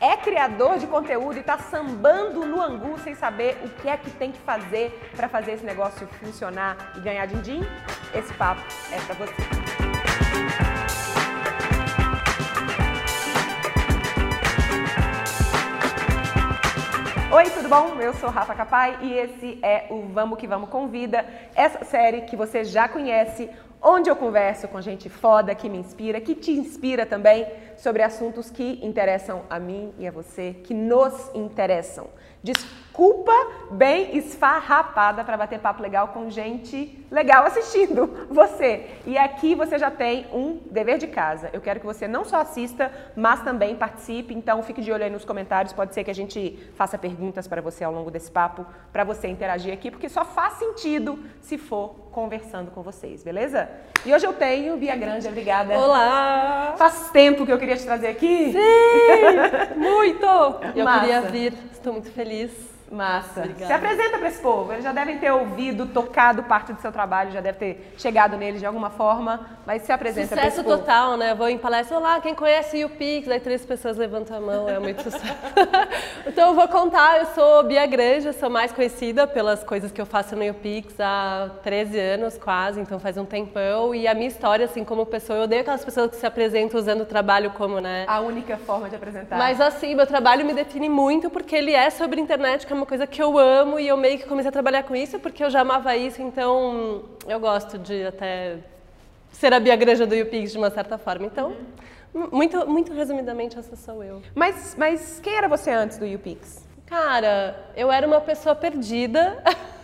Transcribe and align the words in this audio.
é 0.00 0.16
criador 0.16 0.78
de 0.78 0.86
conteúdo 0.86 1.36
e 1.36 1.40
está 1.40 1.58
sambando 1.58 2.46
no 2.46 2.60
angu 2.60 2.98
sem 3.00 3.14
saber 3.14 3.58
o 3.62 3.68
que 3.68 3.88
é 3.88 3.96
que 3.96 4.10
tem 4.10 4.32
que 4.32 4.38
fazer 4.40 4.98
para 5.14 5.28
fazer 5.28 5.52
esse 5.52 5.64
negócio 5.64 6.06
funcionar 6.24 6.92
e 6.96 7.00
ganhar 7.00 7.26
din-din, 7.26 7.60
esse 8.14 8.32
papo 8.34 8.62
é 8.90 8.98
para 9.00 9.14
você. 9.14 9.59
Oi, 17.32 17.48
tudo 17.50 17.68
bom? 17.68 18.00
Eu 18.00 18.12
sou 18.14 18.28
Rafa 18.28 18.56
Capai 18.56 18.98
e 19.02 19.12
esse 19.12 19.60
é 19.62 19.86
o 19.88 20.02
Vamos 20.08 20.36
que 20.36 20.48
Vamos 20.48 20.68
Convida, 20.68 21.24
essa 21.54 21.84
série 21.84 22.22
que 22.22 22.34
você 22.34 22.64
já 22.64 22.88
conhece, 22.88 23.48
onde 23.80 24.10
eu 24.10 24.16
converso 24.16 24.66
com 24.66 24.80
gente 24.80 25.08
foda 25.08 25.54
que 25.54 25.68
me 25.68 25.78
inspira, 25.78 26.20
que 26.20 26.34
te 26.34 26.50
inspira 26.50 27.06
também 27.06 27.46
sobre 27.76 28.02
assuntos 28.02 28.50
que 28.50 28.84
interessam 28.84 29.42
a 29.48 29.60
mim 29.60 29.94
e 29.96 30.08
a 30.08 30.10
você, 30.10 30.56
que 30.64 30.74
nos 30.74 31.30
interessam. 31.32 32.08
Desculpa 32.90 33.32
bem 33.70 34.16
esfarrapada 34.16 35.22
para 35.22 35.36
bater 35.36 35.60
papo 35.60 35.80
legal 35.80 36.08
com 36.08 36.28
gente 36.28 37.06
legal 37.08 37.46
assistindo 37.46 38.26
você. 38.28 38.90
E 39.06 39.16
aqui 39.16 39.54
você 39.54 39.78
já 39.78 39.90
tem 39.92 40.26
um 40.32 40.60
dever 40.70 40.98
de 40.98 41.06
casa. 41.06 41.50
Eu 41.52 41.60
quero 41.60 41.78
que 41.78 41.86
você 41.86 42.08
não 42.08 42.24
só 42.24 42.40
assista, 42.40 42.92
mas 43.16 43.42
também 43.42 43.76
participe. 43.76 44.34
Então 44.34 44.60
fique 44.64 44.82
de 44.82 44.90
olho 44.90 45.04
aí 45.04 45.10
nos 45.10 45.24
comentários. 45.24 45.72
Pode 45.72 45.94
ser 45.94 46.02
que 46.02 46.10
a 46.10 46.14
gente 46.14 46.58
faça 46.74 46.98
perguntas 46.98 47.46
para 47.46 47.62
você 47.62 47.84
ao 47.84 47.92
longo 47.92 48.10
desse 48.10 48.30
papo, 48.30 48.66
para 48.92 49.04
você 49.04 49.28
interagir 49.28 49.72
aqui, 49.72 49.90
porque 49.90 50.08
só 50.08 50.24
faz 50.24 50.54
sentido 50.54 51.18
se 51.40 51.56
for 51.56 52.09
conversando 52.10 52.70
com 52.70 52.82
vocês, 52.82 53.22
beleza? 53.22 53.68
E 54.04 54.12
hoje 54.12 54.26
eu 54.26 54.32
tenho 54.32 54.76
Bia 54.76 54.96
Grande, 54.96 55.26
obrigada. 55.28 55.78
Olá! 55.78 56.74
Faz 56.76 57.10
tempo 57.10 57.46
que 57.46 57.52
eu 57.52 57.58
queria 57.58 57.76
te 57.76 57.84
trazer 57.84 58.08
aqui. 58.08 58.52
Sim! 58.52 59.76
Muito! 59.76 60.26
Eu 60.74 60.84
Massa. 60.84 61.00
queria 61.00 61.20
vir, 61.22 61.54
estou 61.72 61.92
muito 61.92 62.10
feliz. 62.10 62.70
Massa. 62.90 63.40
Obrigada. 63.40 63.66
Se 63.66 63.72
apresenta 63.72 64.18
para 64.18 64.28
esse 64.28 64.42
povo. 64.42 64.72
Eles 64.72 64.82
já 64.82 64.92
devem 64.92 65.16
ter 65.18 65.30
ouvido, 65.30 65.86
tocado 65.86 66.42
parte 66.42 66.72
do 66.72 66.80
seu 66.80 66.90
trabalho, 66.90 67.30
já 67.30 67.40
deve 67.40 67.56
ter 67.58 67.94
chegado 67.96 68.36
neles 68.36 68.58
de 68.58 68.66
alguma 68.66 68.90
forma, 68.90 69.46
mas 69.64 69.82
se 69.82 69.92
apresenta 69.92 70.34
para 70.34 70.48
esse 70.48 70.56
Sucesso 70.56 70.68
povo. 70.68 70.78
total, 70.82 71.16
né? 71.16 71.32
Vou 71.32 71.48
em 71.48 71.56
palestra, 71.56 71.96
olá, 71.96 72.20
quem 72.20 72.34
conhece 72.34 72.84
o 72.84 72.88
Pix? 72.88 73.28
Aí 73.28 73.38
três 73.38 73.64
pessoas 73.64 73.96
levantam 73.96 74.36
a 74.36 74.40
mão, 74.40 74.68
é 74.68 74.80
muito 74.80 75.04
sucesso. 75.04 75.24
então 76.26 76.48
eu 76.48 76.54
vou 76.54 76.66
contar, 76.66 77.20
eu 77.20 77.26
sou 77.26 77.62
Bia 77.62 77.86
Granja, 77.86 78.32
sou 78.32 78.50
mais 78.50 78.72
conhecida 78.72 79.24
pelas 79.24 79.62
coisas 79.62 79.92
que 79.92 80.00
eu 80.00 80.06
faço 80.06 80.34
no 80.34 80.42
YouPix 80.42 80.98
há 80.98 81.48
13 81.62 81.96
anos 82.00 82.38
quase, 82.38 82.80
então 82.80 82.98
faz 82.98 83.16
um 83.16 83.24
tempão. 83.24 83.94
E 83.94 84.08
a 84.08 84.14
minha 84.14 84.28
história, 84.28 84.64
assim, 84.64 84.84
como 84.84 85.04
pessoa, 85.06 85.38
eu 85.38 85.42
odeio 85.44 85.60
aquelas 85.60 85.84
pessoas 85.84 86.10
que 86.10 86.16
se 86.16 86.26
apresentam 86.26 86.80
usando 86.80 87.02
o 87.02 87.06
trabalho 87.06 87.50
como, 87.50 87.80
né? 87.80 88.04
A 88.08 88.20
única 88.20 88.56
forma 88.56 88.88
de 88.88 88.96
apresentar. 88.96 89.36
Mas 89.36 89.60
assim, 89.60 89.94
meu 89.94 90.06
trabalho 90.06 90.44
me 90.44 90.52
define 90.52 90.88
muito 90.88 91.30
porque 91.30 91.54
ele 91.54 91.72
é 91.72 91.90
sobre 91.90 92.20
internet, 92.20 92.66
que 92.66 92.72
é 92.72 92.76
uma 92.76 92.86
coisa 92.86 93.06
que 93.06 93.22
eu 93.22 93.38
amo 93.38 93.78
e 93.78 93.86
eu 93.86 93.96
meio 93.96 94.18
que 94.18 94.26
comecei 94.26 94.48
a 94.48 94.52
trabalhar 94.52 94.82
com 94.82 94.96
isso 94.96 95.18
porque 95.18 95.44
eu 95.44 95.50
já 95.50 95.60
amava 95.60 95.96
isso, 95.96 96.22
então 96.22 97.02
eu 97.28 97.38
gosto 97.38 97.78
de 97.78 98.06
até 98.06 98.58
ser 99.32 99.52
a 99.52 99.60
Bia 99.60 99.76
Granja 99.76 100.06
do 100.06 100.14
YouPix 100.14 100.52
de 100.52 100.58
uma 100.58 100.70
certa 100.70 100.98
forma. 100.98 101.26
Então, 101.26 101.54
muito, 102.12 102.66
muito 102.68 102.92
resumidamente, 102.92 103.58
essa 103.58 103.76
sou 103.76 104.02
eu. 104.02 104.22
Mas, 104.34 104.74
mas 104.76 105.20
quem 105.22 105.34
era 105.34 105.48
você 105.48 105.70
antes 105.70 105.98
do 105.98 106.04
YouPix? 106.04 106.68
Cara, 106.86 107.56
eu 107.76 107.90
era 107.90 108.06
uma 108.06 108.20
pessoa 108.20 108.54
perdida, 108.54 109.42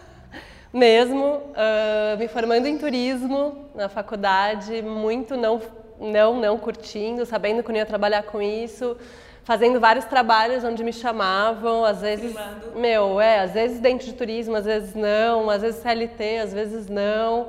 mesmo, 0.73 1.41
ah, 1.55 2.17
me 2.19 2.29
formando 2.29 2.67
em 2.67 2.77
turismo 2.79 3.67
na 3.75 3.89
faculdade, 3.89 4.83
muito 4.83 5.37
não, 5.37 5.61
não, 6.01 6.39
não 6.41 6.59
curtindo, 6.59 7.25
sabendo 7.25 7.63
que 7.63 7.71
eu 7.71 7.73
não 7.73 7.79
ia 7.79 7.87
trabalhar 7.87 8.23
com 8.25 8.41
isso, 8.43 8.97
fazendo 9.45 9.79
vários 9.79 10.05
trabalhos 10.05 10.65
onde 10.65 10.83
me 10.83 10.93
chamavam, 10.93 11.85
às 11.85 12.01
vezes, 12.01 12.35
meu, 12.75 13.21
é, 13.21 13.41
às 13.41 13.53
vezes 13.53 13.79
dentro 13.79 14.07
de 14.07 14.13
turismo, 14.15 14.57
às 14.57 14.65
vezes 14.65 14.95
não, 14.95 15.49
às 15.49 15.63
vezes 15.63 15.81
CLT, 15.81 16.39
às 16.39 16.53
vezes 16.53 16.89
não. 16.89 17.49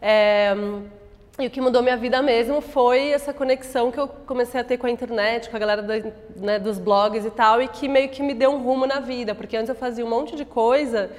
É, 0.00 0.54
e 1.38 1.46
o 1.46 1.50
que 1.50 1.60
mudou 1.60 1.82
minha 1.82 1.96
vida 1.96 2.22
mesmo 2.22 2.60
foi 2.60 3.10
essa 3.10 3.32
conexão 3.32 3.90
que 3.90 3.98
eu 3.98 4.06
comecei 4.06 4.60
a 4.60 4.64
ter 4.64 4.78
com 4.78 4.86
a 4.86 4.90
internet, 4.90 5.50
com 5.50 5.56
a 5.56 5.58
galera 5.58 5.82
da- 5.82 6.10
né, 6.36 6.58
dos 6.60 6.78
blogs 6.78 7.24
e 7.26 7.30
tal, 7.30 7.60
e 7.60 7.66
que 7.68 7.88
meio 7.88 8.08
que 8.08 8.22
me 8.22 8.34
deu 8.34 8.50
um 8.52 8.62
rumo 8.62 8.86
na 8.86 9.00
vida, 9.00 9.34
porque 9.34 9.56
antes 9.56 9.68
eu 9.68 9.74
fazia 9.74 10.04
um 10.04 10.08
monte 10.08 10.36
de 10.36 10.44
coisa 10.44 11.10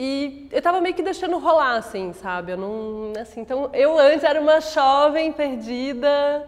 e 0.00 0.48
eu 0.52 0.62
tava 0.62 0.80
meio 0.80 0.94
que 0.94 1.02
deixando 1.02 1.36
rolar, 1.38 1.74
assim, 1.74 2.12
sabe? 2.12 2.52
Eu 2.52 2.56
não, 2.56 3.12
assim, 3.20 3.40
então 3.40 3.68
eu 3.72 3.98
antes 3.98 4.22
era 4.22 4.40
uma 4.40 4.60
jovem 4.60 5.32
perdida, 5.32 6.46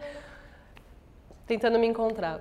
tentando 1.48 1.76
me 1.76 1.88
encontrar. 1.88 2.38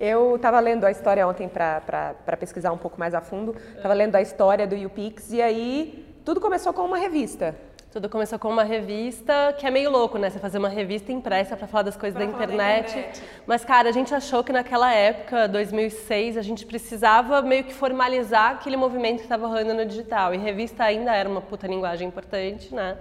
Eu 0.00 0.34
estava 0.34 0.58
lendo 0.58 0.84
a 0.84 0.90
história 0.90 1.24
ontem 1.28 1.48
para 1.48 2.36
pesquisar 2.40 2.72
um 2.72 2.76
pouco 2.76 2.98
mais 2.98 3.14
a 3.14 3.20
fundo. 3.20 3.54
Estava 3.76 3.94
lendo 3.94 4.16
a 4.16 4.20
história 4.20 4.66
do 4.66 4.74
YouPix 4.74 5.30
e 5.32 5.40
aí 5.40 6.04
tudo 6.24 6.40
começou 6.40 6.72
com 6.72 6.82
uma 6.82 6.98
revista. 6.98 7.54
Tudo 7.90 8.06
começou 8.06 8.38
com 8.38 8.48
uma 8.50 8.64
revista, 8.64 9.54
que 9.58 9.66
é 9.66 9.70
meio 9.70 9.90
louco, 9.90 10.18
né? 10.18 10.28
Você 10.28 10.38
fazer 10.38 10.58
uma 10.58 10.68
revista 10.68 11.10
impressa 11.10 11.56
para 11.56 11.66
falar 11.66 11.84
das 11.84 11.96
coisas 11.96 12.18
Pra 12.18 12.26
da 12.26 12.30
internet. 12.32 12.90
internet. 12.90 13.22
Mas, 13.46 13.64
cara, 13.64 13.88
a 13.88 13.92
gente 13.92 14.14
achou 14.14 14.44
que 14.44 14.52
naquela 14.52 14.92
época, 14.92 15.48
2006, 15.48 16.36
a 16.36 16.42
gente 16.42 16.66
precisava 16.66 17.40
meio 17.40 17.64
que 17.64 17.72
formalizar 17.72 18.50
aquele 18.52 18.76
movimento 18.76 19.16
que 19.16 19.22
estava 19.22 19.46
rolando 19.46 19.72
no 19.72 19.86
digital. 19.86 20.34
E 20.34 20.36
revista 20.36 20.84
ainda 20.84 21.14
era 21.14 21.26
uma 21.26 21.40
puta 21.40 21.66
linguagem 21.66 22.08
importante, 22.08 22.74
né? 22.74 22.98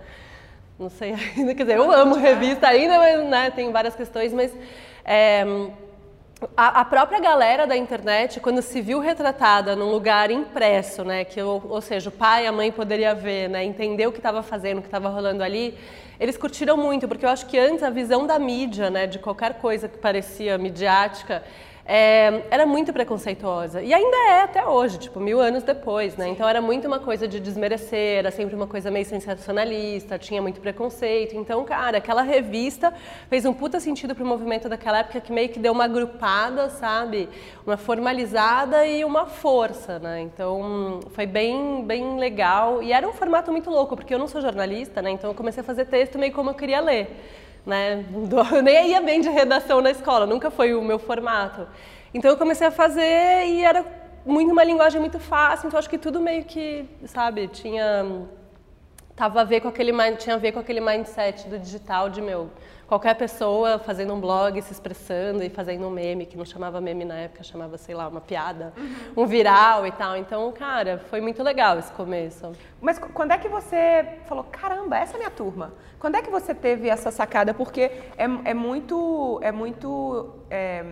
Não 0.79 0.89
sei 0.89 1.13
ainda, 1.35 1.53
quer 1.53 1.63
dizer, 1.63 1.77
eu 1.77 1.91
amo 1.91 2.15
revista 2.15 2.67
ainda, 2.67 2.97
mas 2.97 3.25
né, 3.27 3.51
tem 3.51 3.69
várias 3.73 3.93
questões, 3.93 4.31
mas. 4.31 4.55
é, 5.03 5.43
a, 6.55 6.85
própria 6.85 7.19
galera 7.19 7.65
da 7.65 7.75
internet, 7.75 8.39
quando 8.39 8.61
se 8.61 8.79
viu 8.79 8.99
retratada 8.99 9.75
num 9.75 9.89
lugar 9.89 10.29
impresso, 10.29 11.03
né, 11.03 11.23
que 11.23 11.41
ou, 11.41 11.63
ou 11.67 11.81
seja, 11.81 12.09
o 12.09 12.11
pai 12.11 12.43
e 12.43 12.47
a 12.47 12.51
mãe 12.51 12.71
poderia 12.71 13.15
ver, 13.15 13.49
né, 13.49 13.65
entender 13.65 14.05
o 14.05 14.11
que 14.11 14.19
estava 14.19 14.43
fazendo, 14.43 14.77
o 14.77 14.81
que 14.81 14.87
estava 14.87 15.09
rolando 15.09 15.41
ali, 15.41 15.75
eles 16.19 16.37
curtiram 16.37 16.77
muito, 16.77 17.07
porque 17.07 17.25
eu 17.25 17.29
acho 17.29 17.47
que 17.47 17.57
antes 17.57 17.81
a 17.81 17.89
visão 17.89 18.27
da 18.27 18.37
mídia, 18.37 18.89
né, 18.89 19.07
de 19.07 19.17
qualquer 19.17 19.55
coisa 19.55 19.87
que 19.87 19.97
parecia 19.97 20.57
midiática, 20.59 21.43
é, 21.87 22.43
era 22.51 22.65
muito 22.65 22.91
preconceituosa. 22.91 23.81
E 23.81 23.93
ainda 23.93 24.17
é 24.29 24.41
até 24.41 24.65
hoje, 24.65 24.99
tipo, 24.99 25.21
mil 25.21 25.39
anos 25.39 25.63
depois, 25.63 26.17
né? 26.17 26.27
Então 26.27 26.47
era 26.47 26.61
muito 26.61 26.85
uma 26.85 26.99
coisa 26.99 27.25
de 27.25 27.39
desmerecer, 27.39 28.19
era 28.19 28.29
sempre 28.29 28.53
uma 28.55 28.67
coisa 28.67 28.91
meio 28.91 29.05
sensacionalista, 29.05 30.19
tinha 30.19 30.41
muito 30.41 30.59
preconceito. 30.59 31.37
Então, 31.37 31.63
cara, 31.63 31.99
aquela 31.99 32.23
revista 32.23 32.93
fez 33.29 33.45
um 33.45 33.53
puta 33.53 33.79
sentido 33.79 34.13
pro 34.13 34.25
movimento 34.25 34.67
daquela 34.67 34.99
época 34.99 35.21
que 35.21 35.31
meio 35.31 35.47
que 35.47 35.59
deu 35.59 35.71
uma 35.71 35.85
agrupada, 35.85 36.69
sabe? 36.69 37.29
Uma 37.65 37.77
formalizada 37.77 38.85
e 38.85 39.05
uma 39.05 39.25
força, 39.25 39.97
né? 39.97 40.19
Então 40.19 40.99
foi 41.11 41.25
bem, 41.25 41.85
bem 41.85 42.19
legal. 42.19 42.83
E 42.83 42.91
era 42.91 43.07
um 43.07 43.13
formato 43.13 43.49
muito 43.49 43.69
louco, 43.69 43.95
porque 43.95 44.13
eu 44.13 44.19
não 44.19 44.27
sou 44.27 44.41
jornalista, 44.41 45.01
né? 45.01 45.11
Então 45.11 45.29
eu 45.29 45.33
comecei 45.33 45.61
a 45.61 45.63
fazer 45.63 45.85
texto 45.85 46.19
meio 46.19 46.33
como 46.33 46.49
eu 46.49 46.53
queria 46.53 46.81
ler 46.81 47.07
né? 47.67 48.05
Eu 48.55 48.63
nem 48.63 48.91
ia 48.91 49.01
bem 49.01 49.19
de 49.19 49.29
redação 49.29 49.81
na 49.81 49.91
escola, 49.91 50.25
nunca 50.25 50.49
foi 50.49 50.73
o 50.73 50.81
meu 50.81 50.97
formato. 50.97 51.67
Então 52.13 52.31
eu 52.31 52.37
comecei 52.37 52.65
a 52.65 52.71
fazer 52.71 53.45
e 53.45 53.63
era 53.63 53.85
muito 54.25 54.51
uma 54.51 54.63
linguagem 54.63 54.99
muito 54.99 55.19
fácil, 55.19 55.67
então 55.67 55.77
acho 55.77 55.89
que 55.89 55.97
tudo 55.97 56.21
meio 56.21 56.45
que, 56.45 56.85
sabe, 57.05 57.47
tinha 57.49 58.25
tava 59.15 59.41
a 59.41 59.43
ver 59.43 59.61
com 59.61 59.67
aquele 59.67 59.91
tinha 60.15 60.35
a 60.35 60.37
ver 60.37 60.51
com 60.51 60.59
aquele 60.59 60.79
mindset 60.79 61.47
do 61.49 61.59
digital 61.59 62.09
de 62.09 62.21
meu 62.21 62.49
qualquer 62.87 63.15
pessoa 63.15 63.77
fazendo 63.79 64.13
um 64.13 64.19
blog, 64.19 64.61
se 64.61 64.71
expressando 64.71 65.43
e 65.43 65.49
fazendo 65.49 65.85
um 65.85 65.89
meme 65.89 66.25
que 66.25 66.37
não 66.37 66.45
chamava 66.45 66.79
meme 66.79 67.03
na 67.05 67.15
época, 67.15 67.43
chamava 67.43 67.77
sei 67.77 67.93
lá 67.93 68.07
uma 68.07 68.21
piada, 68.21 68.73
um 69.15 69.25
viral 69.25 69.85
e 69.85 69.91
tal. 69.91 70.15
Então, 70.15 70.51
cara, 70.53 70.97
foi 71.09 71.19
muito 71.21 71.43
legal 71.43 71.77
esse 71.77 71.91
começo. 71.91 72.51
Mas 72.81 72.97
qu- 72.97 73.09
quando 73.13 73.31
é 73.31 73.37
que 73.37 73.49
você 73.49 74.19
falou, 74.25 74.43
caramba, 74.45 74.97
essa 74.97 75.13
é 75.13 75.15
a 75.15 75.19
minha 75.19 75.31
turma? 75.31 75.73
Quando 75.99 76.15
é 76.15 76.21
que 76.21 76.29
você 76.29 76.53
teve 76.55 76.87
essa 76.89 77.11
sacada? 77.11 77.53
Porque 77.53 77.81
é, 78.17 78.25
é 78.45 78.53
muito. 78.53 79.39
É 79.43 79.51
muito 79.51 80.29
é, 80.49 80.83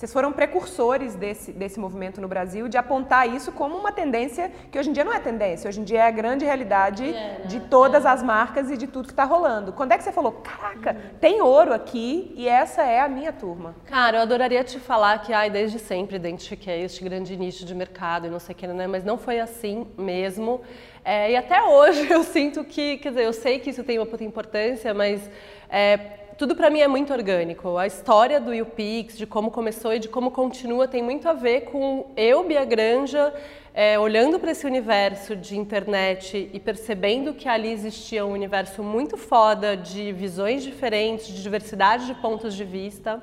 vocês 0.00 0.14
foram 0.14 0.32
precursores 0.32 1.14
desse, 1.14 1.52
desse 1.52 1.78
movimento 1.78 2.22
no 2.22 2.26
Brasil 2.26 2.68
de 2.68 2.78
apontar 2.78 3.28
isso 3.28 3.52
como 3.52 3.76
uma 3.76 3.92
tendência 3.92 4.50
que 4.72 4.78
hoje 4.78 4.88
em 4.88 4.94
dia 4.94 5.04
não 5.04 5.12
é 5.12 5.20
tendência, 5.20 5.68
hoje 5.68 5.78
em 5.78 5.84
dia 5.84 5.98
é 5.98 6.06
a 6.06 6.10
grande 6.10 6.42
realidade 6.42 7.04
É, 7.04 7.12
né? 7.12 7.40
de 7.44 7.60
todas 7.60 8.06
as 8.06 8.22
marcas 8.22 8.70
e 8.70 8.78
de 8.78 8.86
tudo 8.86 9.08
que 9.08 9.12
está 9.12 9.24
rolando. 9.24 9.74
Quando 9.74 9.92
é 9.92 9.98
que 9.98 10.02
você 10.02 10.10
falou, 10.10 10.32
caraca, 10.32 10.96
tem 11.20 11.42
ouro 11.42 11.74
aqui 11.74 12.32
e 12.34 12.48
essa 12.48 12.82
é 12.82 12.98
a 12.98 13.10
minha 13.10 13.30
turma? 13.30 13.74
Cara, 13.84 14.16
eu 14.16 14.22
adoraria 14.22 14.64
te 14.64 14.80
falar 14.80 15.18
que 15.18 15.34
ai, 15.34 15.50
desde 15.50 15.78
sempre 15.78 16.16
identifiquei 16.16 16.82
este 16.82 17.04
grande 17.04 17.36
nicho 17.36 17.66
de 17.66 17.74
mercado 17.74 18.26
e 18.26 18.30
não 18.30 18.40
sei 18.40 18.54
o 18.54 18.56
que, 18.56 18.66
né? 18.66 18.86
mas 18.86 19.04
não 19.04 19.18
foi 19.18 19.38
assim 19.38 19.86
mesmo. 19.98 20.62
É, 21.04 21.32
e 21.32 21.36
até 21.36 21.62
hoje 21.62 22.08
eu 22.10 22.22
sinto 22.24 22.64
que, 22.64 22.96
quer 22.96 23.10
dizer, 23.10 23.26
eu 23.26 23.34
sei 23.34 23.58
que 23.58 23.68
isso 23.68 23.84
tem 23.84 23.98
uma 23.98 24.06
puta 24.06 24.24
importância, 24.24 24.94
mas 24.94 25.30
é, 25.68 26.19
tudo 26.40 26.56
para 26.56 26.70
mim 26.70 26.80
é 26.80 26.88
muito 26.88 27.12
orgânico. 27.12 27.76
A 27.76 27.86
história 27.86 28.40
do 28.40 28.54
YouPix, 28.54 29.18
de 29.18 29.26
como 29.26 29.50
começou 29.50 29.92
e 29.92 29.98
de 29.98 30.08
como 30.08 30.30
continua, 30.30 30.88
tem 30.88 31.02
muito 31.02 31.28
a 31.28 31.34
ver 31.34 31.66
com 31.66 32.06
eu, 32.16 32.42
Bia 32.44 32.64
Granja, 32.64 33.30
é, 33.74 33.98
olhando 33.98 34.40
para 34.40 34.52
esse 34.52 34.64
universo 34.64 35.36
de 35.36 35.58
internet 35.58 36.48
e 36.50 36.58
percebendo 36.58 37.34
que 37.34 37.46
ali 37.46 37.70
existia 37.70 38.24
um 38.24 38.32
universo 38.32 38.82
muito 38.82 39.18
foda 39.18 39.76
de 39.76 40.12
visões 40.12 40.62
diferentes, 40.62 41.26
de 41.26 41.42
diversidade 41.42 42.06
de 42.06 42.14
pontos 42.14 42.54
de 42.54 42.64
vista. 42.64 43.22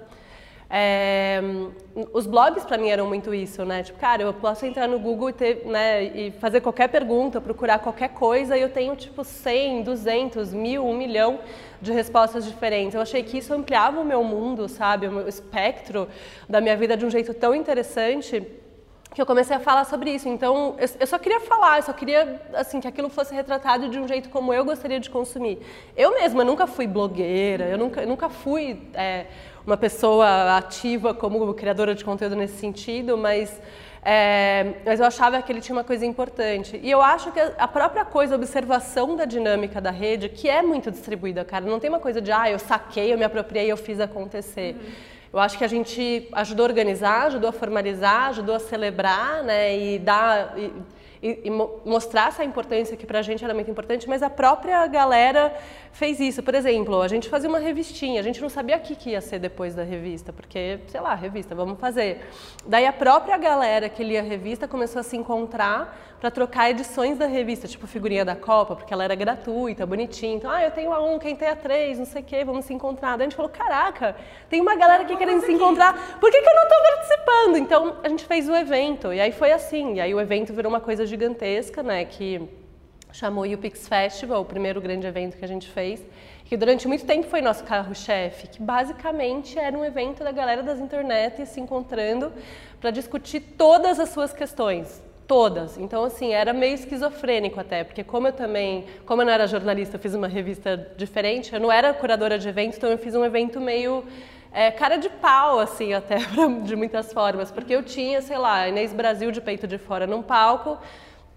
É, 0.69 1.41
os 2.13 2.27
blogs 2.27 2.65
para 2.65 2.77
mim 2.77 2.89
eram 2.89 3.07
muito 3.07 3.33
isso, 3.33 3.65
né? 3.65 3.81
Tipo, 3.81 3.97
cara, 3.97 4.21
eu 4.21 4.33
posso 4.33 4.63
entrar 4.63 4.87
no 4.87 4.99
Google 4.99 5.29
e, 5.29 5.33
ter, 5.33 5.65
né, 5.65 6.03
e 6.03 6.31
fazer 6.39 6.61
qualquer 6.61 6.89
pergunta, 6.89 7.41
procurar 7.41 7.79
qualquer 7.79 8.09
coisa 8.09 8.55
e 8.55 8.61
eu 8.61 8.69
tenho 8.69 8.95
tipo 8.95 9.23
100, 9.23 9.81
200, 9.81 10.53
mil, 10.53 10.85
um 10.85 10.95
milhão 10.95 11.39
de 11.81 11.91
respostas 11.91 12.45
diferentes. 12.45 12.95
Eu 12.95 13.01
achei 13.01 13.23
que 13.23 13.37
isso 13.37 13.53
ampliava 13.53 13.99
o 13.99 14.05
meu 14.05 14.23
mundo, 14.23 14.67
sabe? 14.67 15.07
O 15.07 15.11
meu 15.11 15.27
espectro 15.27 16.07
da 16.49 16.59
minha 16.61 16.75
vida 16.75 16.95
de 16.97 17.05
um 17.05 17.09
jeito 17.09 17.33
tão 17.33 17.53
interessante 17.53 18.45
que 19.13 19.21
eu 19.21 19.25
comecei 19.25 19.55
a 19.55 19.59
falar 19.59 19.85
sobre 19.85 20.11
isso. 20.11 20.29
Então, 20.29 20.75
eu, 20.99 21.07
só 21.07 21.17
queria 21.17 21.39
falar, 21.39 21.77
eu 21.77 21.83
só 21.83 21.93
queria 21.93 22.39
assim 22.53 22.79
que 22.79 22.87
aquilo 22.87 23.09
fosse 23.09 23.33
retratado 23.33 23.89
de 23.89 23.97
um 23.97 24.07
jeito 24.07 24.29
como 24.29 24.53
eu 24.53 24.63
gostaria 24.63 24.99
de 24.99 25.09
consumir. 25.09 25.59
Eu 25.95 26.13
mesma 26.13 26.43
nunca 26.43 26.67
fui 26.67 26.85
blogueira, 26.85 27.65
eu 27.65 27.77
nunca, 27.77 28.05
nunca 28.05 28.29
fui 28.29 28.79
é, 28.93 29.25
uma 29.65 29.75
pessoa 29.75 30.55
ativa 30.55 31.13
como 31.13 31.51
criadora 31.55 31.95
de 31.95 32.05
conteúdo 32.05 32.35
nesse 32.35 32.57
sentido, 32.57 33.17
mas 33.17 33.59
é, 34.09 34.75
mas 34.85 35.01
eu 35.01 35.05
achava 35.05 35.41
que 35.41 35.51
ele 35.51 35.59
tinha 35.59 35.75
uma 35.75 35.83
coisa 35.83 36.05
importante. 36.05 36.79
E 36.81 36.89
eu 36.89 37.01
acho 37.01 37.29
que 37.33 37.41
a 37.41 37.67
própria 37.67 38.05
coisa, 38.05 38.35
a 38.35 38.37
observação 38.37 39.17
da 39.17 39.25
dinâmica 39.25 39.81
da 39.81 39.91
rede, 39.91 40.29
que 40.29 40.47
é 40.47 40.61
muito 40.61 40.89
distribuída, 40.89 41.43
cara, 41.43 41.65
não 41.65 41.77
tem 41.77 41.89
uma 41.89 41.99
coisa 41.99 42.21
de, 42.21 42.31
ah, 42.31 42.49
eu 42.49 42.57
saquei, 42.57 43.11
eu 43.11 43.17
me 43.17 43.25
apropriei, 43.25 43.69
eu 43.69 43.75
fiz 43.75 43.99
acontecer. 43.99 44.75
Uhum. 44.75 44.91
Eu 45.33 45.39
acho 45.39 45.57
que 45.57 45.65
a 45.65 45.67
gente 45.67 46.29
ajudou 46.31 46.65
a 46.65 46.69
organizar, 46.69 47.25
ajudou 47.25 47.49
a 47.49 47.51
formalizar, 47.51 48.29
ajudou 48.29 48.55
a 48.55 48.59
celebrar, 48.59 49.43
né, 49.43 49.77
e 49.77 49.99
dar 49.99 50.57
e, 50.57 50.71
e, 51.21 51.41
e 51.45 51.49
mostrar 51.49 52.29
essa 52.29 52.43
importância 52.43 52.95
que 52.95 53.05
para 53.05 53.19
a 53.19 53.21
gente 53.21 53.43
era 53.43 53.53
muito 53.53 53.69
importante, 53.69 54.07
mas 54.07 54.21
a 54.21 54.29
própria 54.29 54.85
galera 54.87 55.55
fez 55.91 56.19
isso. 56.19 56.43
Por 56.43 56.55
exemplo, 56.55 57.01
a 57.01 57.07
gente 57.07 57.29
fazia 57.29 57.49
uma 57.49 57.59
revistinha, 57.59 58.19
a 58.19 58.23
gente 58.23 58.41
não 58.41 58.49
sabia 58.49 58.77
o 58.77 58.79
que, 58.79 58.95
que 58.95 59.11
ia 59.11 59.21
ser 59.21 59.39
depois 59.39 59.75
da 59.75 59.83
revista, 59.83 60.31
porque, 60.31 60.79
sei 60.87 61.01
lá, 61.01 61.13
revista, 61.15 61.55
vamos 61.55 61.79
fazer. 61.79 62.21
Daí 62.65 62.85
a 62.85 62.93
própria 62.93 63.37
galera 63.37 63.89
que 63.89 64.03
lia 64.03 64.19
a 64.19 64.23
revista 64.23 64.67
começou 64.67 64.99
a 64.99 65.03
se 65.03 65.17
encontrar 65.17 66.16
para 66.19 66.31
trocar 66.31 66.71
edições 66.71 67.17
da 67.17 67.27
revista, 67.27 67.67
tipo 67.67 67.85
figurinha 67.85 68.25
da 68.25 68.35
Copa, 68.35 68.75
porque 68.75 68.91
ela 68.91 69.03
era 69.03 69.13
gratuita, 69.13 69.85
bonitinha. 69.85 70.35
Então, 70.35 70.49
ah, 70.49 70.63
eu 70.63 70.71
tenho 70.71 70.91
a 70.91 71.03
um, 71.03 71.19
quem 71.19 71.35
tem 71.35 71.47
a 71.47 71.55
três, 71.55 71.99
não 71.99 72.05
sei 72.05 72.21
o 72.21 72.25
quê, 72.25 72.43
vamos 72.43 72.65
se 72.65 72.73
encontrar. 72.73 73.17
Daí 73.17 73.27
a 73.27 73.29
gente 73.29 73.35
falou, 73.35 73.51
caraca, 73.51 74.15
tem 74.49 74.59
uma 74.59 74.75
galera 74.75 75.03
aqui 75.03 75.15
querendo 75.15 75.45
se 75.45 75.51
encontrar, 75.51 76.17
por 76.19 76.31
que, 76.31 76.41
que 76.41 76.49
eu 76.49 76.55
não 76.55 76.63
estou 76.63 76.81
participando? 76.81 77.57
Então, 77.57 77.97
a 78.03 78.09
gente 78.09 78.25
fez 78.25 78.49
o 78.49 78.55
evento, 78.55 79.13
e 79.13 79.19
aí 79.19 79.31
foi 79.31 79.51
assim. 79.51 79.95
E 79.95 80.01
aí 80.01 80.13
o 80.13 80.19
evento 80.19 80.53
virou 80.53 80.71
uma 80.71 80.81
coisa 80.81 81.05
gigantesca, 81.05 81.83
né, 81.83 82.03
que 82.05 82.41
chamou 83.11 83.45
o 83.45 83.53
UPix 83.53 83.87
Festival, 83.87 84.41
o 84.41 84.45
primeiro 84.45 84.81
grande 84.81 85.07
evento 85.07 85.37
que 85.37 85.45
a 85.45 85.47
gente 85.47 85.69
fez, 85.69 86.03
que 86.45 86.57
durante 86.57 86.87
muito 86.87 87.05
tempo 87.05 87.27
foi 87.27 87.41
nosso 87.41 87.63
carro-chefe, 87.63 88.47
que 88.47 88.61
basicamente 88.61 89.57
era 89.57 89.77
um 89.77 89.83
evento 89.83 90.23
da 90.23 90.31
galera 90.31 90.63
das 90.63 90.79
internet 90.79 91.45
se 91.45 91.59
encontrando 91.59 92.31
para 92.79 92.91
discutir 92.91 93.39
todas 93.39 93.99
as 93.99 94.09
suas 94.09 94.33
questões, 94.33 95.01
Todas. 95.27 95.77
Então, 95.77 96.05
assim, 96.05 96.33
era 96.33 96.53
meio 96.53 96.73
esquizofrênico 96.73 97.59
até, 97.59 97.83
porque 97.83 98.01
como 98.01 98.29
eu 98.29 98.31
também, 98.31 98.85
como 99.05 99.21
eu 99.21 99.25
não 99.25 99.33
era 99.33 99.45
jornalista, 99.45 99.97
eu 99.97 99.99
fiz 99.99 100.13
uma 100.13 100.27
revista 100.27 100.89
diferente, 100.95 101.53
eu 101.53 101.59
não 101.59 101.69
era 101.69 101.93
curadora 101.93 102.39
de 102.39 102.47
eventos, 102.47 102.77
então 102.77 102.89
eu 102.89 102.97
fiz 102.97 103.13
um 103.13 103.25
evento 103.25 103.59
meio 103.59 104.05
é, 104.53 104.71
cara 104.71 104.95
de 104.95 105.09
pau, 105.09 105.59
assim, 105.59 105.93
até 105.93 106.17
de 106.63 106.75
muitas 106.77 107.11
formas, 107.11 107.51
porque 107.51 107.75
eu 107.75 107.83
tinha, 107.83 108.21
sei 108.21 108.37
lá, 108.37 108.69
Inês 108.69 108.93
Brasil 108.93 109.29
de 109.29 109.41
peito 109.41 109.67
de 109.67 109.77
fora 109.77 110.07
num 110.07 110.21
palco, 110.21 110.77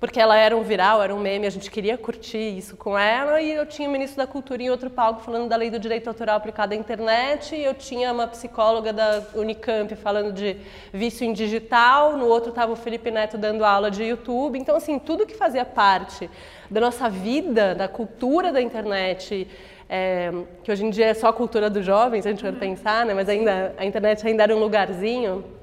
porque 0.01 0.19
ela 0.19 0.35
era 0.35 0.57
um 0.57 0.63
viral, 0.63 1.03
era 1.03 1.15
um 1.15 1.21
meme, 1.21 1.47
a 1.47 1.51
gente 1.51 1.71
queria 1.71 1.99
curtir 1.99 2.57
isso 2.57 2.75
com 2.75 2.99
ela, 2.99 3.39
e 3.39 3.53
eu 3.53 3.67
tinha 3.67 3.87
o 3.87 3.93
ministro 3.93 4.17
da 4.17 4.27
Cultura 4.27 4.63
em 4.63 4.71
outro 4.71 4.89
palco 4.89 5.21
falando 5.21 5.47
da 5.47 5.57
lei 5.57 5.69
do 5.71 5.79
direito 5.79 6.09
autoral 6.09 6.39
aplicado 6.39 6.73
à 6.73 6.77
internet, 6.77 7.55
e 7.55 7.63
eu 7.63 7.75
tinha 7.75 8.11
uma 8.11 8.27
psicóloga 8.27 8.95
da 8.95 9.23
Unicamp 9.35 9.95
falando 9.97 10.33
de 10.33 10.57
vício 10.91 11.27
em 11.27 11.35
digital, 11.35 12.17
no 12.17 12.27
outro 12.27 12.49
estava 12.49 12.73
o 12.73 12.77
Felipe 12.77 13.11
Neto 13.11 13.37
dando 13.37 13.63
aula 13.63 13.91
de 13.91 14.03
YouTube, 14.05 14.59
então 14.59 14.75
assim, 14.75 14.99
tudo 14.99 15.27
que 15.27 15.35
fazia 15.35 15.67
parte 15.67 16.31
da 16.71 16.81
nossa 16.81 17.11
vida, 17.11 17.75
da 17.75 17.87
cultura 17.87 18.51
da 18.51 18.63
internet, 18.63 19.47
é, 19.87 20.33
que 20.65 20.73
hoje 20.73 20.83
em 20.83 20.89
dia 20.89 21.07
é 21.07 21.15
só 21.15 21.29
a 21.29 21.33
cultura 21.33 21.69
dos 21.69 21.85
jovens, 21.85 22.25
a 22.25 22.31
gente 22.31 22.43
vai 22.43 22.53
pensar, 22.53 23.05
né, 23.05 23.13
mas 23.13 23.29
ainda 23.29 23.75
a 23.77 23.85
internet 23.85 24.27
ainda 24.27 24.45
era 24.45 24.57
um 24.57 24.61
lugarzinho, 24.61 25.60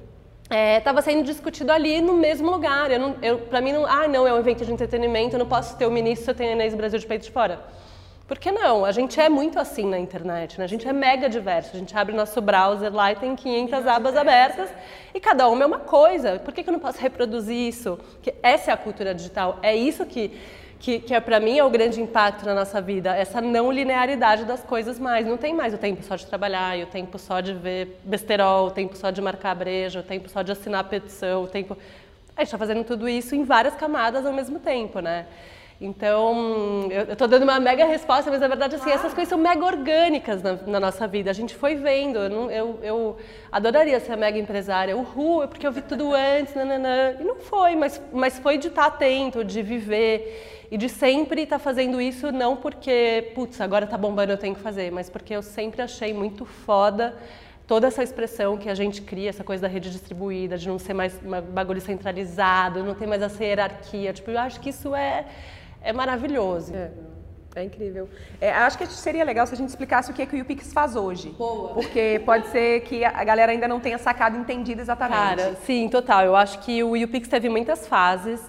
estava 0.50 1.00
é, 1.00 1.02
sendo 1.02 1.24
discutido 1.24 1.70
ali 1.70 2.00
no 2.00 2.14
mesmo 2.14 2.50
lugar. 2.50 2.90
Eu 2.90 3.16
eu, 3.22 3.38
para 3.38 3.60
mim, 3.60 3.72
não, 3.72 3.86
ah, 3.86 4.08
não, 4.08 4.26
é 4.26 4.32
um 4.32 4.38
evento 4.38 4.64
de 4.64 4.72
entretenimento, 4.72 5.34
eu 5.34 5.38
não 5.38 5.46
posso 5.46 5.76
ter 5.76 5.86
o 5.86 5.90
ministro 5.90 6.24
se 6.24 6.30
eu 6.30 6.34
tenho 6.34 6.50
a 6.50 6.54
Inês 6.54 6.74
Brasil 6.74 6.98
de 6.98 7.06
peito 7.06 7.24
de 7.24 7.30
fora. 7.30 7.60
Por 8.28 8.38
que 8.38 8.52
não? 8.52 8.84
A 8.84 8.92
gente 8.92 9.18
é 9.18 9.26
muito 9.30 9.58
assim 9.58 9.86
na 9.86 9.98
internet, 9.98 10.58
né? 10.58 10.64
A 10.64 10.68
gente 10.68 10.86
é 10.86 10.92
mega 10.92 11.30
diverso. 11.30 11.70
A 11.74 11.78
gente 11.78 11.96
abre 11.96 12.14
nosso 12.14 12.42
browser 12.42 12.94
lá 12.94 13.10
e 13.10 13.16
tem 13.16 13.34
500 13.34 13.86
abas 13.86 14.14
abertas 14.16 14.68
e 15.14 15.18
cada 15.18 15.48
uma 15.48 15.62
é 15.62 15.66
uma 15.66 15.78
coisa. 15.78 16.38
Por 16.38 16.52
que, 16.52 16.62
que 16.62 16.68
eu 16.68 16.72
não 16.72 16.78
posso 16.78 17.00
reproduzir 17.00 17.56
isso? 17.56 17.98
Que 18.20 18.34
essa 18.42 18.70
é 18.70 18.74
a 18.74 18.76
cultura 18.76 19.14
digital. 19.14 19.58
É 19.62 19.74
isso 19.74 20.04
que 20.04 20.38
que, 20.78 21.00
que 21.00 21.14
é 21.14 21.20
para 21.20 21.40
mim 21.40 21.58
é 21.58 21.64
o 21.64 21.70
grande 21.70 22.00
impacto 22.00 22.44
na 22.46 22.54
nossa 22.54 22.80
vida, 22.80 23.14
essa 23.16 23.40
não 23.40 23.70
linearidade 23.70 24.44
das 24.44 24.62
coisas 24.62 24.98
mais. 24.98 25.26
Não 25.26 25.36
tem 25.36 25.52
mais 25.52 25.74
o 25.74 25.78
tempo 25.78 26.02
só 26.02 26.16
de 26.16 26.26
trabalhar, 26.26 26.78
o 26.78 26.86
tempo 26.86 27.18
só 27.18 27.40
de 27.40 27.52
ver 27.52 27.98
besterol, 28.04 28.68
o 28.68 28.70
tempo 28.70 28.96
só 28.96 29.10
de 29.10 29.20
marcar 29.20 29.54
breja, 29.54 30.00
o 30.00 30.02
tempo 30.02 30.28
só 30.28 30.42
de 30.42 30.52
assinar 30.52 30.84
petição, 30.84 31.44
o 31.44 31.48
tempo... 31.48 31.76
A 32.36 32.42
gente 32.42 32.48
está 32.48 32.58
fazendo 32.58 32.84
tudo 32.84 33.08
isso 33.08 33.34
em 33.34 33.42
várias 33.42 33.74
camadas 33.74 34.24
ao 34.24 34.32
mesmo 34.32 34.60
tempo, 34.60 35.00
né? 35.00 35.26
Então, 35.80 36.88
eu 36.90 37.12
estou 37.12 37.28
dando 37.28 37.44
uma 37.44 37.60
mega 37.60 37.84
resposta, 37.84 38.28
mas 38.32 38.40
na 38.40 38.48
verdade, 38.48 38.74
assim, 38.74 38.90
essas 38.90 39.14
coisas 39.14 39.28
são 39.28 39.38
mega 39.38 39.64
orgânicas 39.64 40.42
na, 40.42 40.54
na 40.66 40.80
nossa 40.80 41.06
vida. 41.06 41.30
A 41.30 41.32
gente 41.32 41.54
foi 41.54 41.76
vendo. 41.76 42.18
Eu, 42.18 42.28
não, 42.28 42.50
eu, 42.50 42.78
eu, 42.82 43.16
adoraria 43.52 44.00
ser 44.00 44.16
mega 44.16 44.36
empresária. 44.36 44.96
Uhul, 44.96 45.44
é 45.44 45.46
porque 45.46 45.64
eu 45.64 45.70
vi 45.70 45.82
tudo 45.82 46.12
antes, 46.18 46.52
nananã. 46.52 47.14
E 47.20 47.22
não 47.22 47.36
foi, 47.36 47.76
mas, 47.76 48.02
mas 48.12 48.40
foi 48.40 48.58
de 48.58 48.66
estar 48.66 48.86
atento, 48.86 49.44
de 49.44 49.62
viver 49.62 50.66
e 50.68 50.76
de 50.76 50.88
sempre 50.88 51.42
estar 51.42 51.58
tá 51.58 51.64
fazendo 51.64 52.00
isso 52.00 52.30
não 52.32 52.56
porque, 52.56 53.30
putz, 53.34 53.60
agora 53.60 53.86
tá 53.86 53.96
bombando, 53.96 54.32
eu 54.32 54.36
tenho 54.36 54.54
que 54.54 54.60
fazer, 54.60 54.90
mas 54.90 55.08
porque 55.08 55.34
eu 55.34 55.42
sempre 55.42 55.80
achei 55.80 56.12
muito 56.12 56.44
foda 56.44 57.16
toda 57.68 57.86
essa 57.86 58.02
expressão 58.02 58.56
que 58.56 58.68
a 58.68 58.74
gente 58.74 59.02
cria, 59.02 59.28
essa 59.28 59.44
coisa 59.44 59.62
da 59.62 59.68
rede 59.68 59.90
distribuída, 59.90 60.56
de 60.56 60.66
não 60.66 60.78
ser 60.78 60.94
mais 60.94 61.20
um 61.22 61.40
bagulho 61.52 61.80
centralizado, 61.82 62.82
não 62.82 62.94
ter 62.94 63.06
mais 63.06 63.20
essa 63.20 63.44
hierarquia. 63.44 64.12
Tipo, 64.12 64.30
eu 64.30 64.38
acho 64.38 64.58
que 64.58 64.70
isso 64.70 64.94
é, 64.94 65.26
é 65.82 65.92
maravilhoso. 65.92 66.74
É. 66.74 66.90
É 67.56 67.64
incrível. 67.64 68.08
É, 68.40 68.52
acho 68.52 68.78
que 68.78 68.86
seria 68.86 69.24
legal 69.24 69.46
se 69.46 69.54
a 69.54 69.56
gente 69.56 69.70
explicasse 69.70 70.10
o 70.10 70.14
que, 70.14 70.22
é 70.22 70.26
que 70.26 70.36
o 70.36 70.38
YouPix 70.38 70.72
faz 70.72 70.94
hoje. 70.94 71.30
Boa. 71.30 71.74
Porque 71.74 72.22
pode 72.24 72.46
ser 72.48 72.82
que 72.82 73.04
a 73.04 73.24
galera 73.24 73.50
ainda 73.50 73.66
não 73.66 73.80
tenha 73.80 73.98
sacado 73.98 74.36
e 74.36 74.40
entendido 74.40 74.80
exatamente. 74.80 75.18
Cara, 75.18 75.56
sim, 75.64 75.88
total. 75.88 76.24
Eu 76.24 76.36
acho 76.36 76.60
que 76.60 76.82
o 76.84 76.94
YouPix 76.94 77.26
teve 77.26 77.48
muitas 77.48 77.86
fases. 77.86 78.40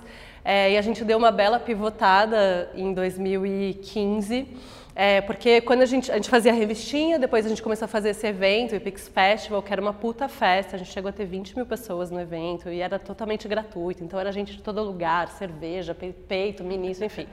É, 0.44 0.72
e 0.72 0.77
a 0.77 0.82
gente 0.82 1.04
deu 1.04 1.18
uma 1.18 1.32
bela 1.32 1.60
pivotada 1.60 2.70
em 2.75 2.94
2015. 2.94 4.48
É, 5.01 5.22
porque 5.22 5.62
quando 5.62 5.82
a 5.82 5.86
gente, 5.86 6.12
a 6.12 6.15
gente 6.15 6.29
fazia 6.29 6.51
a 6.51 6.53
revistinha, 6.53 7.18
depois 7.18 7.46
a 7.46 7.50
gente 7.50 7.63
começou 7.63 7.86
a 7.86 7.88
fazer 7.88 8.10
esse 8.10 8.27
evento, 8.27 8.74
o 8.74 8.75
Epix 8.75 9.08
Festival, 9.08 9.63
que 9.63 9.72
era 9.72 9.82
uma 9.82 9.94
puta 9.94 10.27
festa. 10.27 10.75
A 10.75 10.79
gente 10.79 10.91
chegou 10.91 11.08
a 11.08 11.13
ter 11.13 11.24
20 11.24 11.56
mil 11.56 11.65
pessoas 11.65 12.12
no 12.12 12.20
evento 12.20 12.68
e 12.68 12.82
era 12.82 13.00
totalmente 13.00 13.48
gratuito. 13.48 14.03
Então 14.03 14.20
era 14.20 14.29
gente 14.29 14.58
de 14.58 14.62
todo 14.62 14.84
lugar, 14.84 15.29
cerveja, 15.29 15.96
peito, 16.27 16.65
ministro, 16.65 17.06
enfim. 17.06 17.27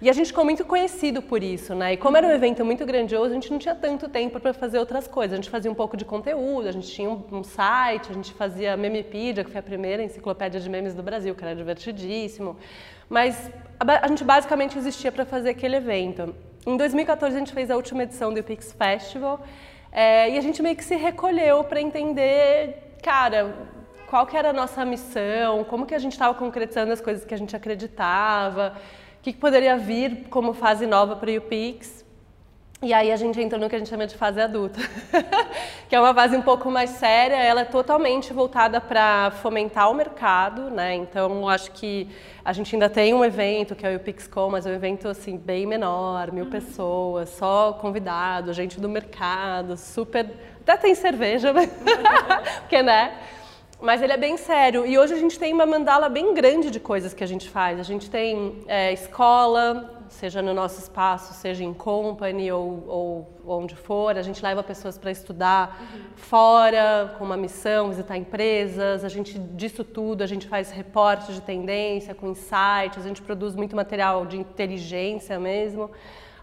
E 0.00 0.08
a 0.08 0.12
gente 0.12 0.28
ficou 0.28 0.44
muito 0.44 0.64
conhecido 0.64 1.20
por 1.20 1.42
isso, 1.42 1.74
né? 1.74 1.94
E 1.94 1.96
como 1.96 2.16
era 2.16 2.24
um 2.24 2.30
evento 2.30 2.64
muito 2.64 2.86
grandioso, 2.86 3.32
a 3.32 3.34
gente 3.34 3.50
não 3.50 3.58
tinha 3.58 3.74
tanto 3.74 4.08
tempo 4.08 4.38
para 4.38 4.54
fazer 4.54 4.78
outras 4.78 5.08
coisas. 5.08 5.32
A 5.32 5.36
gente 5.42 5.50
fazia 5.50 5.72
um 5.72 5.74
pouco 5.74 5.96
de 5.96 6.04
conteúdo, 6.04 6.68
a 6.68 6.72
gente 6.72 6.86
tinha 6.86 7.10
um, 7.10 7.20
um 7.32 7.42
site, 7.42 8.12
a 8.12 8.14
gente 8.14 8.32
fazia 8.32 8.76
Memepedia, 8.76 9.42
que 9.42 9.50
foi 9.50 9.58
a 9.58 9.64
primeira 9.64 10.04
enciclopédia 10.04 10.60
de 10.60 10.70
memes 10.70 10.94
do 10.94 11.02
Brasil, 11.02 11.34
que 11.34 11.42
era 11.42 11.56
divertidíssimo. 11.56 12.56
Mas 13.10 13.50
a, 13.80 14.04
a 14.04 14.06
gente 14.06 14.22
basicamente 14.22 14.78
existia 14.78 15.10
para 15.10 15.24
fazer 15.24 15.50
aquele 15.50 15.74
evento. 15.74 16.32
Em 16.64 16.76
2014 16.76 17.34
a 17.34 17.38
gente 17.40 17.52
fez 17.52 17.72
a 17.72 17.76
última 17.76 18.04
edição 18.04 18.32
do 18.32 18.38
Epix 18.38 18.72
Festival 18.72 19.40
é, 19.90 20.30
e 20.30 20.38
a 20.38 20.40
gente 20.40 20.62
meio 20.62 20.76
que 20.76 20.84
se 20.84 20.94
recolheu 20.94 21.64
para 21.64 21.80
entender, 21.80 22.96
cara, 23.02 23.52
qual 24.06 24.24
que 24.24 24.36
era 24.36 24.50
a 24.50 24.52
nossa 24.52 24.84
missão, 24.84 25.64
como 25.64 25.84
que 25.84 25.94
a 25.94 25.98
gente 25.98 26.12
estava 26.12 26.34
concretizando 26.34 26.92
as 26.92 27.00
coisas 27.00 27.24
que 27.24 27.34
a 27.34 27.36
gente 27.36 27.56
acreditava, 27.56 28.76
o 29.18 29.22
que, 29.22 29.32
que 29.32 29.38
poderia 29.40 29.76
vir 29.76 30.28
como 30.30 30.54
fase 30.54 30.86
nova 30.86 31.16
para 31.16 31.32
o 31.32 31.36
UPix. 31.38 32.01
E 32.82 32.92
aí 32.92 33.12
a 33.12 33.16
gente 33.16 33.40
entra 33.40 33.56
no 33.60 33.68
que 33.68 33.76
a 33.76 33.78
gente 33.78 33.88
chama 33.88 34.08
de 34.08 34.16
fase 34.16 34.40
adulta, 34.40 34.80
que 35.88 35.94
é 35.94 36.00
uma 36.00 36.12
fase 36.12 36.36
um 36.36 36.42
pouco 36.42 36.68
mais 36.68 36.90
séria, 36.90 37.36
ela 37.36 37.60
é 37.60 37.64
totalmente 37.64 38.32
voltada 38.32 38.80
para 38.80 39.30
fomentar 39.40 39.88
o 39.88 39.94
mercado, 39.94 40.62
né? 40.68 40.96
Então 40.96 41.48
acho 41.48 41.70
que 41.70 42.08
a 42.44 42.52
gente 42.52 42.74
ainda 42.74 42.90
tem 42.90 43.14
um 43.14 43.24
evento 43.24 43.76
que 43.76 43.86
é 43.86 43.94
o 43.94 44.00
PixCom, 44.00 44.50
mas 44.50 44.66
é 44.66 44.70
um 44.70 44.74
evento 44.74 45.06
assim 45.06 45.36
bem 45.36 45.64
menor, 45.64 46.32
mil 46.32 46.46
uhum. 46.46 46.50
pessoas, 46.50 47.28
só 47.28 47.72
convidado, 47.74 48.52
gente 48.52 48.80
do 48.80 48.88
mercado, 48.88 49.76
super, 49.76 50.28
até 50.60 50.76
tem 50.76 50.92
cerveja, 50.96 51.54
porque 52.62 52.82
né? 52.82 53.16
Mas 53.80 54.02
ele 54.02 54.12
é 54.12 54.16
bem 54.16 54.36
sério. 54.36 54.84
E 54.84 54.98
hoje 54.98 55.14
a 55.14 55.18
gente 55.18 55.38
tem 55.38 55.52
uma 55.52 55.66
mandala 55.66 56.08
bem 56.08 56.34
grande 56.34 56.68
de 56.68 56.80
coisas 56.80 57.14
que 57.14 57.22
a 57.22 57.26
gente 57.28 57.48
faz. 57.48 57.78
A 57.78 57.82
gente 57.84 58.10
tem 58.10 58.64
é, 58.66 58.92
escola, 58.92 60.01
seja 60.12 60.42
no 60.42 60.54
nosso 60.54 60.78
espaço, 60.78 61.34
seja 61.34 61.64
em 61.64 61.74
company 61.74 62.50
ou, 62.52 62.84
ou 62.86 63.58
onde 63.58 63.74
for. 63.74 64.16
A 64.16 64.22
gente 64.22 64.42
leva 64.42 64.62
pessoas 64.62 64.96
para 64.98 65.10
estudar 65.10 65.80
uhum. 65.80 66.00
fora, 66.14 67.14
com 67.18 67.24
uma 67.24 67.36
missão, 67.36 67.88
visitar 67.88 68.16
empresas. 68.16 69.04
A 69.04 69.08
gente, 69.08 69.38
disso 69.38 69.82
tudo, 69.82 70.22
a 70.22 70.26
gente 70.26 70.46
faz 70.46 70.70
reportes 70.70 71.34
de 71.34 71.40
tendência 71.40 72.14
com 72.14 72.28
insights, 72.28 73.04
a 73.04 73.08
gente 73.08 73.22
produz 73.22 73.54
muito 73.54 73.74
material 73.74 74.26
de 74.26 74.36
inteligência 74.36 75.38
mesmo. 75.38 75.90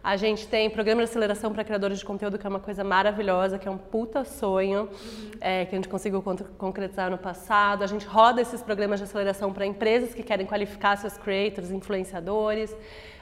A 0.03 0.15
gente 0.15 0.47
tem 0.47 0.69
programa 0.69 1.03
de 1.03 1.09
aceleração 1.09 1.51
para 1.51 1.63
criadores 1.63 1.99
de 1.99 2.05
conteúdo, 2.05 2.37
que 2.37 2.47
é 2.47 2.49
uma 2.49 2.59
coisa 2.59 2.83
maravilhosa, 2.83 3.59
que 3.59 3.67
é 3.67 3.71
um 3.71 3.77
puta 3.77 4.23
sonho, 4.23 4.83
uhum. 4.83 5.31
é, 5.41 5.65
que 5.65 5.75
a 5.75 5.77
gente 5.77 5.89
conseguiu 5.89 6.23
concretizar 6.57 7.11
no 7.11 7.17
passado. 7.17 7.83
A 7.83 7.87
gente 7.87 8.05
roda 8.05 8.41
esses 8.41 8.61
programas 8.61 8.99
de 8.99 9.03
aceleração 9.03 9.51
para 9.51 9.65
empresas 9.65 10.13
que 10.13 10.23
querem 10.23 10.45
qualificar 10.45 10.95
seus 10.97 11.17
creators, 11.17 11.69
influenciadores. 11.69 12.73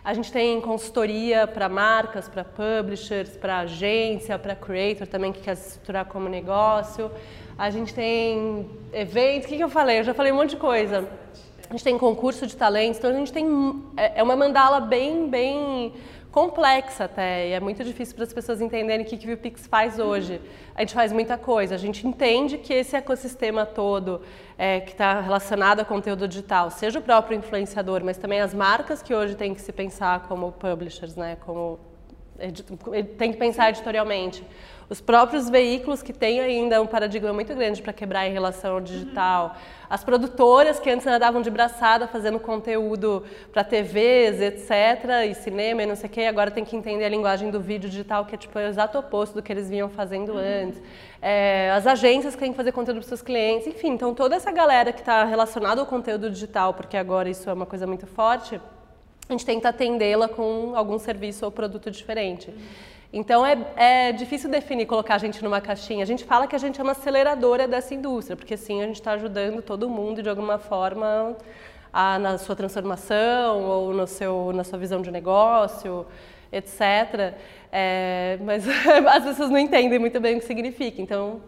A 0.03 0.13
gente 0.13 0.31
tem 0.31 0.62
consultoria 0.62 1.48
para 1.48 1.67
marcas, 1.67 2.29
para 2.29 2.43
publishers, 2.43 3.31
para 3.36 3.60
agência, 3.60 4.38
para 4.38 4.55
creator 4.55 5.07
também 5.07 5.34
que 5.34 5.41
quer 5.41 5.55
se 5.55 5.69
estruturar 5.69 6.05
como 6.05 6.29
negócio. 6.29 7.12
A 7.57 7.72
gente 7.72 7.91
tem 7.91 8.69
eventos, 8.93 9.46
o 9.46 9.50
que, 9.50 9.57
que 9.57 9.63
eu 9.63 9.69
falei? 9.69 10.00
Eu 10.00 10.03
já 10.03 10.13
falei 10.13 10.31
um 10.31 10.36
monte 10.36 10.51
de 10.51 10.57
coisa. 10.57 11.10
A 11.67 11.74
gente 11.74 11.84
tem 11.84 11.98
concurso 11.98 12.48
de 12.48 12.55
talentos, 12.55 13.00
então 13.00 13.10
a 13.10 13.13
gente 13.13 13.34
tem. 13.34 13.46
É, 13.98 14.19
é 14.19 14.24
uma 14.24 14.38
mandala 14.38 14.79
bem, 14.79 15.27
bem 15.27 15.93
complexa 16.38 17.06
até, 17.06 17.50
e 17.50 17.53
é 17.53 17.60
muito 17.60 17.84
difícil 17.84 18.13
para 18.13 18.24
as 18.24 18.32
pessoas 18.32 18.62
entenderem 18.62 19.03
o 19.03 19.10
que, 19.10 19.17
que 19.17 19.34
o 19.34 19.36
Pix 19.36 19.65
faz 19.65 19.98
hoje. 19.98 20.39
A 20.75 20.82
gente 20.82 20.94
faz 20.94 21.12
muita 21.12 21.36
coisa, 21.36 21.74
a 21.74 21.79
gente 21.79 22.06
entende 22.06 22.60
que 22.60 22.72
esse 22.72 22.96
ecossistema 22.96 23.65
todo 23.65 24.22
é, 24.56 24.79
que 24.79 24.91
está 24.91 25.20
relacionado 25.20 25.79
a 25.79 25.86
conteúdo 25.86 26.27
digital, 26.27 26.70
seja 26.70 27.00
o 27.00 27.01
próprio 27.01 27.39
influenciador, 27.39 28.03
mas 28.03 28.20
também 28.20 28.39
as 28.39 28.53
marcas 28.53 29.01
que 29.01 29.15
hoje 29.15 29.34
têm 29.34 29.56
que 29.56 29.62
se 29.62 29.72
pensar 29.72 30.27
como 30.27 30.51
publishers, 30.51 31.15
né, 31.15 31.38
como 31.44 31.79
tem 33.17 33.32
que 33.32 33.38
pensar 33.39 33.72
editorialmente 33.72 34.44
os 34.89 35.01
próprios 35.01 35.50
veículos 35.50 36.01
que 36.01 36.13
têm 36.13 36.39
ainda 36.39 36.82
um 36.82 36.88
paradigma 36.88 37.34
muito 37.34 37.53
grande 37.53 37.82
para 37.82 37.91
quebrar 37.91 38.25
em 38.25 38.32
relação 38.32 38.75
ao 38.75 38.82
digital, 38.82 39.58
as 39.89 40.01
produtoras 40.01 40.79
que 40.79 40.89
antes 40.89 41.06
andavam 41.06 41.41
de 41.41 41.50
braçada 41.50 42.08
fazendo 42.08 42.39
conteúdo 42.39 43.24
para 43.51 43.65
TVs, 43.65 44.39
etc, 44.39 45.29
e 45.29 45.34
cinema 45.34 45.84
e 45.84 45.86
não 45.86 45.96
sei 45.96 46.10
o 46.10 46.12
que, 46.12 46.22
agora 46.25 46.50
tem 46.50 46.63
que 46.63 46.75
entender 46.75 47.03
a 47.03 47.10
linguagem 47.10 47.51
do 47.51 47.60
vídeo 47.60 47.89
digital, 47.89 48.25
que 48.25 48.36
é 48.36 48.38
tipo 48.38 48.58
o 48.58 48.62
exato 48.62 48.98
oposto 48.98 49.36
do 49.36 49.41
que 49.41 49.51
eles 49.51 49.70
vinham 49.70 49.89
fazendo 49.89 50.34
uhum. 50.34 50.38
antes. 50.38 50.82
É, 51.22 51.72
as 51.72 51.86
agências 51.86 52.34
que 52.34 52.39
têm 52.39 52.51
que 52.51 52.58
fazer 52.58 52.72
conteúdo 52.72 53.00
para 53.00 53.08
seus 53.08 53.22
clientes, 53.22 53.67
enfim, 53.67 53.89
então 53.89 54.13
toda 54.13 54.36
essa 54.36 54.51
galera 54.51 54.94
que 54.94 55.00
está 55.00 55.25
relacionada 55.25 55.82
ao 55.82 55.88
conteúdo 55.88 56.29
digital, 56.29 56.74
porque 56.74 56.96
agora 56.96 57.29
isso 57.29 57.50
é 57.50 57.53
uma 57.53 57.65
coisa 57.65 57.86
muito 57.86 58.08
forte, 58.08 58.62
a 59.27 59.34
gente 59.34 59.46
tenta 59.46 59.67
atendê-la 59.67 60.29
com 60.29 60.74
algum 60.75 60.98
serviço 60.98 61.44
ou 61.44 61.51
produto 61.51 61.91
diferente. 61.91 62.50
Uhum. 62.50 62.97
Então 63.12 63.46
é, 63.46 63.58
é, 63.76 64.12
difícil 64.12 64.50
definir, 64.50 64.86
colocar 64.86 65.16
a 65.16 65.18
gente 65.18 65.44
numa 65.44 65.62
caixinha. 65.62 66.04
A 66.04 66.06
gente 66.06 66.26
fala 66.26 66.48
que 66.48 66.56
a 66.56 66.60
gente 66.60 66.80
é 66.80 66.84
uma 66.84 66.92
aceleradora 66.92 67.68
dessa 67.68 67.94
indústria, 67.94 68.36
porque 68.36 68.54
assim 68.54 68.82
a 68.82 68.86
gente 68.86 68.96
está 68.96 69.12
ajudando 69.14 69.62
todo 69.62 69.90
mundo 69.90 70.22
de 70.22 70.30
alguma 70.30 70.58
forma 70.58 71.36
a, 71.92 72.20
na 72.20 72.38
sua 72.38 72.56
transformação 72.56 73.64
ou 73.64 73.94
no 73.94 74.06
seu, 74.06 74.52
na 74.54 74.64
sua 74.64 74.78
visão 74.78 75.02
de 75.02 75.10
negócio, 75.10 76.06
etc. 76.52 77.34
É, 77.72 78.38
mas 78.42 78.66
as 79.08 79.24
pessoas 79.24 79.50
não 79.50 79.58
entendem 79.58 80.00
muito 80.00 80.20
bem 80.20 80.36
o 80.36 80.40
que 80.40 80.46
significa. 80.46 81.02
Então 81.02 81.42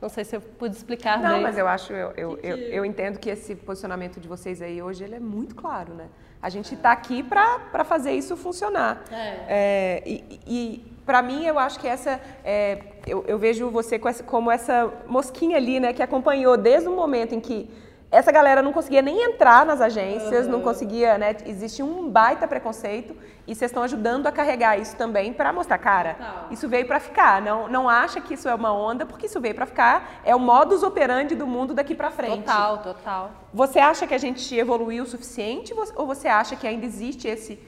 não 0.00 0.08
sei 0.08 0.24
se 0.24 0.36
eu 0.36 0.40
pude 0.40 0.76
explicar 0.76 1.20
Não, 1.20 1.34
bem. 1.34 1.42
mas 1.42 1.56
eu 1.56 1.66
acho, 1.66 1.92
eu, 1.92 2.12
eu, 2.16 2.38
eu, 2.42 2.56
eu, 2.56 2.84
entendo 2.84 3.18
que 3.18 3.30
esse 3.30 3.54
posicionamento 3.54 4.20
de 4.20 4.28
vocês 4.28 4.60
aí 4.60 4.82
hoje 4.82 5.02
ele 5.02 5.14
é 5.14 5.20
muito 5.20 5.54
claro, 5.54 5.94
né? 5.94 6.08
A 6.42 6.50
gente 6.50 6.74
está 6.74 6.92
aqui 6.92 7.22
para 7.22 7.82
fazer 7.84 8.12
isso 8.12 8.36
funcionar. 8.36 9.02
É. 9.10 9.44
É, 9.48 10.02
e, 10.04 10.40
e 10.46 10.95
para 11.06 11.22
mim, 11.22 11.44
eu 11.44 11.58
acho 11.58 11.78
que 11.78 11.86
essa. 11.86 12.20
É, 12.44 12.80
eu, 13.06 13.24
eu, 13.28 13.38
vejo 13.38 13.70
você 13.70 13.98
como 14.26 14.50
essa 14.50 14.92
mosquinha 15.06 15.56
ali, 15.56 15.78
né, 15.78 15.92
que 15.92 16.02
acompanhou 16.02 16.56
desde 16.56 16.88
o 16.88 16.96
momento 16.96 17.32
em 17.32 17.40
que 17.40 17.70
essa 18.10 18.32
galera 18.32 18.62
não 18.62 18.72
conseguia 18.72 19.02
nem 19.02 19.22
entrar 19.22 19.64
nas 19.64 19.80
agências, 19.80 20.46
uhum. 20.46 20.52
não 20.52 20.60
conseguia, 20.60 21.18
né? 21.18 21.36
Existe 21.44 21.82
um 21.82 22.08
baita 22.08 22.46
preconceito 22.46 23.16
e 23.46 23.54
vocês 23.54 23.70
estão 23.70 23.82
ajudando 23.82 24.26
a 24.26 24.32
carregar 24.32 24.78
isso 24.78 24.96
também 24.96 25.32
para 25.32 25.52
mostrar, 25.52 25.78
cara, 25.78 26.14
Total. 26.14 26.46
isso 26.50 26.68
veio 26.68 26.86
para 26.86 26.98
ficar. 26.98 27.42
Não, 27.42 27.68
não 27.68 27.88
acha 27.88 28.20
que 28.20 28.34
isso 28.34 28.48
é 28.48 28.54
uma 28.54 28.72
onda, 28.72 29.06
porque 29.06 29.26
isso 29.26 29.40
veio 29.40 29.54
para 29.54 29.66
ficar. 29.66 30.20
É 30.24 30.34
o 30.34 30.40
modus 30.40 30.82
operandi 30.82 31.34
do 31.34 31.46
mundo 31.46 31.74
daqui 31.74 31.94
para 31.94 32.10
frente. 32.10 32.44
Total, 32.44 32.78
total. 32.78 33.30
Você 33.52 33.78
acha 33.78 34.06
que 34.06 34.14
a 34.14 34.18
gente 34.18 34.56
evoluiu 34.56 35.04
o 35.04 35.06
suficiente 35.06 35.74
ou 35.94 36.06
você 36.06 36.26
acha 36.26 36.56
que 36.56 36.66
ainda 36.66 36.86
existe 36.86 37.28
esse 37.28 37.60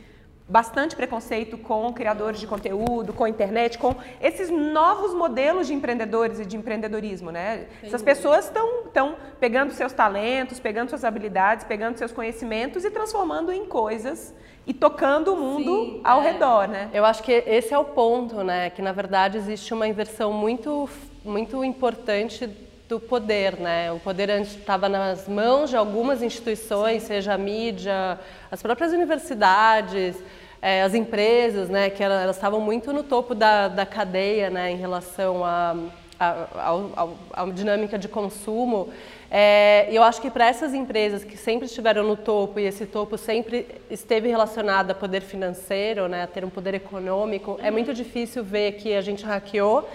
bastante 0.49 0.97
preconceito 0.97 1.59
com 1.59 1.93
criadores 1.93 2.41
de 2.41 2.47
conteúdo, 2.47 3.13
com 3.13 3.27
internet, 3.27 3.77
com 3.77 3.95
esses 4.21 4.49
novos 4.49 5.13
modelos 5.13 5.67
de 5.67 5.75
empreendedores 5.75 6.41
e 6.41 6.47
de 6.47 6.57
empreendedorismo, 6.57 7.31
né? 7.31 7.67
Essas 7.83 8.01
pessoas 8.01 8.47
estão 8.47 8.87
estão 8.87 9.17
pegando 9.39 9.73
seus 9.73 9.93
talentos, 9.93 10.59
pegando 10.59 10.89
suas 10.89 11.05
habilidades, 11.05 11.65
pegando 11.65 11.99
seus 11.99 12.13
conhecimentos 12.13 12.85
e 12.85 12.91
transformando 12.91 13.53
em 13.53 13.67
coisas 13.67 14.35
e 14.67 14.73
tocando 14.73 15.35
o 15.35 15.37
mundo 15.37 15.85
Sim, 15.85 16.01
ao 16.03 16.23
é. 16.23 16.33
redor, 16.33 16.67
né? 16.67 16.89
Eu 16.95 17.05
acho 17.05 17.23
que 17.23 17.33
esse 17.33 17.75
é 17.75 17.79
o 17.79 17.85
ponto, 17.85 18.43
né? 18.43 18.71
Que 18.71 18.81
na 18.81 18.93
verdade 18.93 19.37
existe 19.37 19.75
uma 19.75 19.87
inversão 19.87 20.33
muito 20.33 20.89
muito 21.25 21.63
importante 21.63 22.49
do 22.89 22.99
poder, 22.99 23.61
né? 23.61 23.93
O 23.93 24.01
poder 24.01 24.31
antes 24.31 24.57
estava 24.57 24.89
nas 24.89 25.29
mãos 25.29 25.69
de 25.69 25.77
algumas 25.77 26.23
instituições, 26.23 27.03
seja 27.03 27.35
a 27.35 27.39
mídia, 27.39 28.19
as 28.51 28.63
próprias 28.63 28.93
universidades, 28.93 30.17
é, 30.63 30.83
as 30.83 30.95
empresas, 30.95 31.69
né? 31.69 31.91
Que 31.91 32.03
elas 32.03 32.35
estavam 32.35 32.61
muito 32.61 32.91
no 32.93 33.03
topo 33.03 33.35
da, 33.35 33.69
da 33.69 33.85
cadeia, 33.85 34.49
né? 34.49 34.71
Em 34.71 34.77
relação 34.77 35.45
à 35.45 35.77
a, 36.19 37.47
dinâmica 37.55 37.99
de 37.99 38.09
consumo. 38.09 38.89
É, 39.31 39.87
eu 39.93 40.03
acho 40.03 40.21
que 40.21 40.31
para 40.31 40.47
essas 40.47 40.73
empresas 40.75 41.23
que 41.23 41.37
sempre 41.37 41.67
estiveram 41.67 42.03
no 42.03 42.17
topo 42.17 42.59
e 42.59 42.65
esse 42.65 42.87
topo 42.87 43.19
sempre 43.19 43.67
esteve 43.91 44.29
relacionado 44.29 44.91
a 44.91 44.95
poder 44.95 45.21
financeiro, 45.21 46.09
né, 46.09 46.23
a 46.23 46.27
ter 46.27 46.45
um 46.45 46.51
poder 46.51 46.75
econômico, 46.75 47.59
é 47.63 47.71
muito 47.71 47.93
difícil 47.93 48.43
ver 48.43 48.73
que 48.73 48.95
a 48.95 49.03
gente 49.03 49.25
hackeou, 49.25 49.89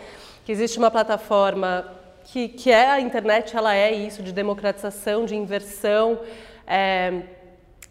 que 0.45 0.51
existe 0.51 0.77
uma 0.77 0.91
plataforma 0.91 2.02
que, 2.23 2.47
que 2.47 2.71
é 2.71 2.89
a 2.89 2.99
internet, 2.99 3.55
ela 3.55 3.75
é 3.75 3.91
isso, 3.91 4.23
de 4.23 4.31
democratização, 4.31 5.25
de 5.25 5.35
inversão 5.35 6.19
é, 6.65 7.21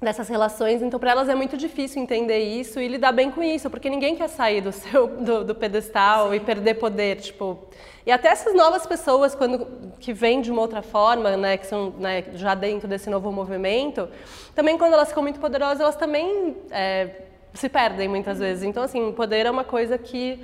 dessas 0.00 0.28
relações. 0.28 0.82
Então, 0.82 0.98
para 0.98 1.12
elas 1.12 1.28
é 1.28 1.34
muito 1.34 1.56
difícil 1.56 2.02
entender 2.02 2.38
isso 2.38 2.80
e 2.80 2.88
lidar 2.88 3.12
bem 3.12 3.30
com 3.30 3.42
isso, 3.42 3.70
porque 3.70 3.88
ninguém 3.88 4.16
quer 4.16 4.28
sair 4.28 4.60
do 4.60 4.72
seu 4.72 5.06
do, 5.06 5.44
do 5.44 5.54
pedestal 5.54 6.30
Sim. 6.30 6.36
e 6.36 6.40
perder 6.40 6.74
poder, 6.74 7.16
tipo. 7.16 7.58
E 8.04 8.10
até 8.10 8.28
essas 8.28 8.52
novas 8.54 8.84
pessoas, 8.84 9.34
quando 9.34 9.64
que 10.00 10.12
vêm 10.12 10.40
de 10.40 10.50
uma 10.50 10.60
outra 10.60 10.82
forma, 10.82 11.36
né, 11.36 11.56
que 11.56 11.66
são 11.66 11.90
né, 11.98 12.24
já 12.34 12.52
dentro 12.54 12.88
desse 12.88 13.08
novo 13.08 13.30
movimento, 13.30 14.08
também 14.56 14.76
quando 14.76 14.94
elas 14.94 15.08
ficam 15.08 15.22
muito 15.22 15.38
poderosas, 15.38 15.80
elas 15.80 15.94
também 15.94 16.56
é, 16.72 17.10
se 17.54 17.68
perdem 17.68 18.08
muitas 18.08 18.40
vezes. 18.40 18.64
Então, 18.64 18.82
assim, 18.82 19.12
poder 19.12 19.46
é 19.46 19.50
uma 19.50 19.62
coisa 19.62 19.96
que 19.96 20.40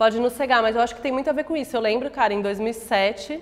pode 0.00 0.18
nos 0.18 0.32
cegar, 0.32 0.62
mas 0.62 0.74
eu 0.74 0.80
acho 0.80 0.94
que 0.94 1.02
tem 1.02 1.12
muito 1.12 1.28
a 1.28 1.32
ver 1.34 1.44
com 1.44 1.54
isso. 1.54 1.76
Eu 1.76 1.80
lembro, 1.82 2.10
cara, 2.10 2.32
em 2.32 2.40
2007, 2.40 3.38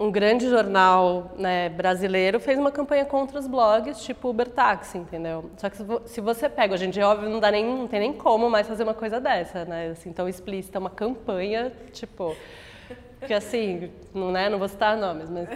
um 0.00 0.10
grande 0.10 0.48
jornal 0.48 1.32
né, 1.36 1.68
brasileiro 1.68 2.40
fez 2.40 2.58
uma 2.58 2.72
campanha 2.72 3.04
contra 3.04 3.38
os 3.38 3.46
blogs, 3.46 4.00
tipo 4.00 4.30
Uber 4.30 4.48
Táxi, 4.48 4.96
entendeu? 4.96 5.50
Só 5.58 5.68
que 5.68 5.76
se 6.06 6.22
você 6.22 6.48
pega, 6.48 6.72
hoje 6.72 6.86
em 6.86 6.90
dia, 6.90 7.06
óbvio, 7.06 7.28
não, 7.28 7.38
dá 7.38 7.50
nem, 7.50 7.62
não 7.62 7.86
tem 7.86 8.00
nem 8.00 8.14
como 8.14 8.48
mais 8.48 8.66
fazer 8.66 8.84
uma 8.84 8.94
coisa 8.94 9.20
dessa, 9.20 9.66
né? 9.66 9.90
Assim, 9.90 10.10
tão 10.10 10.26
explícita, 10.26 10.78
uma 10.78 10.88
campanha, 10.88 11.70
tipo... 11.92 12.34
Que 13.26 13.34
assim, 13.34 13.90
não, 14.14 14.32
né, 14.32 14.48
não 14.48 14.58
vou 14.58 14.68
citar 14.68 14.96
nomes, 14.96 15.28
mas 15.28 15.46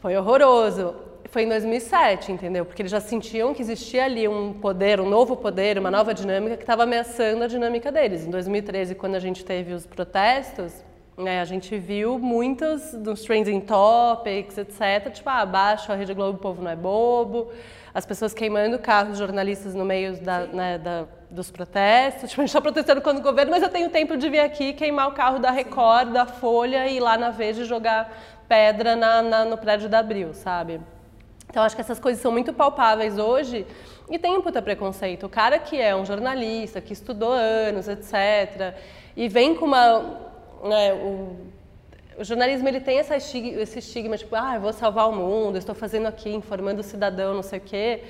foi 0.00 0.16
horroroso. 0.16 0.94
Foi 1.30 1.42
em 1.42 1.48
2007, 1.48 2.32
entendeu? 2.32 2.64
Porque 2.64 2.80
eles 2.80 2.90
já 2.90 3.00
sentiam 3.00 3.52
que 3.52 3.60
existia 3.60 4.06
ali 4.06 4.26
um 4.26 4.54
poder, 4.54 4.98
um 4.98 5.08
novo 5.08 5.36
poder, 5.36 5.78
uma 5.78 5.90
nova 5.90 6.14
dinâmica 6.14 6.56
que 6.56 6.62
estava 6.62 6.84
ameaçando 6.84 7.44
a 7.44 7.46
dinâmica 7.46 7.92
deles. 7.92 8.26
Em 8.26 8.30
2013, 8.30 8.94
quando 8.94 9.14
a 9.14 9.18
gente 9.18 9.44
teve 9.44 9.74
os 9.74 9.84
protestos, 9.84 10.82
né, 11.18 11.42
a 11.42 11.44
gente 11.44 11.76
viu 11.76 12.18
muitos 12.18 12.94
dos 12.94 13.22
trending 13.24 13.60
topics, 13.60 14.56
etc. 14.56 15.12
Tipo, 15.12 15.28
ah, 15.28 15.42
abaixo 15.42 15.92
a 15.92 15.96
Rede 15.96 16.14
Globo, 16.14 16.38
o 16.38 16.40
povo 16.40 16.62
não 16.62 16.70
é 16.70 16.76
bobo. 16.76 17.52
As 17.92 18.06
pessoas 18.06 18.32
queimando 18.32 18.78
carros 18.78 19.18
jornalistas 19.18 19.74
no 19.74 19.84
meio 19.84 20.18
da, 20.22 20.46
né, 20.46 20.78
da, 20.78 21.04
dos 21.28 21.50
protestos. 21.50 22.30
Tipo, 22.30 22.40
a 22.40 22.44
gente 22.44 22.50
está 22.50 22.60
protestando 22.62 23.02
contra 23.02 23.20
o 23.20 23.22
governo, 23.22 23.50
mas 23.50 23.62
eu 23.62 23.68
tenho 23.68 23.90
tempo 23.90 24.16
de 24.16 24.30
vir 24.30 24.40
aqui 24.40 24.72
queimar 24.72 25.08
o 25.08 25.12
carro 25.12 25.38
da 25.38 25.50
Record, 25.50 26.10
da 26.10 26.24
Folha 26.24 26.86
e 26.86 26.96
ir 26.96 27.00
lá 27.00 27.18
na 27.18 27.28
Veja 27.28 27.66
jogar 27.66 28.16
pedra 28.48 28.96
na, 28.96 29.20
na, 29.20 29.44
no 29.44 29.58
prédio 29.58 29.90
da 29.90 29.98
Abril, 29.98 30.32
sabe? 30.32 30.80
Então, 31.50 31.62
acho 31.62 31.74
que 31.74 31.80
essas 31.80 31.98
coisas 31.98 32.20
são 32.20 32.30
muito 32.30 32.52
palpáveis 32.52 33.18
hoje 33.18 33.66
e 34.10 34.18
tem 34.18 34.36
um 34.36 34.42
puta 34.42 34.60
preconceito. 34.60 35.26
O 35.26 35.28
cara 35.28 35.58
que 35.58 35.80
é 35.80 35.96
um 35.96 36.04
jornalista, 36.04 36.80
que 36.80 36.92
estudou 36.92 37.32
anos, 37.32 37.88
etc., 37.88 38.74
e 39.16 39.28
vem 39.28 39.54
com 39.54 39.64
uma. 39.64 40.28
Né, 40.62 40.92
o, 40.92 41.36
o 42.18 42.24
jornalismo 42.24 42.68
ele 42.68 42.80
tem 42.80 42.98
essa 42.98 43.16
estigma, 43.16 43.62
esse 43.62 43.78
estigma, 43.78 44.18
tipo, 44.18 44.34
ah, 44.36 44.56
eu 44.56 44.60
vou 44.60 44.72
salvar 44.72 45.08
o 45.08 45.12
mundo, 45.12 45.56
estou 45.56 45.74
fazendo 45.74 46.06
aqui, 46.06 46.30
informando 46.30 46.80
o 46.80 46.84
cidadão, 46.84 47.32
não 47.32 47.42
sei 47.42 47.58
o 47.60 47.62
quê. 47.62 48.02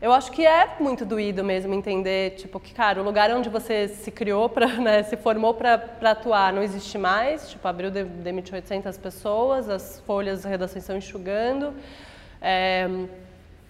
eu 0.00 0.12
acho 0.12 0.30
que 0.30 0.46
é 0.46 0.76
muito 0.78 1.04
doído 1.04 1.42
mesmo 1.44 1.74
entender, 1.74 2.36
tipo, 2.36 2.60
que, 2.60 2.72
cara, 2.72 3.00
o 3.00 3.04
lugar 3.04 3.30
onde 3.32 3.48
você 3.48 3.88
se 3.88 4.10
criou, 4.10 4.48
pra, 4.48 4.68
né, 4.80 5.02
se 5.02 5.16
formou 5.16 5.52
para 5.52 5.74
atuar 6.02 6.52
não 6.52 6.62
existe 6.62 6.96
mais. 6.96 7.50
Tipo, 7.50 7.68
abriu, 7.68 7.90
demitiu 7.90 8.54
800 8.54 8.96
pessoas, 8.96 9.68
as 9.68 10.00
folhas 10.06 10.42
de 10.42 10.48
redação 10.48 10.78
estão 10.78 10.96
enxugando. 10.96 11.74
É, 12.48 12.88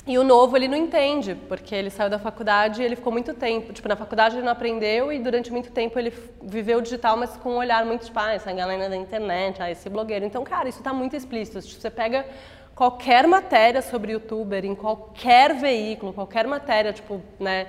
e 0.06 0.18
o 0.18 0.23
novo 0.23 0.54
ele 0.54 0.68
não 0.68 0.76
entende, 0.76 1.35
porque 1.49 1.75
ele 1.75 1.88
saiu 1.88 2.11
da 2.11 2.18
faculdade 2.18 2.83
e 2.83 2.85
ele 2.85 2.95
ficou 2.95 3.11
muito 3.11 3.33
tempo. 3.33 3.73
Tipo, 3.73 3.88
na 3.88 3.97
faculdade 3.97 4.37
ele 4.37 4.45
não 4.45 4.52
aprendeu 4.52 5.11
e 5.11 5.18
durante 5.18 5.50
muito 5.50 5.73
tempo 5.73 5.99
ele 5.99 6.12
viveu 6.42 6.83
digital, 6.83 7.16
mas 7.16 7.37
com 7.38 7.54
um 7.54 7.56
olhar 7.56 7.87
muito, 7.87 8.04
tipo, 8.04 8.18
ah, 8.21 8.35
essa 8.35 8.52
galera 8.52 8.90
da 8.90 8.97
internet, 8.97 9.62
ah, 9.62 9.71
esse 9.71 9.88
blogueiro. 9.88 10.26
Então, 10.26 10.45
cara, 10.45 10.68
isso 10.68 10.78
está 10.78 10.92
muito 10.92 11.16
explícito. 11.16 11.61
Tipo, 11.62 11.80
você 11.80 11.90
pega 11.90 12.26
qualquer 12.75 13.26
matéria 13.26 13.80
sobre 13.80 14.12
youtuber, 14.12 14.62
em 14.64 14.75
qualquer 14.75 15.54
veículo, 15.54 16.12
qualquer 16.12 16.47
matéria, 16.47 16.92
tipo, 16.92 17.23
né? 17.40 17.66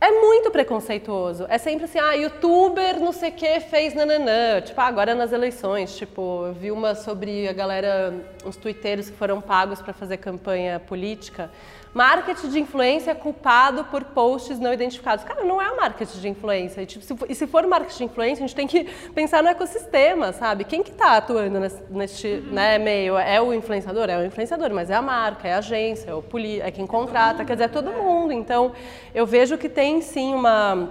É 0.00 0.12
muito 0.12 0.48
preconceituoso. 0.52 1.44
É 1.48 1.58
sempre 1.58 1.86
assim, 1.86 1.98
ah, 1.98 2.12
youtuber 2.12 3.00
não 3.00 3.10
sei 3.10 3.30
o 3.30 3.32
que 3.32 3.58
fez 3.58 3.94
nananã. 3.94 4.60
Tipo, 4.60 4.80
ah, 4.80 4.86
agora 4.86 5.12
nas 5.12 5.32
eleições, 5.32 5.96
tipo, 5.96 6.46
eu 6.46 6.52
vi 6.52 6.70
uma 6.70 6.94
sobre 6.94 7.48
a 7.48 7.52
galera, 7.52 8.14
uns 8.46 8.56
twitteiros 8.56 9.10
que 9.10 9.16
foram 9.16 9.40
pagos 9.40 9.82
para 9.82 9.92
fazer 9.92 10.18
campanha 10.18 10.78
política. 10.78 11.50
Marketing 11.94 12.48
de 12.50 12.60
influência 12.60 13.12
é 13.12 13.14
culpado 13.14 13.84
por 13.84 14.04
posts 14.04 14.58
não 14.58 14.72
identificados. 14.72 15.24
Cara, 15.24 15.42
não 15.44 15.60
é 15.60 15.70
o 15.70 15.76
marketing 15.76 16.20
de 16.20 16.28
influência. 16.28 16.82
E, 16.82 16.86
tipo, 16.86 17.04
se, 17.04 17.14
e 17.28 17.34
se 17.34 17.46
for 17.46 17.66
marketing 17.66 17.98
de 17.98 18.04
influência, 18.04 18.44
a 18.44 18.46
gente 18.46 18.56
tem 18.56 18.66
que 18.66 18.84
pensar 19.14 19.42
no 19.42 19.48
ecossistema, 19.48 20.32
sabe? 20.32 20.64
Quem 20.64 20.82
que 20.82 20.90
está 20.90 21.16
atuando 21.16 21.58
nesse, 21.58 21.82
neste 21.90 22.28
uhum. 22.28 22.52
né, 22.52 22.78
meio? 22.78 23.18
É 23.18 23.40
o 23.40 23.54
influenciador? 23.54 24.10
É 24.10 24.18
o 24.18 24.24
influenciador, 24.24 24.70
mas 24.72 24.90
é 24.90 24.94
a 24.94 25.02
marca, 25.02 25.48
é 25.48 25.54
a 25.54 25.58
agência, 25.58 26.10
é, 26.10 26.14
o 26.14 26.22
poli, 26.22 26.60
é 26.60 26.70
quem 26.70 26.86
contrata, 26.86 27.44
quer 27.44 27.54
dizer, 27.54 27.64
é 27.64 27.68
todo 27.68 27.90
mundo. 27.90 28.32
Então, 28.32 28.72
eu 29.14 29.26
vejo 29.26 29.56
que 29.56 29.68
tem 29.68 30.02
sim 30.02 30.34
uma, 30.34 30.90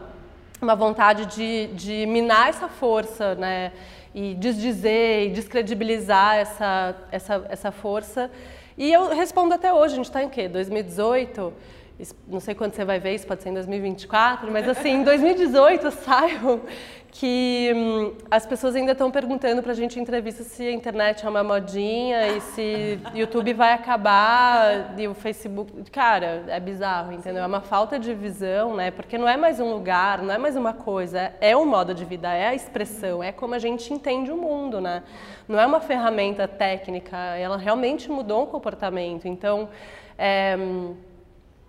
uma 0.59 0.75
vontade 0.75 1.27
de, 1.27 1.67
de 1.67 2.05
minar 2.07 2.49
essa 2.49 2.67
força, 2.67 3.35
né? 3.35 3.71
E 4.15 4.33
desdizer 4.33 5.27
e 5.27 5.29
descredibilizar 5.29 6.37
essa, 6.37 6.95
essa, 7.11 7.45
essa 7.49 7.71
força 7.71 8.31
e 8.77 8.91
eu 8.91 9.09
respondo 9.09 9.53
até 9.53 9.73
hoje, 9.73 9.93
a 9.93 9.95
gente 9.95 10.05
está 10.05 10.23
em 10.23 10.29
quê? 10.29 10.47
2018? 10.47 11.53
Não 12.27 12.39
sei 12.39 12.53
quando 12.53 12.73
você 12.73 12.85
vai 12.85 12.99
ver, 12.99 13.15
isso 13.15 13.25
pode 13.25 13.41
ser 13.41 13.49
em 13.49 13.53
2024, 13.53 14.51
mas 14.51 14.69
assim, 14.69 14.89
em 14.89 15.03
2018 15.03 15.89
saiu 15.91 16.61
que 17.19 17.73
hum, 17.75 18.13
as 18.29 18.45
pessoas 18.45 18.75
ainda 18.75 18.91
estão 18.91 19.09
perguntando 19.09 19.63
para 19.63 19.71
a 19.71 19.75
gente 19.75 19.97
em 19.97 20.03
entrevista 20.03 20.43
se 20.43 20.67
a 20.67 20.71
internet 20.71 21.25
é 21.25 21.29
uma 21.29 21.43
modinha 21.43 22.27
e 22.27 22.41
se 22.41 22.99
YouTube 23.15 23.53
vai 23.53 23.73
acabar 23.73 24.93
e 24.95 25.07
o 25.07 25.15
Facebook. 25.15 25.89
Cara, 25.89 26.43
é 26.47 26.59
bizarro, 26.59 27.11
entendeu? 27.11 27.41
É 27.41 27.47
uma 27.47 27.61
falta 27.61 27.97
de 27.97 28.13
visão, 28.13 28.75
né? 28.75 28.91
Porque 28.91 29.17
não 29.17 29.27
é 29.27 29.35
mais 29.35 29.59
um 29.59 29.73
lugar, 29.73 30.21
não 30.21 30.31
é 30.31 30.37
mais 30.37 30.55
uma 30.55 30.73
coisa, 30.73 31.33
é 31.41 31.57
um 31.57 31.65
modo 31.65 31.91
de 31.91 32.05
vida, 32.05 32.31
é 32.31 32.49
a 32.49 32.53
expressão, 32.53 33.23
é 33.23 33.31
como 33.31 33.55
a 33.55 33.59
gente 33.59 33.91
entende 33.91 34.31
o 34.31 34.37
mundo, 34.37 34.79
né? 34.79 35.01
Não 35.47 35.59
é 35.59 35.65
uma 35.65 35.79
ferramenta 35.79 36.47
técnica, 36.47 37.17
ela 37.17 37.57
realmente 37.57 38.11
mudou 38.11 38.43
o 38.43 38.47
comportamento. 38.47 39.27
Então, 39.27 39.69
é, 40.19 40.55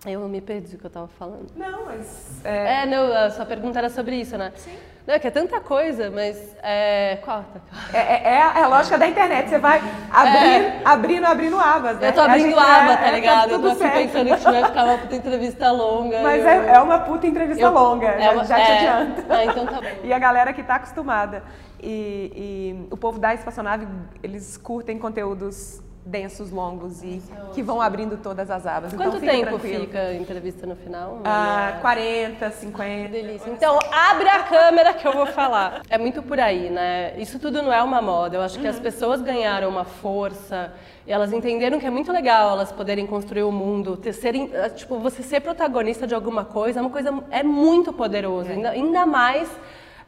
eu 0.07 0.29
me 0.29 0.41
perdi 0.41 0.77
o 0.77 0.79
que 0.79 0.87
eu 0.87 0.89
estava 0.89 1.09
falando. 1.09 1.49
Não, 1.57 1.87
mas. 1.87 2.45
É... 2.45 2.83
é, 2.83 2.87
não, 2.87 3.13
a 3.13 3.31
sua 3.31 3.45
pergunta 3.45 3.79
era 3.79 3.91
sobre 3.91 4.17
isso, 4.17 4.39
né? 4.39 4.53
Sim. 4.55 4.77
Não, 5.09 5.15
é 5.15 5.19
que 5.19 5.27
é 5.27 5.31
tanta 5.31 5.59
coisa, 5.59 6.11
mas 6.11 6.55
é. 6.63 7.19
Corta. 7.25 7.63
É, 7.95 7.99
é, 7.99 8.35
é, 8.35 8.43
a 8.63 8.69
lógica 8.69 8.99
da 8.99 9.09
internet. 9.09 9.49
Você 9.49 9.59
vai 9.59 9.81
abrir, 10.13 10.37
é. 10.37 10.83
abrindo, 10.85 11.25
abrindo 11.25 11.59
abas. 11.59 11.99
Né? 11.99 12.11
Eu 12.11 12.13
tô 12.13 12.21
abrindo 12.21 12.61
aba, 12.61 12.97
tá 12.97 13.09
é, 13.09 13.15
ligado? 13.15 13.51
eu 13.53 13.63
tô 13.63 13.69
aqui 13.69 13.89
pensando 13.89 14.37
que 14.37 14.45
vai 14.45 14.65
ficar 14.65 14.85
uma 14.85 14.99
puta 14.99 15.17
entrevista 15.17 15.73
longa. 15.73 16.23
Mas 16.23 16.45
eu... 16.45 16.49
é, 16.49 16.79
uma 16.81 16.99
puta 16.99 17.27
entrevista 17.27 17.65
eu... 17.65 17.73
longa, 17.73 18.21
já, 18.21 18.33
uma... 18.33 18.45
já 18.45 18.57
te 18.57 18.71
adianta. 18.71 19.25
Ah, 19.31 19.45
então 19.47 19.67
tá 19.67 19.81
bom. 19.81 19.89
E 20.05 20.13
a 20.13 20.19
galera 20.19 20.53
que 20.53 20.63
tá 20.63 20.75
acostumada. 20.75 21.43
E, 21.83 22.33
e 22.37 22.89
o 22.91 22.97
povo 22.97 23.19
da 23.19 23.33
espaçonave, 23.33 23.89
eles 24.23 24.59
curtem 24.59 24.99
conteúdos 24.99 25.81
densos, 26.09 26.51
longos 26.51 27.03
e 27.03 27.23
que 27.53 27.63
vão 27.63 27.81
abrindo 27.81 28.17
todas 28.17 28.51
as 28.51 28.67
abas. 28.67 28.93
Quanto 28.93 29.17
então, 29.17 29.21
fica 29.21 29.33
tempo 29.33 29.49
tranquilo. 29.51 29.81
fica 29.81 29.99
a 29.99 30.15
entrevista 30.15 30.67
no 30.67 30.75
final? 30.75 31.21
Ah, 31.25 31.79
40, 31.81 32.51
50. 32.51 33.09
Delícia. 33.09 33.51
Então, 33.51 33.79
abre 33.93 34.29
a 34.29 34.43
câmera 34.43 34.95
que 34.95 35.07
eu 35.07 35.13
vou 35.13 35.27
falar. 35.27 35.83
É 35.91 35.99
muito 35.99 36.23
por 36.23 36.41
aí, 36.41 36.71
né? 36.71 37.15
Isso 37.19 37.39
tudo 37.39 37.63
não 37.63 37.73
é 37.73 37.83
uma 37.83 38.01
moda. 38.01 38.37
Eu 38.37 38.43
acho 38.43 38.59
que 38.59 38.67
as 38.67 38.77
uhum. 38.77 38.83
pessoas 38.83 39.21
ganharam 39.21 39.69
uma 39.69 39.85
força 39.85 40.73
e 41.07 41.13
elas 41.13 41.33
entenderam 41.33 41.79
que 41.79 41.87
é 41.87 41.91
muito 41.91 42.13
legal 42.13 42.51
elas 42.51 42.73
poderem 42.73 43.07
construir 43.07 43.43
o 43.43 43.53
mundo, 43.53 43.97
ter, 43.97 44.13
serem, 44.13 44.51
eh, 44.53 44.69
tipo, 44.71 44.99
você 44.99 45.23
ser 45.23 45.41
protagonista 45.41 46.07
de 46.07 46.15
alguma 46.15 46.45
coisa 46.45 46.81
é 46.81 46.83
uma 46.83 46.91
coisa 46.91 47.23
é 47.31 47.43
muito 47.43 47.93
poderoso, 47.95 48.51
é. 48.51 48.53
ainda, 48.53 48.71
ainda 48.71 49.07
mais 49.07 49.49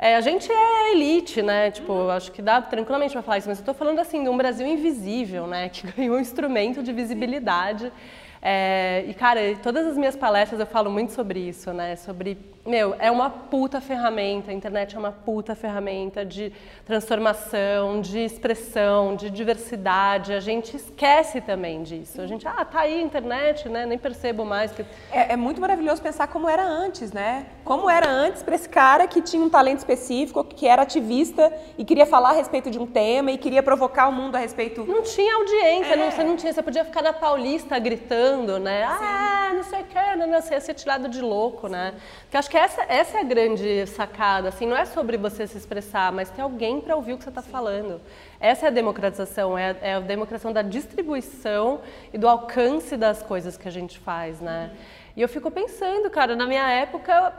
é, 0.02 0.16
a 0.16 0.20
gente 0.22 0.50
é 0.50 0.92
elite, 0.92 1.42
né? 1.42 1.70
Tipo, 1.70 2.08
acho 2.08 2.32
que 2.32 2.40
dá 2.40 2.62
tranquilamente 2.62 3.12
para 3.12 3.20
falar 3.20 3.36
isso, 3.36 3.48
mas 3.48 3.58
eu 3.58 3.62
estou 3.62 3.74
falando 3.74 3.98
assim 3.98 4.22
de 4.22 4.30
um 4.30 4.36
Brasil 4.36 4.66
invisível, 4.66 5.46
né? 5.46 5.68
Que 5.74 5.86
ganhou 5.92 6.16
um 6.16 6.18
instrumento 6.18 6.82
de 6.82 6.90
visibilidade. 6.90 7.92
É, 8.40 9.04
e, 9.06 9.12
cara, 9.12 9.40
todas 9.62 9.86
as 9.86 9.98
minhas 9.98 10.16
palestras 10.16 10.58
eu 10.58 10.66
falo 10.66 10.90
muito 10.90 11.12
sobre 11.12 11.40
isso, 11.40 11.70
né? 11.74 11.96
Sobre 11.96 12.38
meu, 12.70 12.94
é 13.00 13.10
uma 13.10 13.28
puta 13.28 13.80
ferramenta, 13.80 14.52
a 14.52 14.54
internet 14.54 14.94
é 14.94 14.98
uma 14.98 15.10
puta 15.10 15.56
ferramenta 15.56 16.24
de 16.24 16.52
transformação, 16.86 18.00
de 18.00 18.20
expressão, 18.20 19.16
de 19.16 19.28
diversidade. 19.28 20.32
A 20.32 20.38
gente 20.38 20.76
esquece 20.76 21.40
também 21.40 21.82
disso. 21.82 22.20
A 22.20 22.28
gente, 22.28 22.46
ah, 22.46 22.64
tá 22.64 22.82
aí 22.82 23.00
a 23.00 23.02
internet, 23.02 23.68
né? 23.68 23.84
Nem 23.86 23.98
percebo 23.98 24.44
mais. 24.44 24.70
Que... 24.70 24.82
É, 25.10 25.32
é 25.32 25.36
muito 25.36 25.60
maravilhoso 25.60 26.00
pensar 26.00 26.28
como 26.28 26.48
era 26.48 26.62
antes, 26.62 27.10
né? 27.10 27.46
Como 27.64 27.90
era 27.90 28.08
antes 28.08 28.42
para 28.44 28.54
esse 28.54 28.68
cara 28.68 29.08
que 29.08 29.20
tinha 29.20 29.42
um 29.42 29.50
talento 29.50 29.78
específico, 29.78 30.44
que 30.44 30.68
era 30.68 30.82
ativista 30.82 31.52
e 31.76 31.84
queria 31.84 32.06
falar 32.06 32.30
a 32.30 32.34
respeito 32.34 32.70
de 32.70 32.78
um 32.78 32.86
tema 32.86 33.32
e 33.32 33.38
queria 33.38 33.64
provocar 33.64 34.06
o 34.06 34.12
mundo 34.12 34.36
a 34.36 34.38
respeito. 34.38 34.84
Não 34.84 35.02
tinha 35.02 35.34
audiência, 35.34 35.94
é. 35.94 35.96
não, 35.96 36.10
você 36.10 36.22
não 36.22 36.36
tinha, 36.36 36.52
você 36.52 36.62
podia 36.62 36.84
ficar 36.84 37.02
na 37.02 37.12
Paulista 37.12 37.76
gritando, 37.80 38.60
né? 38.60 38.86
Sim. 38.86 39.04
Ah, 39.04 39.52
não 39.54 39.64
sei 39.64 39.80
o 39.80 39.84
que, 39.84 40.16
não, 40.16 40.28
ia 40.28 40.60
ser 40.60 40.74
tirado 40.74 41.08
de 41.08 41.20
louco, 41.20 41.66
né? 41.66 41.94
Porque 42.22 42.36
acho 42.36 42.48
que 42.48 42.59
essa, 42.60 42.82
essa 42.88 43.18
é 43.18 43.20
a 43.22 43.24
grande 43.24 43.86
sacada, 43.86 44.50
assim, 44.50 44.66
não 44.66 44.76
é 44.76 44.84
sobre 44.84 45.16
você 45.16 45.46
se 45.46 45.56
expressar, 45.56 46.12
mas 46.12 46.28
ter 46.28 46.42
alguém 46.42 46.78
para 46.78 46.94
ouvir 46.94 47.14
o 47.14 47.16
que 47.16 47.24
você 47.24 47.30
está 47.30 47.40
falando. 47.40 48.00
Essa 48.38 48.66
é 48.66 48.68
a 48.68 48.70
democratização, 48.70 49.56
é 49.56 49.70
a, 49.70 49.76
é 49.80 49.94
a, 49.94 50.00
democratização 50.00 50.52
da 50.52 50.60
distribuição 50.60 51.80
e 52.12 52.18
do 52.18 52.28
alcance 52.28 52.98
das 52.98 53.22
coisas 53.22 53.56
que 53.56 53.66
a 53.66 53.70
gente 53.70 53.98
faz, 53.98 54.40
né? 54.40 54.72
E 55.16 55.22
eu 55.22 55.28
fico 55.28 55.50
pensando, 55.50 56.10
cara, 56.10 56.36
na 56.36 56.46
minha 56.46 56.68
época, 56.70 57.32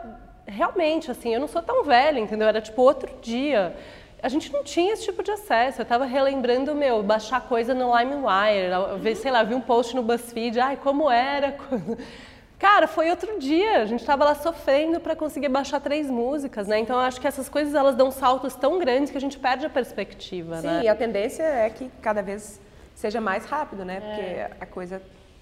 realmente, 0.48 1.12
assim, 1.12 1.34
eu 1.34 1.40
não 1.40 1.48
sou 1.48 1.62
tão 1.62 1.84
velha, 1.84 2.20
entendeu? 2.20 2.48
Era 2.48 2.60
tipo 2.60 2.82
outro 2.82 3.12
dia. 3.22 3.76
A 4.24 4.30
gente 4.30 4.52
não 4.52 4.64
tinha 4.64 4.94
esse 4.94 5.06
tipo 5.06 5.22
de 5.22 5.30
acesso. 5.30 5.82
Eu 5.82 5.84
estava 5.84 6.06
relembrando, 6.06 6.74
meu, 6.74 7.04
baixar 7.04 7.42
coisa 7.42 7.76
no 7.76 7.96
LimeWire, 7.96 9.16
sei 9.16 9.32
lá, 9.32 9.44
vi 9.44 9.54
um 9.54 9.62
post 9.62 9.96
no 9.96 10.02
BuzzFeed, 10.02 10.60
ai, 10.60 10.78
como 10.78 11.12
era. 11.12 11.56
Cara, 12.62 12.86
foi 12.86 13.10
outro 13.10 13.40
dia. 13.40 13.82
A 13.82 13.86
gente 13.88 14.02
estava 14.02 14.24
lá 14.24 14.36
sofrendo 14.36 15.00
para 15.00 15.16
conseguir 15.16 15.50
baixar 15.50 15.80
três 15.80 16.08
músicas, 16.12 16.68
né? 16.68 16.78
Então, 16.78 16.96
eu 16.96 17.02
acho 17.02 17.20
que 17.20 17.26
essas 17.26 17.50
coisas 17.50 17.74
elas 17.74 17.96
dão 17.96 18.12
saltos 18.12 18.54
tão 18.56 18.78
grandes 18.78 19.10
que 19.10 19.18
a 19.18 19.20
gente 19.20 19.40
perde 19.40 19.66
a 19.66 19.70
perspectiva, 19.70 20.58
Sim, 20.58 20.68
né? 20.68 20.82
Sim, 20.82 20.88
a 20.88 20.96
tendência 20.96 21.42
é 21.42 21.68
que 21.72 21.90
cada 22.04 22.22
vez 22.22 22.62
seja 22.94 23.20
mais 23.20 23.46
rápido, 23.46 23.84
né? 23.84 24.00
Porque 24.00 24.22
é. 24.22 24.52
a 24.60 24.66
coisa 24.68 25.02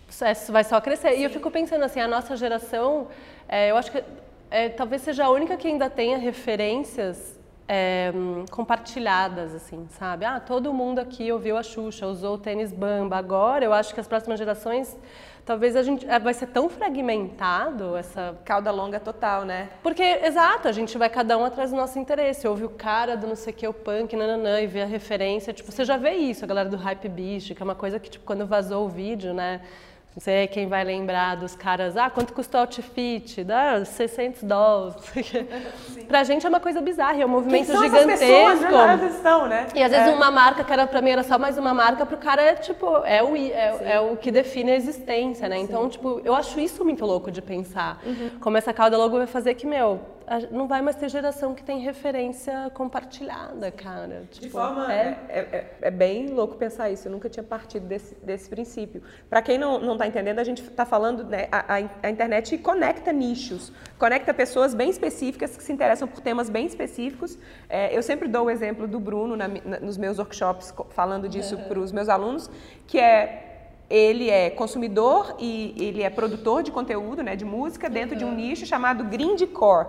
isso 0.10 0.54
vai 0.54 0.64
só 0.64 0.80
crescer. 0.80 1.12
Sim. 1.12 1.20
E 1.20 1.24
eu 1.26 1.30
fico 1.30 1.52
pensando 1.52 1.84
assim, 1.84 2.00
a 2.00 2.08
nossa 2.08 2.38
geração, 2.38 3.10
é, 3.50 3.70
eu 3.70 3.76
acho 3.76 3.92
que 3.92 4.02
é, 4.50 4.70
talvez 4.70 5.02
seja 5.02 5.26
a 5.26 5.30
única 5.30 5.58
que 5.58 5.68
ainda 5.68 5.90
tenha 5.90 6.18
referências 6.18 7.38
é, 7.68 8.14
compartilhadas, 8.50 9.54
assim, 9.54 9.88
sabe? 10.00 10.24
Ah, 10.24 10.40
todo 10.40 10.74
mundo 10.74 11.00
aqui 11.00 11.30
ouviu 11.34 11.58
a 11.58 11.64
Xuxa, 11.64 12.08
usou 12.08 12.36
o 12.36 12.38
tênis 12.38 12.72
Bamba. 12.72 13.18
Agora, 13.18 13.66
eu 13.66 13.74
acho 13.74 13.94
que 13.94 14.00
as 14.00 14.08
próximas 14.08 14.40
gerações 14.40 14.98
talvez 15.50 15.76
a 15.76 15.82
gente 15.82 16.08
é, 16.08 16.20
vai 16.20 16.32
ser 16.32 16.46
tão 16.46 16.70
fragmentado 16.70 17.98
essa 17.98 18.38
cauda 18.46 18.70
longa 18.70 19.00
total, 19.00 19.46
né? 19.46 19.70
Porque 19.82 20.04
exato, 20.04 20.68
a 20.68 20.72
gente 20.72 20.96
vai 20.96 21.10
cada 21.10 21.36
um 21.40 21.44
atrás 21.44 21.72
do 21.72 21.76
nosso 21.76 21.98
interesse. 21.98 22.48
Ouve 22.48 22.66
o 22.66 22.70
cara 22.70 23.18
do 23.18 23.26
não 23.26 23.36
sei 23.36 23.52
o 23.52 23.56
que, 23.56 23.68
o 23.68 23.74
punk, 23.74 24.16
nananã, 24.16 24.62
e 24.62 24.68
vê 24.68 24.84
a 24.84 24.86
referência, 24.86 25.52
tipo, 25.52 25.72
você 25.72 25.84
já 25.84 25.98
vê 25.98 26.12
isso, 26.12 26.46
a 26.46 26.48
galera 26.48 26.70
do 26.70 26.78
Hype 26.78 27.10
Beast, 27.10 27.56
que 27.56 27.64
é 27.64 27.66
uma 27.66 27.74
coisa 27.74 28.00
que 28.00 28.12
tipo 28.12 28.24
quando 28.24 28.46
vazou 28.46 28.86
o 28.86 28.90
vídeo, 28.90 29.34
né? 29.34 29.62
Não 30.16 30.22
sei 30.22 30.48
quem 30.48 30.68
vai 30.68 30.84
lembrar 30.84 31.36
dos 31.36 31.56
caras, 31.56 31.96
ah, 31.96 32.10
quanto 32.10 32.34
custou 32.34 32.60
o 32.60 32.64
outfit? 32.64 33.44
Dá 33.44 33.86
600 33.86 34.44
dólares. 34.44 34.96
pra 36.08 36.24
gente 36.24 36.46
é 36.46 36.50
uma 36.50 36.60
coisa 36.60 36.82
bizarra, 36.82 37.22
é 37.22 37.26
um 37.26 37.30
movimento 37.30 37.68
Quem 37.68 37.76
são 37.76 37.84
gigantesco. 37.84 38.26
Pessoas, 38.26 38.62
né? 38.62 39.08
Estão, 39.08 39.48
né? 39.48 39.68
E 39.76 39.84
às 39.84 39.92
vezes 39.92 40.08
é. 40.08 40.12
uma 40.12 40.32
marca 40.32 40.64
que 40.64 40.74
era 40.74 40.88
pra 40.88 41.02
mim 41.02 41.12
era 41.12 41.24
só 41.24 41.38
mais 41.38 41.58
uma 41.60 41.76
marca, 41.76 42.06
pro 42.08 42.18
cara 42.18 42.42
é 42.42 42.56
tipo, 42.56 42.88
é 43.06 43.22
o, 43.22 43.36
é, 43.36 43.94
é 43.94 44.00
o 44.00 44.18
que 44.18 44.32
define 44.32 44.72
a 44.72 44.76
existência, 44.76 45.48
né? 45.48 45.60
Então, 45.60 45.88
tipo, 45.88 46.20
eu 46.26 46.34
acho 46.34 46.60
isso 46.60 46.84
muito 46.84 47.06
louco 47.06 47.30
de 47.32 47.42
pensar. 47.42 48.02
Uhum. 48.04 48.32
Como 48.42 48.58
essa 48.58 48.74
cauda 48.74 48.98
logo 48.98 49.16
vai 49.16 49.28
fazer 49.28 49.54
que, 49.54 49.68
meu, 49.68 50.02
não 50.52 50.68
vai 50.68 50.82
mais 50.82 50.96
ter 50.96 51.10
geração 51.10 51.56
que 51.56 51.64
tem 51.64 51.80
referência 51.80 52.70
compartilhada, 52.74 53.72
cara. 53.72 54.28
Tipo, 54.30 54.46
de 54.46 54.50
forma. 54.52 54.94
É... 54.94 55.20
É, 55.28 55.40
é, 55.40 55.78
é, 55.82 55.92
bem 55.92 56.28
louco 56.28 56.56
pensar 56.56 56.90
isso. 56.90 57.08
Eu 57.08 57.12
nunca 57.12 57.30
tinha 57.30 57.44
partido 57.44 57.88
desse, 57.88 58.16
desse 58.16 58.50
princípio. 58.50 59.02
Para 59.30 59.42
quem 59.42 59.58
não 59.58 59.94
está 59.94 60.06
entendendo, 60.06 60.40
a 60.40 60.44
gente 60.44 60.62
está 60.62 60.86
falando, 60.86 61.24
né, 61.24 61.48
a, 61.52 61.76
a, 61.76 62.10
internet 62.10 62.58
conecta 62.60 63.12
nichos, 63.12 63.72
conecta 63.98 64.34
pessoas 64.34 64.74
bem 64.74 64.90
específicas 64.90 65.58
que 65.58 65.64
se 65.64 65.74
interessam 65.74 66.08
por 66.08 66.22
temas 66.22 66.50
bem 66.50 66.66
específicos. 66.66 67.38
É, 67.68 67.96
eu 67.96 68.04
sempre 68.04 68.28
dou 68.28 68.46
o 68.46 68.50
exemplo 68.50 68.88
do 68.88 69.00
Bruno 69.00 69.36
na, 69.36 69.48
na, 69.48 69.80
nos 69.80 69.98
meus 69.98 70.20
workshops, 70.20 70.74
falando 70.90 71.28
disso 71.28 71.58
para 71.58 71.80
os 71.80 71.92
meus 71.92 72.10
alunos, 72.10 72.50
que 72.86 73.00
é 73.00 73.46
ele 73.90 74.30
é 74.30 74.52
consumidor 74.52 75.36
e 75.40 75.74
ele 75.76 76.04
é 76.04 76.10
produtor 76.12 76.62
de 76.62 76.72
conteúdo, 76.72 77.24
né, 77.24 77.36
de 77.36 77.44
música, 77.44 77.90
dentro 77.90 78.14
uhum. 78.14 78.20
de 78.20 78.26
um 78.26 78.36
nicho 78.36 78.66
chamado 78.66 79.04
grindcore. 79.06 79.88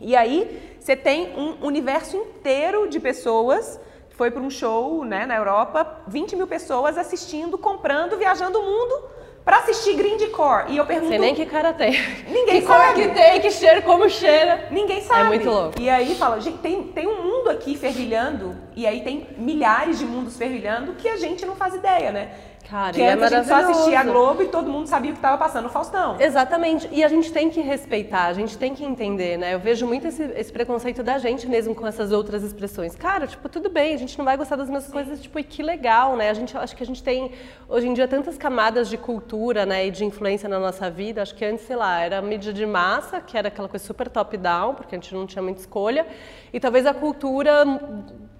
E 0.00 0.14
aí 0.14 0.76
você 0.78 0.94
tem 0.94 1.34
um 1.36 1.66
universo 1.66 2.16
inteiro 2.16 2.88
de 2.88 3.00
pessoas. 3.00 3.80
Foi 4.10 4.30
para 4.30 4.40
um 4.40 4.50
show 4.50 5.04
né, 5.04 5.26
na 5.26 5.36
Europa, 5.36 6.02
20 6.06 6.36
mil 6.36 6.46
pessoas 6.46 6.96
assistindo, 6.96 7.58
comprando, 7.58 8.16
viajando 8.16 8.58
o 8.58 8.62
mundo 8.62 9.16
para 9.46 9.58
assistir 9.58 9.94
grindcore. 9.94 10.72
E 10.72 10.76
eu 10.76 10.84
pergunto. 10.84 11.08
Sei 11.08 11.18
nem 11.18 11.32
que 11.32 11.46
cara 11.46 11.72
tem. 11.72 11.92
Ninguém 12.26 12.60
que 12.60 12.66
sabe. 12.66 13.02
Que 13.02 13.08
tem, 13.14 13.40
que 13.40 13.50
cheiro, 13.52 13.82
como 13.82 14.10
cheira. 14.10 14.66
Ninguém 14.72 15.02
sabe. 15.02 15.20
É 15.20 15.24
muito 15.24 15.48
louco. 15.48 15.80
E 15.80 15.88
aí 15.88 16.16
fala, 16.16 16.40
gente, 16.40 16.58
tem, 16.58 16.82
tem 16.88 17.06
um 17.06 17.22
mundo 17.22 17.50
aqui 17.50 17.76
fervilhando, 17.76 18.56
e 18.74 18.84
aí 18.84 19.02
tem 19.02 19.28
milhares 19.38 20.00
de 20.00 20.04
mundos 20.04 20.36
fervilhando 20.36 20.94
que 20.94 21.08
a 21.08 21.16
gente 21.16 21.46
não 21.46 21.54
faz 21.54 21.74
ideia, 21.74 22.10
né? 22.10 22.32
Cara, 22.68 22.92
que 22.92 23.00
é 23.00 23.12
antes 23.12 23.32
a 23.32 23.36
gente 23.36 23.46
só 23.46 23.54
assistia 23.56 24.00
a 24.00 24.02
Globo 24.02 24.42
e 24.42 24.48
todo 24.48 24.68
mundo 24.68 24.88
sabia 24.88 25.12
o 25.12 25.14
que 25.14 25.18
estava 25.18 25.38
passando 25.38 25.64
no 25.64 25.70
Faustão. 25.70 26.20
Exatamente. 26.20 26.88
E 26.90 27.04
a 27.04 27.08
gente 27.08 27.32
tem 27.32 27.48
que 27.48 27.60
respeitar, 27.60 28.26
a 28.26 28.32
gente 28.32 28.58
tem 28.58 28.74
que 28.74 28.84
entender, 28.84 29.36
né? 29.36 29.54
Eu 29.54 29.60
vejo 29.60 29.86
muito 29.86 30.08
esse, 30.08 30.24
esse 30.34 30.52
preconceito 30.52 31.00
da 31.04 31.16
gente 31.16 31.46
mesmo 31.46 31.76
com 31.76 31.86
essas 31.86 32.10
outras 32.10 32.42
expressões. 32.42 32.96
Cara, 32.96 33.28
tipo, 33.28 33.48
tudo 33.48 33.70
bem, 33.70 33.94
a 33.94 33.96
gente 33.96 34.18
não 34.18 34.24
vai 34.24 34.36
gostar 34.36 34.56
das 34.56 34.68
mesmas 34.68 34.86
Sim. 34.86 34.92
coisas, 34.92 35.22
tipo, 35.22 35.38
e 35.38 35.44
que 35.44 35.62
legal, 35.62 36.16
né? 36.16 36.28
A 36.28 36.34
gente, 36.34 36.56
acho 36.56 36.74
que 36.74 36.82
a 36.82 36.86
gente 36.86 37.04
tem, 37.04 37.30
hoje 37.68 37.86
em 37.86 37.94
dia, 37.94 38.08
tantas 38.08 38.36
camadas 38.36 38.88
de 38.88 38.98
cultura, 38.98 39.64
né, 39.64 39.86
e 39.86 39.90
de 39.92 40.04
influência 40.04 40.48
na 40.48 40.58
nossa 40.58 40.90
vida. 40.90 41.22
Acho 41.22 41.36
que 41.36 41.44
antes, 41.44 41.64
sei 41.64 41.76
lá, 41.76 42.00
era 42.00 42.18
a 42.18 42.22
mídia 42.22 42.52
de 42.52 42.66
massa, 42.66 43.20
que 43.20 43.38
era 43.38 43.46
aquela 43.46 43.68
coisa 43.68 43.84
super 43.84 44.08
top-down, 44.08 44.74
porque 44.74 44.96
a 44.96 44.98
gente 44.98 45.14
não 45.14 45.24
tinha 45.24 45.42
muita 45.42 45.60
escolha. 45.60 46.04
E 46.52 46.58
talvez 46.58 46.84
a 46.84 46.92
cultura 46.92 47.64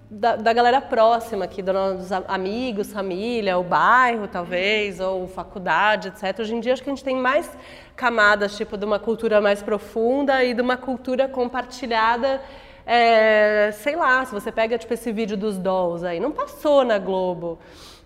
da, 0.09 0.37
da, 0.37 0.53
galera 0.53 0.79
próxima 0.79 1.45
aqui, 1.45 1.61
dos 1.61 2.11
amigos, 2.27 2.93
família, 2.93 3.57
o 3.57 3.63
bairro 3.63 4.27
talvez, 4.27 4.99
ou 5.01 5.27
faculdade, 5.27 6.07
etc. 6.07 6.39
Hoje 6.39 6.55
em 6.55 6.59
dia 6.61 6.73
acho 6.73 6.81
que 6.81 6.89
a 6.89 6.95
gente 6.95 7.03
tem 7.03 7.15
mais 7.15 7.49
camadas, 7.95 8.55
tipo, 8.55 8.77
de 8.77 8.85
uma 8.85 8.99
cultura 8.99 9.41
mais 9.41 9.61
profunda 9.61 10.43
e 10.43 10.53
de 10.53 10.61
uma 10.61 10.77
cultura 10.77 11.27
compartilhada. 11.27 12.41
É, 12.85 13.71
sei 13.73 13.97
lá, 13.97 14.23
se 14.23 14.31
você 14.31 14.49
pega 14.49 14.77
tipo 14.77 14.93
esse 14.93 15.11
vídeo 15.11 15.35
dos 15.35 15.57
dolls 15.57 16.05
aí, 16.05 16.21
não 16.21 16.31
passou 16.31 16.85
na 16.85 16.97
Globo. 16.97 17.59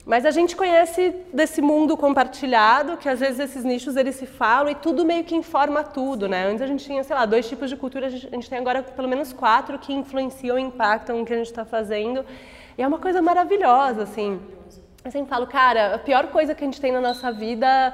Mas 0.06 0.26
a 0.26 0.32
gente 0.32 0.56
conhece 0.56 1.14
desse 1.32 1.62
mundo 1.62 1.96
compartilhado, 1.96 2.98
que 2.98 3.08
às 3.08 3.20
vezes 3.20 3.40
esses 3.40 3.64
nichos 3.64 3.96
eles 3.96 4.16
se 4.16 4.26
falam 4.26 4.72
e 4.72 4.76
tudo 4.76 5.06
meio 5.06 5.24
que 5.24 5.36
informa 5.36 5.84
tudo, 5.84 6.28
né? 6.28 6.48
Antes 6.48 6.64
a 6.64 6.68
gente 6.68 6.84
tinha, 6.84 7.04
sei 7.04 7.16
lá, 7.16 7.26
dois 7.26 7.48
tipos 7.48 7.70
de 7.70 7.76
cultura, 7.76 8.08
a 8.08 8.10
gente, 8.10 8.50
tem 8.50 8.58
agora 8.58 8.82
pelo 8.82 9.08
menos 9.08 9.32
quatro 9.32 9.78
que 9.78 9.94
influenciam 9.94 10.58
impactam 10.58 11.22
o 11.22 11.26
que 11.26 11.34
a 11.34 11.38
gente 11.38 11.48
está 11.48 11.64
fazendo. 11.64 12.26
E 12.78 12.82
é 12.82 12.88
uma 12.88 12.98
coisa 12.98 13.22
maravilhosa, 13.22 14.04
assim. 14.04 14.42
Eu 15.06 15.12
sempre 15.12 15.30
falo, 15.30 15.46
cara, 15.46 15.96
a 15.96 16.00
pior 16.00 16.28
coisa 16.28 16.56
que 16.56 16.64
a 16.64 16.68
gente 16.68 16.82
tem 16.82 16.92
na 16.92 17.02
nossa 17.02 17.32
vida 17.32 17.94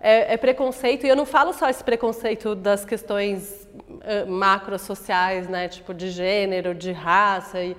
é, 0.00 0.34
é 0.34 0.36
preconceito, 0.36 1.06
e 1.06 1.08
eu 1.08 1.16
não 1.16 1.26
falo 1.26 1.52
só 1.52 1.68
esse 1.68 1.82
preconceito 1.82 2.54
das 2.54 2.84
questões 2.84 3.68
uh, 3.88 4.30
macro 4.30 4.78
sociais, 4.78 5.48
né? 5.48 5.66
Tipo, 5.66 5.92
de 5.92 6.08
gênero, 6.08 6.72
de 6.72 6.92
raça 6.92 7.60
e 7.60 7.76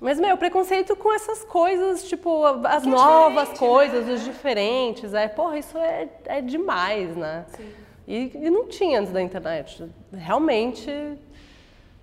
mas, 0.00 0.20
meu, 0.20 0.36
preconceito 0.36 0.94
com 0.94 1.12
essas 1.12 1.44
coisas, 1.44 2.08
tipo, 2.08 2.44
as 2.64 2.82
que 2.82 2.88
é 2.88 2.92
novas 2.92 3.52
é 3.52 3.56
coisas, 3.56 4.06
né? 4.06 4.12
os 4.14 4.24
diferentes. 4.24 5.12
É, 5.14 5.28
porra, 5.28 5.58
isso 5.58 5.76
é, 5.76 6.08
é 6.26 6.40
demais, 6.40 7.16
né? 7.16 7.44
Sim. 7.56 7.72
E, 8.06 8.32
e 8.34 8.50
não 8.50 8.66
tinha 8.68 9.00
antes 9.00 9.12
da 9.12 9.20
internet. 9.20 9.84
Realmente, 10.12 10.90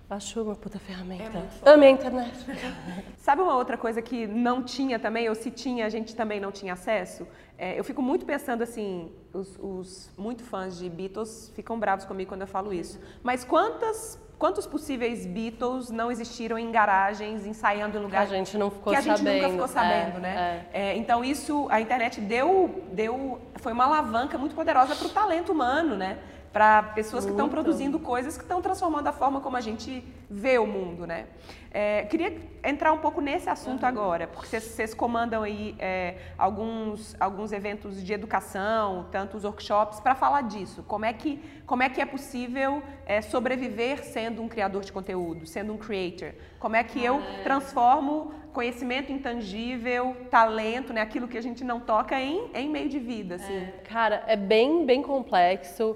Achou 0.08 0.44
uma 0.44 0.54
puta 0.54 0.78
ferramenta. 0.78 1.42
É 1.64 1.70
Amei 1.70 1.88
a 1.88 1.92
internet. 1.92 2.32
Sabe 3.18 3.42
uma 3.42 3.56
outra 3.56 3.76
coisa 3.76 4.00
que 4.00 4.24
não 4.24 4.62
tinha 4.62 5.00
também, 5.00 5.28
ou 5.28 5.34
se 5.34 5.50
tinha, 5.50 5.84
a 5.84 5.88
gente 5.88 6.14
também 6.14 6.38
não 6.38 6.52
tinha 6.52 6.74
acesso? 6.74 7.26
É, 7.58 7.76
eu 7.76 7.82
fico 7.82 8.00
muito 8.00 8.24
pensando 8.24 8.62
assim, 8.62 9.10
os, 9.32 9.58
os, 9.58 10.10
muito 10.16 10.44
fãs 10.44 10.78
de 10.78 10.88
Beatles 10.88 11.50
ficam 11.56 11.76
bravos 11.76 12.04
comigo 12.04 12.28
quando 12.28 12.42
eu 12.42 12.46
falo 12.46 12.72
isso. 12.72 13.00
Mas 13.20 13.42
quantas 13.42 14.16
Quantos 14.38 14.66
possíveis 14.66 15.24
Beatles 15.24 15.90
não 15.90 16.10
existiram 16.10 16.58
em 16.58 16.70
garagens, 16.70 17.46
ensaiando 17.46 17.96
em 17.96 18.02
lugares 18.02 18.28
que 18.28 18.34
a 18.34 18.38
gente 18.38 18.58
não 18.58 18.70
ficou 18.70 18.92
que 18.92 18.98
a 18.98 19.00
gente 19.00 19.16
sabendo. 19.16 19.36
nunca 19.36 19.50
ficou 19.50 19.68
sabendo, 19.68 20.18
é, 20.18 20.20
né? 20.20 20.66
É. 20.72 20.90
É, 20.90 20.96
então 20.96 21.24
isso, 21.24 21.66
a 21.70 21.80
internet 21.80 22.20
deu, 22.20 22.84
deu, 22.92 23.40
foi 23.56 23.72
uma 23.72 23.84
alavanca 23.84 24.36
muito 24.36 24.54
poderosa 24.54 24.94
para 24.94 25.06
o 25.06 25.10
talento 25.10 25.52
humano, 25.52 25.96
né? 25.96 26.18
Para 26.56 26.82
pessoas 26.82 27.24
muito. 27.24 27.36
que 27.36 27.42
estão 27.42 27.50
produzindo 27.50 27.98
coisas 27.98 28.38
que 28.38 28.42
estão 28.42 28.62
transformando 28.62 29.06
a 29.08 29.12
forma 29.12 29.42
como 29.42 29.58
a 29.58 29.60
gente 29.60 30.02
vê 30.30 30.56
o 30.56 30.66
mundo, 30.66 31.06
né? 31.06 31.26
É, 31.70 32.04
queria 32.04 32.34
entrar 32.64 32.94
um 32.94 32.96
pouco 32.96 33.20
nesse 33.20 33.50
assunto 33.50 33.82
uhum. 33.82 33.88
agora, 33.88 34.26
porque 34.26 34.58
vocês, 34.58 34.94
comandam 34.94 35.42
aí 35.42 35.74
é, 35.78 36.16
alguns, 36.38 37.14
alguns 37.20 37.52
eventos 37.52 38.02
de 38.02 38.10
educação, 38.10 39.04
tantos 39.12 39.44
workshops, 39.44 40.00
para 40.00 40.14
falar 40.14 40.44
disso. 40.44 40.82
Como 40.84 41.04
é 41.04 41.12
que, 41.12 41.38
como 41.66 41.82
é, 41.82 41.90
que 41.90 42.00
é 42.00 42.06
possível 42.06 42.82
é, 43.04 43.20
sobreviver 43.20 44.02
sendo 44.02 44.40
um 44.40 44.48
criador 44.48 44.82
de 44.82 44.92
conteúdo, 44.94 45.44
sendo 45.44 45.74
um 45.74 45.76
creator? 45.76 46.32
Como 46.58 46.74
é 46.74 46.82
que 46.82 47.04
eu 47.04 47.20
transformo 47.44 48.32
conhecimento 48.54 49.12
intangível, 49.12 50.16
talento, 50.30 50.90
né, 50.94 51.02
aquilo 51.02 51.28
que 51.28 51.36
a 51.36 51.42
gente 51.42 51.62
não 51.62 51.78
toca 51.78 52.18
em, 52.18 52.50
em 52.54 52.70
meio 52.70 52.88
de 52.88 52.98
vida? 52.98 53.34
Assim? 53.34 53.54
É. 53.54 53.74
Cara, 53.84 54.24
é 54.26 54.36
bem, 54.36 54.86
bem 54.86 55.02
complexo. 55.02 55.94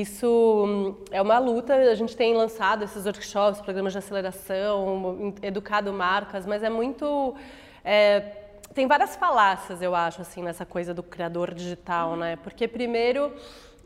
Isso 0.00 0.64
hum, 0.66 0.94
é 1.10 1.22
uma 1.22 1.38
luta, 1.38 1.74
a 1.74 1.94
gente 1.94 2.14
tem 2.14 2.34
lançado 2.34 2.84
esses 2.84 3.06
workshops, 3.06 3.62
programas 3.62 3.94
de 3.94 3.98
aceleração, 3.98 5.34
educado 5.40 5.90
marcas, 5.90 6.44
mas 6.44 6.62
é 6.62 6.68
muito. 6.68 7.34
É, 7.82 8.20
tem 8.74 8.86
várias 8.86 9.16
falácias, 9.16 9.80
eu 9.80 9.94
acho, 9.94 10.20
assim, 10.20 10.42
nessa 10.42 10.66
coisa 10.66 10.92
do 10.92 11.02
criador 11.02 11.54
digital, 11.54 12.14
né? 12.14 12.36
Porque, 12.36 12.68
primeiro, 12.68 13.32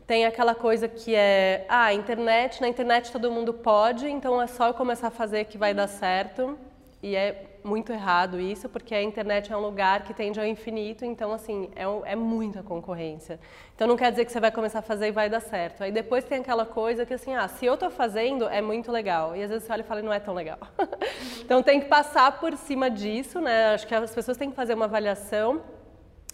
tem 0.05 0.27
aquela 0.27 0.53
coisa 0.53 0.89
que 0.89 1.15
é, 1.15 1.65
ah, 1.69 1.95
internet, 1.95 2.61
na 2.61 2.69
internet 2.69 3.13
todo 3.13 3.31
mundo 3.31 3.55
pode, 3.55 4.09
então 4.09 4.43
é 4.43 4.49
só 4.49 4.67
eu 4.67 4.75
começar 4.75 5.09
a 5.09 5.13
fazer 5.13 5.45
que 5.45 5.57
vai 5.57 5.73
dar 5.73 5.87
certo. 5.87 6.59
E 7.01 7.15
é 7.15 7.50
muito 7.63 7.93
errado 7.93 8.41
isso, 8.41 8.69
porque 8.69 8.95
a 8.95 9.03
internet 9.03 9.53
é 9.53 9.57
um 9.57 9.61
lugar 9.61 10.03
que 10.03 10.15
tende 10.15 10.39
ao 10.41 10.47
infinito, 10.47 11.05
então, 11.05 11.33
assim, 11.33 11.71
é, 11.77 12.13
é 12.13 12.17
muita 12.17 12.63
concorrência. 12.63 13.39
Então, 13.75 13.87
não 13.87 13.97
quer 13.97 14.11
dizer 14.11 14.25
que 14.25 14.33
você 14.33 14.41
vai 14.41 14.51
começar 14.51 14.81
a 14.81 14.83
fazer 14.83 15.09
e 15.09 15.11
vai 15.11 15.29
dar 15.29 15.41
certo. 15.41 15.83
Aí 15.83 15.93
depois 15.93 16.25
tem 16.25 16.39
aquela 16.39 16.65
coisa 16.65 17.05
que, 17.05 17.15
assim, 17.15 17.35
ah, 17.35 17.47
se 17.49 17.67
eu 17.67 17.75
estou 17.75 17.91
fazendo, 17.91 18.49
é 18.49 18.61
muito 18.61 18.91
legal. 18.91 19.37
E 19.37 19.43
às 19.43 19.51
vezes 19.51 19.67
você 19.67 19.73
olha 19.73 19.81
e 19.81 19.85
fala, 19.85 20.03
não 20.03 20.13
é 20.13 20.21
tão 20.21 20.35
legal. 20.35 20.59
então, 21.45 21.63
tem 21.63 21.81
que 21.81 21.87
passar 21.87 22.41
por 22.41 22.57
cima 22.57 22.91
disso, 22.91 23.41
né? 23.41 23.75
Acho 23.75 23.87
que 23.87 23.95
as 23.95 24.15
pessoas 24.15 24.37
têm 24.37 24.51
que 24.51 24.57
fazer 24.57 24.75
uma 24.75 24.87
avaliação 24.87 25.63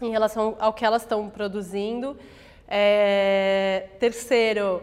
em 0.02 0.10
relação 0.10 0.56
ao 0.58 0.72
que 0.72 0.84
elas 0.84 1.02
estão 1.02 1.28
produzindo. 1.28 2.16
É... 2.68 3.88
Terceiro, 3.98 4.82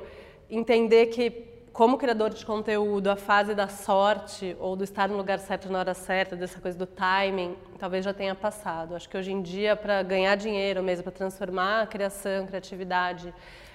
entender 0.50 1.08
que 1.08 1.53
como 1.74 1.98
criador 1.98 2.30
de 2.30 2.46
conteúdo, 2.46 3.08
a 3.10 3.16
fase 3.16 3.56
da 3.56 3.68
sorte 3.68 4.56
ou 4.60 4.76
do 4.76 4.84
estar 4.84 5.10
no 5.10 5.18
lugar 5.18 5.40
certo 5.40 5.72
na 5.72 5.80
hora 5.80 5.96
certa, 5.96 6.36
dessa 6.36 6.62
coisa 6.62 6.78
do 6.78 6.86
timing, 6.86 7.58
talvez 7.80 8.06
já 8.06 8.14
tenha 8.14 8.36
passado. 8.36 8.96
Acho 8.96 9.10
que 9.10 9.18
hoje 9.18 9.32
em 9.32 9.42
dia, 9.42 9.76
para 9.76 10.04
ganhar 10.04 10.36
dinheiro 10.36 10.84
mesmo, 10.84 11.04
para 11.04 11.12
transformar 11.12 11.82
a 11.82 11.88
criação, 11.88 12.46
criatividade 12.46 13.34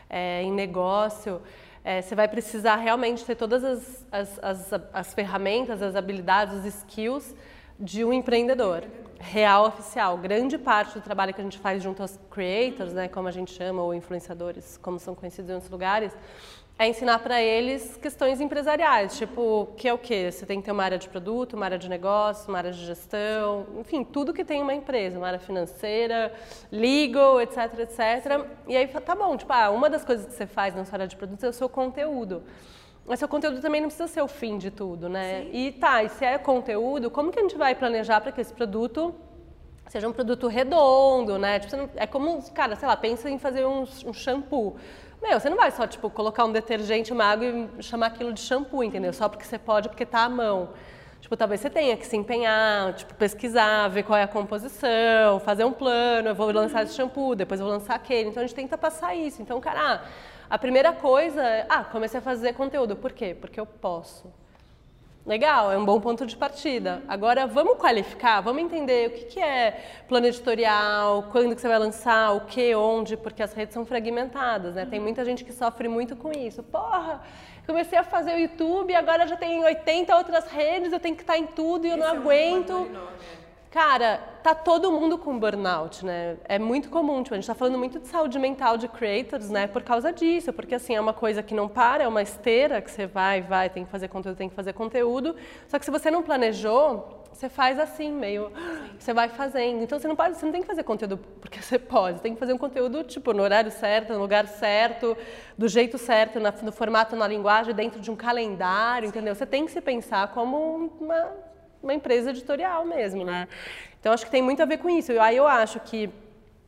é, 0.08 0.44
em 0.44 0.52
negócio, 0.52 1.42
é, 1.82 2.00
você 2.00 2.14
vai 2.14 2.28
precisar 2.28 2.76
realmente 2.76 3.24
ter 3.24 3.34
todas 3.34 3.64
as, 3.64 4.06
as, 4.12 4.44
as, 4.44 4.72
as 4.92 5.12
ferramentas, 5.12 5.82
as 5.82 5.96
habilidades, 5.96 6.54
os 6.54 6.64
skills 6.66 7.34
de 7.80 8.04
um 8.04 8.12
empreendedor 8.12 8.84
real 9.18 9.66
oficial. 9.66 10.16
Grande 10.16 10.56
parte 10.56 10.94
do 10.94 11.00
trabalho 11.00 11.34
que 11.34 11.40
a 11.40 11.44
gente 11.44 11.58
faz 11.58 11.82
junto 11.82 12.02
aos 12.02 12.18
creators, 12.30 12.92
né, 12.92 13.08
como 13.08 13.26
a 13.26 13.32
gente 13.32 13.52
chama, 13.52 13.82
ou 13.82 13.92
influenciadores, 13.92 14.76
como 14.76 15.00
são 15.00 15.14
conhecidos 15.14 15.50
em 15.50 15.54
outros 15.54 15.70
lugares, 15.70 16.12
é 16.78 16.86
ensinar 16.86 17.18
para 17.18 17.42
eles 17.42 17.96
questões 17.96 18.40
empresariais, 18.40 19.18
tipo, 19.18 19.68
que 19.76 19.88
é 19.88 19.92
o 19.92 19.98
quê? 19.98 20.30
Você 20.30 20.46
tem 20.46 20.60
que 20.60 20.66
ter 20.66 20.70
uma 20.70 20.84
área 20.84 20.96
de 20.96 21.08
produto, 21.08 21.54
uma 21.54 21.64
área 21.64 21.78
de 21.78 21.88
negócio, 21.88 22.48
uma 22.48 22.58
área 22.58 22.70
de 22.70 22.86
gestão, 22.86 23.66
enfim, 23.80 24.04
tudo 24.04 24.32
que 24.32 24.44
tem 24.44 24.62
uma 24.62 24.72
empresa, 24.72 25.18
uma 25.18 25.26
área 25.26 25.40
financeira, 25.40 26.32
legal, 26.70 27.40
etc, 27.40 27.80
etc. 27.80 27.98
E 28.68 28.76
aí, 28.76 28.86
tá 28.86 29.14
bom, 29.16 29.36
tipo, 29.36 29.52
ah, 29.52 29.70
uma 29.70 29.90
das 29.90 30.04
coisas 30.04 30.26
que 30.26 30.34
você 30.34 30.46
faz 30.46 30.72
na 30.72 30.84
sua 30.84 30.94
área 30.94 31.08
de 31.08 31.16
produtos 31.16 31.42
é 31.42 31.48
o 31.48 31.52
seu 31.52 31.68
conteúdo. 31.68 32.44
Mas 33.04 33.18
seu 33.18 33.26
conteúdo 33.26 33.60
também 33.60 33.80
não 33.80 33.88
precisa 33.88 34.06
ser 34.06 34.22
o 34.22 34.28
fim 34.28 34.56
de 34.56 34.70
tudo, 34.70 35.08
né? 35.08 35.42
Sim. 35.42 35.50
E 35.52 35.72
tá, 35.72 36.04
e 36.04 36.08
se 36.10 36.24
é 36.24 36.38
conteúdo, 36.38 37.10
como 37.10 37.32
que 37.32 37.40
a 37.40 37.42
gente 37.42 37.56
vai 37.56 37.74
planejar 37.74 38.20
para 38.20 38.30
que 38.30 38.40
esse 38.40 38.52
produto 38.52 39.12
seja 39.88 40.06
um 40.06 40.12
produto 40.12 40.46
redondo, 40.46 41.38
né? 41.38 41.58
Tipo, 41.58 41.76
não, 41.76 41.90
é 41.96 42.06
como, 42.06 42.42
cara, 42.52 42.76
sei 42.76 42.86
lá, 42.86 42.96
pensa 42.96 43.30
em 43.30 43.38
fazer 43.38 43.66
um, 43.66 43.84
um, 44.06 44.12
shampoo. 44.12 44.76
Meu, 45.20 45.38
você 45.40 45.50
não 45.50 45.56
vai 45.56 45.70
só, 45.70 45.86
tipo, 45.86 46.08
colocar 46.10 46.44
um 46.44 46.52
detergente, 46.52 47.12
uma 47.12 47.24
água 47.24 47.46
e 47.46 47.82
chamar 47.82 48.06
aquilo 48.06 48.32
de 48.32 48.40
shampoo, 48.40 48.84
entendeu? 48.84 49.12
Só 49.12 49.28
porque 49.28 49.44
você 49.44 49.58
pode, 49.58 49.88
porque 49.88 50.06
tá 50.06 50.24
à 50.24 50.28
mão. 50.28 50.70
Tipo, 51.20 51.36
talvez 51.36 51.60
você 51.60 51.68
tenha 51.68 51.96
que 51.96 52.06
se 52.06 52.16
empenhar, 52.16 52.94
tipo, 52.94 53.12
pesquisar, 53.14 53.88
ver 53.88 54.04
qual 54.04 54.16
é 54.16 54.22
a 54.22 54.28
composição, 54.28 55.40
fazer 55.40 55.64
um 55.64 55.72
plano, 55.72 56.28
eu 56.28 56.34
vou 56.34 56.50
lançar 56.52 56.84
esse 56.84 56.94
shampoo, 56.94 57.34
depois 57.34 57.58
eu 57.58 57.66
vou 57.66 57.74
lançar 57.74 57.96
aquele. 57.96 58.28
Então, 58.28 58.42
a 58.42 58.46
gente 58.46 58.54
tenta 58.54 58.78
passar 58.78 59.14
isso. 59.16 59.42
Então, 59.42 59.60
cara, 59.60 60.04
a 60.48 60.58
primeira 60.58 60.92
coisa 60.92 61.42
é, 61.42 61.66
ah, 61.68 61.84
comecei 61.84 62.18
a 62.18 62.22
fazer 62.22 62.52
conteúdo. 62.54 62.94
Por 62.96 63.12
quê? 63.12 63.36
Porque 63.38 63.58
eu 63.58 63.66
posso. 63.66 64.32
Legal, 65.28 65.70
é 65.70 65.76
um 65.76 65.84
bom 65.84 66.00
ponto 66.00 66.24
de 66.24 66.34
partida. 66.34 67.02
Agora 67.06 67.46
vamos 67.46 67.76
qualificar, 67.76 68.40
vamos 68.40 68.62
entender 68.62 69.08
o 69.08 69.10
que, 69.10 69.24
que 69.26 69.38
é 69.38 69.78
plano 70.08 70.26
editorial, 70.26 71.24
quando 71.30 71.54
que 71.54 71.60
você 71.60 71.68
vai 71.68 71.78
lançar, 71.78 72.32
o 72.32 72.46
que, 72.46 72.74
onde, 72.74 73.14
porque 73.14 73.42
as 73.42 73.52
redes 73.52 73.74
são 73.74 73.84
fragmentadas, 73.84 74.76
né? 74.76 74.86
Tem 74.86 74.98
muita 74.98 75.26
gente 75.26 75.44
que 75.44 75.52
sofre 75.52 75.86
muito 75.86 76.16
com 76.16 76.32
isso. 76.32 76.62
Porra, 76.62 77.20
comecei 77.66 77.98
a 77.98 78.02
fazer 78.02 78.36
o 78.36 78.38
YouTube, 78.38 78.94
agora 78.94 79.26
já 79.26 79.36
tem 79.36 79.62
80 79.62 80.16
outras 80.16 80.46
redes, 80.46 80.94
eu 80.94 80.98
tenho 80.98 81.14
que 81.14 81.24
estar 81.24 81.36
em 81.36 81.46
tudo 81.46 81.86
e 81.86 81.90
eu 81.90 81.98
Esse 81.98 82.06
não 82.06 82.14
é 82.14 82.16
aguento. 82.16 82.90
Cara, 83.70 84.16
tá 84.42 84.54
todo 84.54 84.90
mundo 84.90 85.18
com 85.18 85.38
burnout, 85.38 86.04
né? 86.04 86.38
É 86.44 86.58
muito 86.58 86.88
comum, 86.88 87.22
tipo, 87.22 87.34
a 87.34 87.36
gente 87.38 87.46
tá 87.46 87.54
falando 87.54 87.76
muito 87.76 87.98
de 87.98 88.08
saúde 88.08 88.38
mental 88.38 88.78
de 88.78 88.88
creators, 88.88 89.50
né? 89.50 89.66
Por 89.66 89.82
causa 89.82 90.10
disso, 90.10 90.54
porque 90.54 90.74
assim, 90.74 90.94
é 90.94 91.00
uma 91.00 91.12
coisa 91.12 91.42
que 91.42 91.54
não 91.54 91.68
para, 91.68 92.04
é 92.04 92.08
uma 92.08 92.22
esteira 92.22 92.80
que 92.80 92.90
você 92.90 93.06
vai, 93.06 93.42
vai, 93.42 93.68
tem 93.68 93.84
que 93.84 93.90
fazer 93.90 94.08
conteúdo, 94.08 94.38
tem 94.38 94.48
que 94.48 94.54
fazer 94.54 94.72
conteúdo. 94.72 95.36
Só 95.68 95.78
que 95.78 95.84
se 95.84 95.90
você 95.90 96.10
não 96.10 96.22
planejou, 96.22 97.26
você 97.30 97.50
faz 97.50 97.78
assim, 97.78 98.10
meio, 98.10 98.50
você 98.98 99.12
vai 99.12 99.28
fazendo. 99.28 99.82
Então 99.82 99.98
você 99.98 100.08
não 100.08 100.16
pode, 100.16 100.38
você 100.38 100.46
não 100.46 100.52
tem 100.52 100.62
que 100.62 100.66
fazer 100.66 100.82
conteúdo 100.82 101.18
porque 101.38 101.60
você 101.60 101.78
pode, 101.78 102.16
você 102.16 102.22
tem 102.22 102.32
que 102.32 102.40
fazer 102.40 102.54
um 102.54 102.58
conteúdo 102.58 103.04
tipo 103.04 103.34
no 103.34 103.42
horário 103.42 103.70
certo, 103.70 104.14
no 104.14 104.18
lugar 104.18 104.48
certo, 104.48 105.14
do 105.58 105.68
jeito 105.68 105.98
certo, 105.98 106.40
no 106.40 106.72
formato, 106.72 107.14
na 107.14 107.28
linguagem, 107.28 107.74
dentro 107.74 108.00
de 108.00 108.10
um 108.10 108.16
calendário, 108.16 109.08
entendeu? 109.08 109.34
Você 109.34 109.44
tem 109.44 109.66
que 109.66 109.72
se 109.72 109.80
pensar 109.82 110.28
como 110.28 110.90
uma 110.98 111.48
uma 111.82 111.94
empresa 111.94 112.30
editorial 112.30 112.84
mesmo, 112.84 113.24
né? 113.24 113.48
Então 114.00 114.12
acho 114.12 114.24
que 114.24 114.30
tem 114.30 114.42
muito 114.42 114.62
a 114.62 114.66
ver 114.66 114.78
com 114.78 114.88
isso. 114.88 115.12
E 115.12 115.18
aí 115.18 115.36
eu 115.36 115.46
acho 115.46 115.80
que 115.80 116.10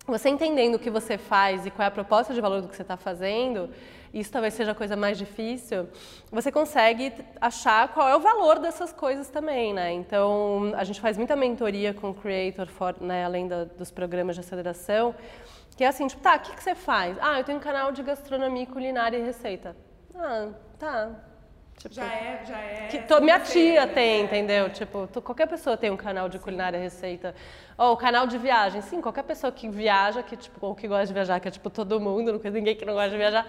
você 0.07 0.29
entendendo 0.29 0.75
o 0.75 0.79
que 0.79 0.90
você 0.90 1.16
faz 1.16 1.66
e 1.66 1.70
qual 1.70 1.85
é 1.85 1.88
a 1.88 1.90
proposta 1.90 2.35
de 2.35 2.40
valor 2.40 2.62
do 2.62 2.68
que 2.68 2.75
você 2.75 2.83
está 2.83 2.96
fazendo, 2.96 3.70
isso 4.12 4.31
talvez 4.33 4.55
seja 4.55 4.73
a 4.73 4.75
coisa 4.75 4.96
mais 4.96 5.16
difícil, 5.16 5.88
você 6.33 6.51
consegue 6.51 7.12
achar 7.40 7.88
qual 7.88 8.09
é 8.09 8.16
o 8.16 8.20
valor 8.20 8.59
dessas 8.59 8.92
coisas 8.92 9.29
também, 9.29 9.73
né? 9.73 9.92
Então, 9.92 10.73
a 10.77 10.83
gente 10.83 11.01
faz 11.01 11.16
muita 11.16 11.37
mentoria 11.37 11.94
com 11.94 12.11
o 12.11 12.14
Creator, 12.14 12.66
for, 12.66 12.96
né, 13.01 13.25
além 13.25 13.49
dos 13.49 13.90
programas 13.90 14.35
de 14.35 14.40
aceleração, 14.40 15.14
que 15.77 15.85
é 15.85 15.87
assim, 15.87 16.09
tipo, 16.09 16.20
tá, 16.23 16.37
o 16.37 16.40
que, 16.40 16.57
que 16.57 16.62
você 16.62 16.75
faz? 16.75 17.16
Ah, 17.20 17.38
eu 17.38 17.44
tenho 17.44 17.59
um 17.59 17.61
canal 17.61 17.92
de 17.92 18.03
gastronomia, 18.03 18.66
culinária 18.66 19.16
e 19.16 19.23
receita. 19.23 19.77
Ah, 20.14 20.49
tá, 20.79 21.11
Tipo, 21.81 21.95
já 21.95 22.05
é, 22.05 22.43
já 22.47 22.59
é. 22.59 22.88
Que 22.90 22.99
to, 22.99 23.23
minha 23.23 23.40
tia 23.40 23.87
tem, 23.87 24.25
entendeu? 24.25 24.69
Tipo, 24.69 25.09
qualquer 25.23 25.47
pessoa 25.47 25.79
tem 25.79 25.90
um 25.90 25.97
canal 25.97 26.29
de 26.29 26.38
culinária 26.38 26.79
receita. 26.79 27.35
Ou 27.79 27.97
canal 27.97 28.27
de 28.27 28.37
viagem. 28.37 28.83
Sim, 28.83 29.01
qualquer 29.01 29.23
pessoa 29.23 29.51
que 29.51 29.66
viaja, 29.66 30.23
que, 30.23 30.37
tipo, 30.37 30.66
ou 30.66 30.75
que 30.75 30.87
gosta 30.87 31.07
de 31.07 31.14
viajar, 31.14 31.40
que 31.40 31.49
é 31.49 31.51
tipo 31.51 31.71
todo 31.71 31.99
mundo, 31.99 32.33
não 32.33 32.38
tem 32.38 32.51
ninguém 32.51 32.77
que 32.77 32.85
não 32.85 32.93
gosta 32.93 33.11
de 33.11 33.16
viajar. 33.16 33.47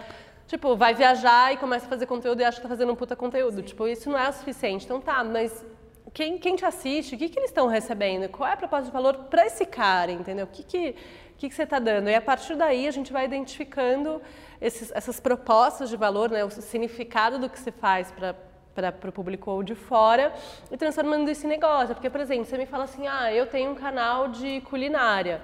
Tipo, 0.48 0.78
vai 0.78 0.94
viajar 0.94 1.54
e 1.54 1.58
começa 1.58 1.86
a 1.86 1.89
fazer 1.89 2.06
conteúdo 2.06 2.39
e 2.39 2.46
acha 2.46 2.56
que 2.56 2.63
tá 2.63 2.70
fazendo 2.70 2.94
um 2.94 2.96
puta 2.96 3.17
conteúdo. 3.17 3.58
Sim. 3.58 3.63
Tipo, 3.63 3.86
isso 3.86 4.10
não 4.10 4.17
é 4.17 4.30
o 4.30 4.34
suficiente. 4.34 4.86
Então 4.86 5.02
tá, 5.02 5.22
mas 5.26 5.65
quem, 6.13 6.38
quem 6.38 6.56
te 6.56 6.63
assiste, 6.63 7.15
o 7.15 7.17
que, 7.17 7.28
que 7.28 7.38
eles 7.38 7.50
estão 7.50 7.67
recebendo? 7.67 8.30
Qual 8.30 8.48
é 8.50 8.54
a 8.54 8.58
proposta 8.58 8.86
de 8.86 8.91
valor 8.91 9.26
para 9.30 9.46
esse 9.46 9.65
cara, 9.65 10.10
entendeu? 10.10 10.46
O 10.46 10.50
que, 10.50 10.63
que, 10.63 10.96
que, 11.38 11.50
que 11.50 11.54
você 11.54 11.63
está 11.63 11.80
dando? 11.80 12.10
E 12.10 12.15
a 12.15 12.22
partir 12.22 12.56
daí 12.56 12.88
a 12.88 12.91
gente 12.91 13.12
vai 13.12 13.26
identificando 13.26 14.22
esses, 14.62 14.91
essas 14.93 15.19
propostas 15.19 15.89
de 15.89 15.97
valor, 15.97 16.30
né, 16.30 16.45
o 16.45 16.50
significado 16.50 17.39
do 17.39 17.50
que 17.50 17.60
se 17.60 17.71
faz 17.71 18.12
para 18.12 18.36
para 18.74 19.10
o 19.10 19.12
público 19.12 19.52
ou 19.52 19.62
de 19.62 19.76
fora 19.76 20.34
e 20.71 20.78
transformando 20.78 21.30
isso 21.30 21.45
em 21.45 21.50
negócio. 21.50 21.93
Porque, 21.93 22.10
por 22.10 22.21
exemplo, 22.21 22.45
você 22.45 22.58
me 22.58 22.65
fala 22.65 22.86
assim, 22.86 23.06
ah, 23.08 23.34
eu 23.34 23.45
tenho 23.45 23.71
um 23.71 23.76
canal 23.76 24.30
de 24.30 24.62
culinária. 24.62 25.41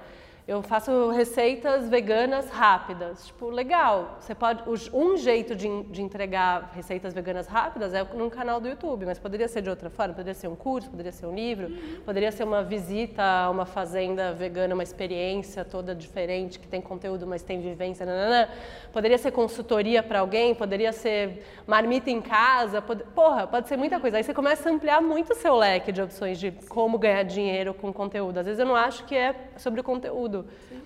Eu 0.48 0.62
faço 0.62 1.10
receitas 1.10 1.90
veganas 1.90 2.50
rápidas. 2.50 3.28
Tipo, 3.28 3.50
legal. 3.50 4.18
Você 4.22 4.34
pode. 4.34 4.64
Um 4.94 5.18
jeito 5.18 5.54
de, 5.54 5.68
de 5.84 6.02
entregar 6.02 6.72
receitas 6.74 7.14
veganas 7.14 7.48
rápidas 7.48 7.94
é 7.94 8.02
num 8.14 8.30
canal 8.30 8.62
do 8.62 8.70
YouTube, 8.70 9.06
mas 9.06 9.20
poderia 9.20 9.50
ser 9.50 9.62
de 9.62 9.70
outra 9.70 9.90
forma. 9.90 10.14
Poderia 10.14 10.34
ser 10.34 10.48
um 10.48 10.56
curso, 10.56 10.90
poderia 10.90 11.12
ser 11.12 11.26
um 11.26 11.36
livro, 11.36 11.70
poderia 12.06 12.32
ser 12.32 12.46
uma 12.46 12.64
visita 12.64 13.22
a 13.22 13.50
uma 13.50 13.66
fazenda 13.66 14.32
vegana, 14.32 14.74
uma 14.74 14.84
experiência 14.84 15.66
toda 15.66 15.94
diferente, 15.94 16.58
que 16.60 16.68
tem 16.68 16.80
conteúdo, 16.80 17.28
mas 17.28 17.44
tem 17.44 17.60
vivência. 17.60 18.06
Nanana. 18.06 18.50
Poderia 18.94 19.18
ser 19.18 19.32
consultoria 19.32 20.02
para 20.02 20.22
alguém, 20.22 20.56
poderia 20.56 20.94
ser 20.94 21.44
marmita 21.68 22.10
em 22.10 22.22
casa. 22.22 22.82
Pode, 22.82 23.04
porra, 23.04 23.46
pode 23.46 23.68
ser 23.68 23.76
muita 23.76 24.00
coisa. 24.00 24.16
Aí 24.16 24.24
você 24.24 24.34
começa 24.34 24.70
a 24.70 24.72
ampliar 24.72 25.02
muito 25.02 25.34
o 25.34 25.36
seu 25.36 25.58
leque 25.58 25.92
de 25.92 26.02
opções 26.02 26.40
de 26.40 26.54
como 26.70 26.98
ganhar 26.98 27.24
dinheiro 27.24 27.74
com 27.74 27.92
conteúdo. 27.92 28.38
Às 28.38 28.46
vezes 28.46 28.62
eu 28.62 28.66
não 28.66 28.78
acho 28.78 29.04
que 29.04 29.14
é 29.14 29.36
sobre 29.58 29.82
o 29.82 29.84
conteúdo 29.84 30.37
tudo. 30.44 30.50
Sim. 30.70 30.82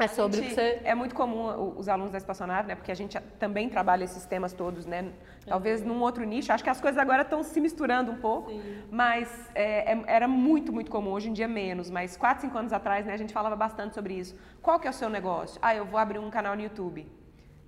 É 0.00 0.08
sobre 0.08 0.38
gente, 0.38 0.54
você... 0.54 0.80
É 0.82 0.94
muito 0.94 1.14
comum 1.14 1.74
os 1.76 1.86
alunos 1.86 2.10
da 2.10 2.16
espaçonave, 2.16 2.68
né? 2.68 2.74
Porque 2.74 2.90
a 2.90 2.94
gente 2.94 3.20
também 3.38 3.68
trabalha 3.68 4.02
esses 4.02 4.24
temas 4.24 4.54
todos, 4.54 4.86
né? 4.86 5.12
Talvez 5.46 5.84
num 5.84 6.00
outro 6.00 6.24
nicho. 6.24 6.50
Acho 6.50 6.64
que 6.64 6.70
as 6.70 6.80
coisas 6.80 6.98
agora 6.98 7.20
estão 7.20 7.42
se 7.42 7.60
misturando 7.60 8.10
um 8.10 8.16
pouco, 8.16 8.50
Sim. 8.50 8.82
mas 8.90 9.28
é, 9.54 9.92
é, 9.92 10.02
era 10.06 10.26
muito, 10.26 10.72
muito 10.72 10.90
comum. 10.90 11.10
Hoje 11.10 11.28
em 11.28 11.34
dia 11.34 11.46
menos, 11.46 11.90
mas 11.90 12.16
4, 12.16 12.40
5 12.40 12.56
anos 12.56 12.72
atrás, 12.72 13.04
né? 13.04 13.12
A 13.12 13.18
gente 13.18 13.34
falava 13.34 13.54
bastante 13.54 13.94
sobre 13.94 14.14
isso. 14.14 14.34
Qual 14.62 14.80
que 14.80 14.86
é 14.86 14.90
o 14.90 14.94
seu 14.94 15.10
negócio? 15.10 15.58
Ah, 15.60 15.74
eu 15.74 15.84
vou 15.84 16.00
abrir 16.00 16.18
um 16.18 16.30
canal 16.30 16.56
no 16.56 16.62
YouTube. 16.62 17.06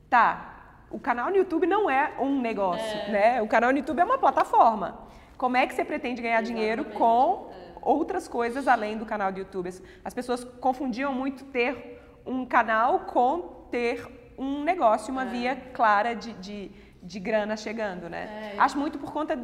Tá. 0.08 0.86
O 0.90 0.98
canal 0.98 1.28
no 1.28 1.36
YouTube 1.36 1.66
não 1.66 1.90
é 1.90 2.14
um 2.18 2.40
negócio, 2.40 2.98
é. 2.98 3.10
né? 3.10 3.42
O 3.42 3.46
canal 3.46 3.72
no 3.72 3.78
YouTube 3.78 4.00
é 4.00 4.04
uma 4.04 4.18
plataforma. 4.18 5.06
Como 5.36 5.56
é 5.56 5.66
que 5.66 5.74
você 5.74 5.84
pretende 5.84 6.22
ganhar 6.22 6.40
Exatamente. 6.40 6.60
dinheiro 6.60 6.84
com 6.84 7.50
outras 7.82 8.28
coisas 8.28 8.68
além 8.68 8.96
do 8.96 9.04
canal 9.04 9.32
do 9.32 9.38
YouTube. 9.38 9.70
As 10.04 10.14
pessoas 10.14 10.44
confundiam 10.44 11.12
muito 11.12 11.44
ter 11.44 12.00
um 12.24 12.46
canal 12.46 13.00
com 13.00 13.66
ter 13.70 14.34
um 14.38 14.62
negócio, 14.62 15.12
uma 15.12 15.24
é. 15.24 15.26
via 15.26 15.56
clara 15.74 16.14
de, 16.14 16.32
de, 16.34 16.70
de, 17.02 17.20
grana 17.20 17.56
chegando, 17.56 18.08
né? 18.08 18.54
É. 18.54 18.58
Acho 18.58 18.78
muito 18.78 18.98
por 18.98 19.12
conta 19.12 19.36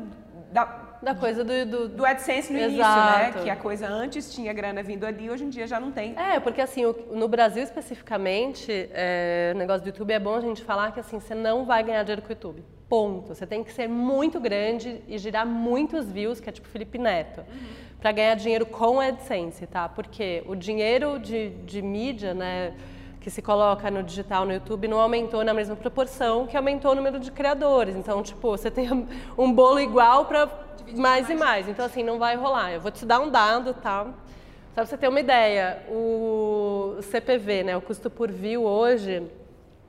da, 0.52 0.98
da 1.02 1.14
coisa 1.14 1.44
do, 1.44 1.66
do, 1.66 1.88
do 1.88 2.06
AdSense 2.06 2.52
no 2.52 2.58
Exato. 2.58 2.72
início, 2.72 3.38
né? 3.38 3.44
Que 3.44 3.50
a 3.50 3.56
coisa 3.56 3.86
antes 3.86 4.32
tinha 4.32 4.52
grana 4.52 4.82
vindo 4.82 5.04
ali, 5.04 5.30
hoje 5.30 5.44
em 5.44 5.48
dia 5.48 5.66
já 5.66 5.78
não 5.78 5.92
tem. 5.92 6.18
É, 6.18 6.40
porque 6.40 6.60
assim, 6.60 6.82
no 7.10 7.28
Brasil 7.28 7.62
especificamente, 7.62 8.88
é, 8.92 9.52
o 9.54 9.58
negócio 9.58 9.82
do 9.82 9.88
YouTube 9.88 10.12
é 10.12 10.18
bom 10.18 10.34
a 10.34 10.40
gente 10.40 10.62
falar 10.62 10.92
que 10.92 11.00
assim, 11.00 11.20
você 11.20 11.34
não 11.34 11.64
vai 11.64 11.82
ganhar 11.82 12.02
dinheiro 12.02 12.22
com 12.22 12.28
o 12.28 12.32
YouTube. 12.32 12.64
Ponto. 12.88 13.34
Você 13.34 13.46
tem 13.46 13.62
que 13.62 13.72
ser 13.72 13.88
muito 13.88 14.40
grande 14.40 15.02
e 15.06 15.18
girar 15.18 15.46
muitos 15.46 16.10
views, 16.10 16.40
que 16.40 16.48
é 16.48 16.52
tipo 16.52 16.68
Felipe 16.68 16.98
Neto. 16.98 17.40
Uhum 17.40 17.88
para 18.00 18.12
ganhar 18.12 18.34
dinheiro 18.34 18.64
com 18.64 19.00
AdSense, 19.00 19.66
tá? 19.66 19.88
Porque 19.88 20.42
o 20.46 20.54
dinheiro 20.54 21.18
de, 21.18 21.50
de 21.50 21.82
mídia, 21.82 22.32
né, 22.32 22.74
que 23.20 23.28
se 23.28 23.42
coloca 23.42 23.90
no 23.90 24.02
digital, 24.02 24.46
no 24.46 24.52
YouTube, 24.52 24.86
não 24.86 25.00
aumentou 25.00 25.44
na 25.44 25.52
mesma 25.52 25.74
proporção 25.74 26.46
que 26.46 26.56
aumentou 26.56 26.92
o 26.92 26.94
número 26.94 27.18
de 27.18 27.32
criadores. 27.32 27.96
Então, 27.96 28.22
tipo, 28.22 28.50
você 28.50 28.70
tem 28.70 28.88
um 29.36 29.52
bolo 29.52 29.80
igual 29.80 30.26
para 30.26 30.48
mais 30.94 31.28
e 31.28 31.34
mais. 31.34 31.68
Então, 31.68 31.84
assim, 31.84 32.04
não 32.04 32.18
vai 32.18 32.36
rolar. 32.36 32.72
Eu 32.72 32.80
vou 32.80 32.90
te 32.90 33.04
dar 33.04 33.18
um 33.18 33.28
dado, 33.28 33.74
tá? 33.74 34.04
Só 34.04 34.12
para 34.74 34.86
você 34.86 34.96
ter 34.96 35.08
uma 35.08 35.18
ideia, 35.18 35.82
o 35.88 36.98
CPV, 37.02 37.64
né, 37.64 37.76
o 37.76 37.80
custo 37.80 38.08
por 38.08 38.30
view 38.30 38.62
hoje, 38.62 39.26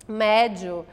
médio, 0.08 0.84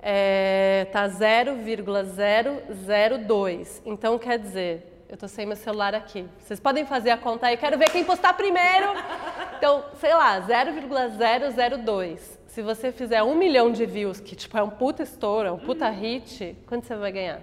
é, 0.00 0.86
tá 0.92 1.08
0,002. 1.08 3.82
Então, 3.84 4.16
quer 4.18 4.38
dizer, 4.38 5.04
eu 5.08 5.16
tô 5.16 5.26
sem 5.26 5.44
meu 5.46 5.56
celular 5.56 5.92
aqui. 5.94 6.26
Vocês 6.38 6.60
podem 6.60 6.84
fazer 6.84 7.08
a 7.10 7.16
conta 7.16 7.46
aí, 7.46 7.56
quero 7.56 7.78
ver 7.78 7.88
quem 7.90 8.04
postar 8.04 8.34
primeiro. 8.34 8.92
Então, 9.56 9.82
sei 9.98 10.12
lá, 10.14 10.38
0,002. 10.40 12.38
Se 12.46 12.60
você 12.62 12.92
fizer 12.92 13.22
um 13.22 13.34
milhão 13.34 13.72
de 13.72 13.86
views, 13.86 14.20
que 14.20 14.36
tipo 14.36 14.58
é 14.58 14.62
um 14.62 14.70
puta 14.70 15.02
estouro, 15.02 15.48
é 15.48 15.52
um 15.52 15.58
puta 15.58 15.88
hit, 15.88 16.56
quanto 16.66 16.86
você 16.86 16.96
vai 16.96 17.12
ganhar? 17.12 17.40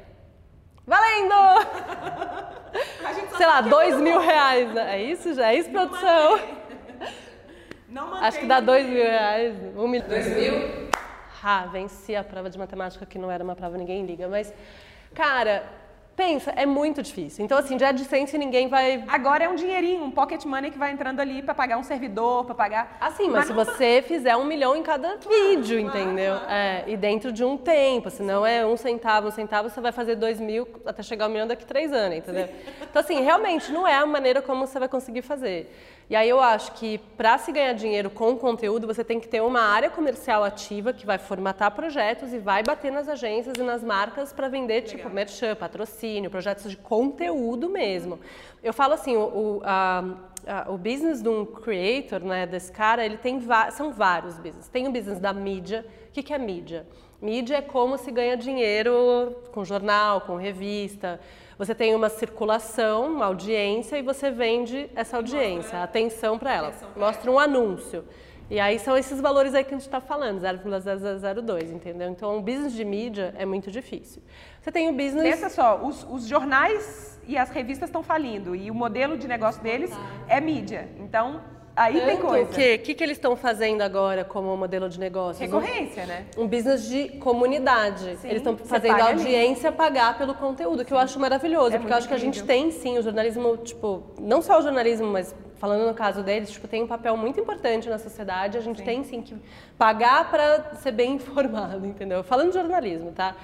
Valendo! 0.86 1.34
sei 3.38 3.46
lá, 3.46 3.62
dois 3.62 4.00
mil 4.00 4.20
reais. 4.20 4.74
Né? 4.74 4.98
É 4.98 5.04
isso 5.04 5.34
já? 5.34 5.52
É 5.52 5.58
isso, 5.58 5.72
Não 5.72 5.88
produção? 5.88 6.32
Mantém. 6.32 6.56
Não 7.90 8.10
mantém. 8.10 8.28
Acho 8.28 8.40
que 8.40 8.46
dá 8.46 8.60
dois 8.60 8.86
mil 8.86 9.04
reais. 9.04 9.56
Um 9.76 9.88
milhão. 9.88 10.08
Dois 10.08 10.28
mil? 10.28 10.85
Ah, 11.48 11.68
venci 11.68 12.16
a 12.16 12.24
prova 12.24 12.50
de 12.50 12.58
matemática, 12.58 13.06
que 13.06 13.20
não 13.20 13.30
era 13.30 13.44
uma 13.44 13.56
prova, 13.56 13.78
ninguém 13.78 14.04
liga. 14.04 14.28
Mas, 14.28 14.52
cara, 15.14 15.64
Pensa, 16.16 16.52
é 16.52 16.66
muito 16.66 17.04
difícil. 17.04 17.44
Então, 17.44 17.58
assim, 17.58 17.76
de 17.76 17.84
AdSense 17.84 18.38
ninguém 18.38 18.70
vai. 18.70 19.04
Agora 19.06 19.44
é 19.44 19.50
um 19.50 19.56
dinheirinho, 19.56 20.02
um 20.02 20.12
pocket 20.12 20.46
money 20.46 20.72
que 20.72 20.78
vai 20.78 20.94
entrando 20.94 21.20
ali 21.20 21.42
para 21.42 21.54
pagar 21.54 21.78
um 21.78 21.84
servidor, 21.84 22.46
para 22.46 22.56
pagar. 22.56 22.98
Assim, 23.02 23.30
mas, 23.30 23.34
mas 23.34 23.48
se 23.48 23.54
você 23.54 24.02
fizer 24.02 24.34
um 24.38 24.46
milhão 24.46 24.78
em 24.78 24.82
cada 24.82 25.18
vídeo, 25.18 25.78
entendeu? 25.78 26.36
É, 26.48 26.86
e 26.88 26.96
dentro 26.96 27.34
de 27.34 27.44
um 27.44 27.58
tempo, 27.58 28.10
se 28.10 28.24
não 28.24 28.46
é 28.46 28.66
um 28.66 28.78
centavo, 28.78 29.28
um 29.28 29.32
centavo, 29.32 29.70
você 29.70 29.82
vai 29.82 29.92
fazer 29.92 30.16
dois 30.16 30.40
mil 30.40 30.66
até 30.86 31.04
chegar 31.04 31.26
ao 31.26 31.32
milhão 31.32 31.48
daqui 31.48 31.66
três 31.66 31.92
anos, 31.92 32.20
entendeu? 32.20 32.48
Sim. 32.48 32.54
Então, 32.90 33.02
assim, 33.02 33.22
realmente 33.22 33.70
não 33.74 33.86
é 33.86 33.96
a 33.96 34.06
maneira 34.06 34.42
como 34.42 34.66
você 34.66 34.80
vai 34.80 34.88
conseguir 34.88 35.22
fazer. 35.22 35.70
E 36.08 36.16
aí 36.16 36.30
eu 36.30 36.40
acho 36.40 36.74
que 36.74 37.00
para 37.18 37.38
se 37.40 37.52
ganhar 37.52 37.74
dinheiro 37.74 38.12
com 38.12 38.38
conteúdo, 38.38 38.86
você 38.86 39.04
tem 39.04 39.20
que 39.20 39.28
ter 39.28 39.42
uma 39.42 39.62
área 39.62 39.90
comercial 39.90 40.44
ativa 40.44 40.94
que 40.94 41.06
vai 41.06 41.18
formatar 41.18 41.72
projetos 41.72 42.32
e 42.32 42.38
vai 42.38 42.62
bater 42.62 42.92
nas 42.92 43.10
agências 43.10 43.56
e 43.58 43.64
nas 43.64 43.84
marcas 43.84 44.32
para 44.32 44.48
vender 44.48 44.84
Legal. 44.84 44.90
tipo 44.90 45.10
merchan, 45.10 45.56
patrocínio, 45.56 46.30
projetos 46.30 46.70
de 46.70 46.78
conteúdo 46.78 47.70
mesmo. 47.70 48.20
Eu 48.64 48.72
falo 48.72 48.94
assim, 48.94 49.16
o, 49.16 49.22
o, 49.22 49.62
a, 49.64 50.04
a, 50.48 50.72
o 50.72 50.78
business 50.78 51.22
de 51.22 51.30
um 51.30 51.46
creator, 51.46 52.20
né, 52.22 52.46
desse 52.46 52.72
cara, 52.72 53.06
ele 53.06 53.18
tem 53.18 53.42
são 53.72 53.92
vários 53.92 54.38
business. 54.38 54.68
Tem 54.68 54.88
o 54.88 54.92
business 54.92 55.20
da 55.20 55.34
mídia. 55.34 55.86
O 56.10 56.12
que, 56.12 56.24
que 56.24 56.34
é 56.34 56.38
mídia? 56.38 56.86
Mídia 57.22 57.58
é 57.58 57.62
como 57.62 57.98
se 57.98 58.12
ganha 58.12 58.38
dinheiro 58.38 59.36
com 59.52 59.64
jornal, 59.64 60.22
com 60.22 60.36
revista. 60.36 61.20
Você 61.58 61.74
tem 61.74 61.96
uma 61.96 62.10
circulação, 62.10 63.08
uma 63.08 63.26
audiência 63.26 63.98
e 63.98 64.02
você 64.02 64.30
vende 64.30 64.90
essa 64.96 65.18
audiência, 65.18 65.82
atenção 65.82 66.38
para 66.38 66.54
ela. 66.54 66.74
Mostra 66.96 67.32
um 67.32 67.40
anúncio. 67.40 68.04
E 68.48 68.60
aí 68.60 68.78
são 68.78 68.96
esses 68.96 69.20
valores 69.20 69.56
aí 69.56 69.64
que 69.64 69.74
a 69.74 69.78
gente 69.78 69.88
está 69.88 70.00
falando, 70.00 70.40
0,002, 70.40 71.72
entendeu? 71.72 72.10
Então, 72.10 72.38
o 72.38 72.42
business 72.42 72.74
de 72.74 72.86
mídia 72.86 73.34
é 73.40 73.46
muito 73.46 73.72
difícil. 73.72 74.22
Você 74.66 74.72
tem 74.72 74.90
o 74.90 74.94
business... 74.94 75.22
Pensa 75.22 75.48
só, 75.48 75.78
os, 75.78 76.04
os 76.10 76.26
jornais 76.28 77.20
e 77.28 77.38
as 77.38 77.52
revistas 77.52 77.88
estão 77.88 78.02
falindo 78.02 78.56
e 78.56 78.72
o 78.72 78.74
modelo 78.74 79.16
de 79.16 79.28
negócio 79.28 79.62
deles 79.62 79.92
é 80.28 80.42
mídia. 80.42 80.90
Então, 80.98 81.40
Aí 81.76 81.96
Tanto 81.96 82.06
tem 82.06 82.18
coisa. 82.18 82.50
O 82.50 82.54
que, 82.54 82.78
que, 82.78 82.94
que 82.96 83.04
eles 83.04 83.18
estão 83.18 83.36
fazendo 83.36 83.82
agora 83.82 84.24
como 84.24 84.56
modelo 84.56 84.88
de 84.88 84.98
negócio? 84.98 85.42
Recorrência, 85.42 86.04
um, 86.04 86.08
né? 86.08 86.26
Um 86.38 86.48
business 86.48 86.88
de 86.88 87.10
comunidade. 87.20 88.16
Sim, 88.16 88.30
eles 88.30 88.38
estão 88.38 88.58
fazendo 88.58 89.00
a 89.00 89.10
audiência 89.10 89.68
ali. 89.68 89.78
pagar 89.78 90.18
pelo 90.18 90.34
conteúdo, 90.34 90.80
sim. 90.80 90.86
que 90.86 90.94
eu 90.94 90.98
acho 90.98 91.20
maravilhoso, 91.20 91.76
é 91.76 91.78
porque 91.78 91.92
eu 91.92 91.98
acho 91.98 92.08
incrível. 92.08 92.32
que 92.32 92.38
a 92.38 92.42
gente 92.42 92.48
tem 92.48 92.72
sim 92.72 92.98
o 92.98 93.04
jornalismo, 93.04 93.58
tipo, 93.58 94.04
não 94.18 94.42
só 94.42 94.60
o 94.60 94.62
jornalismo, 94.62 95.06
mas 95.08 95.36
falando 95.58 95.86
no 95.86 95.94
caso 95.94 96.24
deles, 96.24 96.50
tipo, 96.50 96.66
tem 96.66 96.82
um 96.82 96.88
papel 96.88 97.18
muito 97.18 97.40
importante 97.40 97.90
na 97.90 98.00
sociedade. 98.00 98.58
A 98.58 98.62
gente 98.62 98.80
sim. 98.80 98.86
tem 98.86 99.04
sim 99.04 99.22
que 99.22 99.36
pagar 99.78 100.32
para 100.32 100.76
ser 100.76 100.94
bem 100.94 101.16
informado, 101.20 101.86
entendeu? 101.86 102.24
Falando 102.24 102.48
de 102.48 102.56
jornalismo, 102.56 103.12
tá? 103.12 103.36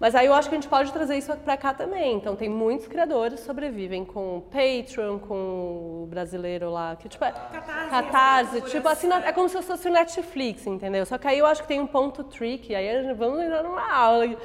Mas 0.00 0.14
aí 0.14 0.26
eu 0.26 0.34
acho 0.34 0.48
que 0.48 0.54
a 0.54 0.58
gente 0.58 0.68
pode 0.68 0.92
trazer 0.92 1.16
isso 1.16 1.34
para 1.38 1.56
cá 1.56 1.72
também. 1.72 2.16
Então 2.16 2.34
tem 2.34 2.48
muitos 2.48 2.86
criadores 2.86 3.40
que 3.40 3.46
sobrevivem 3.46 4.04
com 4.04 4.38
o 4.38 4.40
Patreon, 4.42 5.18
com 5.18 6.02
o 6.02 6.06
brasileiro 6.08 6.70
lá, 6.70 6.96
que 6.96 7.08
tipo 7.08 7.24
é 7.24 7.30
Catarse, 7.30 7.90
Catarse 7.90 8.60
tipo 8.62 8.88
assim, 8.88 9.08
é 9.12 9.32
como 9.32 9.48
se 9.48 9.60
fosse 9.62 9.88
o 9.88 9.92
Netflix, 9.92 10.66
entendeu? 10.66 11.06
Só 11.06 11.16
que 11.16 11.28
aí 11.28 11.38
eu 11.38 11.46
acho 11.46 11.62
que 11.62 11.68
tem 11.68 11.80
um 11.80 11.86
ponto 11.86 12.24
trick, 12.24 12.74
aí 12.74 13.12
vamos 13.14 13.40
entrar 13.40 13.62
numa 13.62 13.92
aula, 13.92 14.36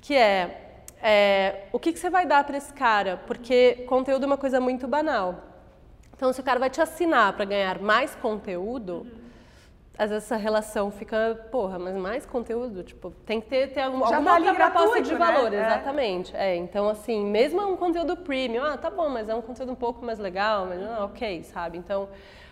que 0.00 0.14
é, 0.14 0.84
é 1.02 1.64
o 1.72 1.78
que, 1.78 1.92
que 1.92 1.98
você 1.98 2.10
vai 2.10 2.26
dar 2.26 2.44
para 2.44 2.56
esse 2.56 2.72
cara? 2.72 3.20
Porque 3.26 3.84
conteúdo 3.88 4.24
é 4.24 4.26
uma 4.26 4.38
coisa 4.38 4.60
muito 4.60 4.86
banal. 4.86 5.36
Então 6.14 6.32
se 6.32 6.40
o 6.40 6.44
cara 6.44 6.60
vai 6.60 6.70
te 6.70 6.80
assinar 6.80 7.32
para 7.32 7.44
ganhar 7.44 7.80
mais 7.80 8.14
conteúdo, 8.14 9.06
uhum 9.06 9.21
às 10.02 10.10
vezes 10.10 10.24
essa 10.24 10.36
relação 10.36 10.90
fica, 10.90 11.46
porra, 11.50 11.78
mas 11.78 11.94
mais 11.96 12.26
conteúdo, 12.26 12.82
tipo, 12.82 13.12
tem 13.24 13.40
que 13.40 13.46
ter, 13.46 13.72
ter 13.72 13.82
alguma, 13.82 14.08
Já 14.08 14.16
alguma 14.16 14.36
outra 14.36 14.54
proposta 14.54 15.00
de 15.00 15.12
né? 15.12 15.18
valor, 15.18 15.52
é. 15.52 15.60
exatamente. 15.60 16.36
É, 16.36 16.56
então, 16.56 16.88
assim, 16.88 17.24
mesmo 17.24 17.60
um 17.62 17.76
conteúdo 17.76 18.16
premium, 18.16 18.64
ah, 18.64 18.76
tá 18.76 18.90
bom, 18.90 19.08
mas 19.08 19.28
é 19.28 19.34
um 19.34 19.40
conteúdo 19.40 19.72
um 19.72 19.76
pouco 19.76 20.04
mais 20.04 20.18
legal, 20.18 20.66
mas 20.66 20.82
ah, 20.82 21.04
ok, 21.04 21.44
sabe? 21.44 21.78
Então, 21.78 22.08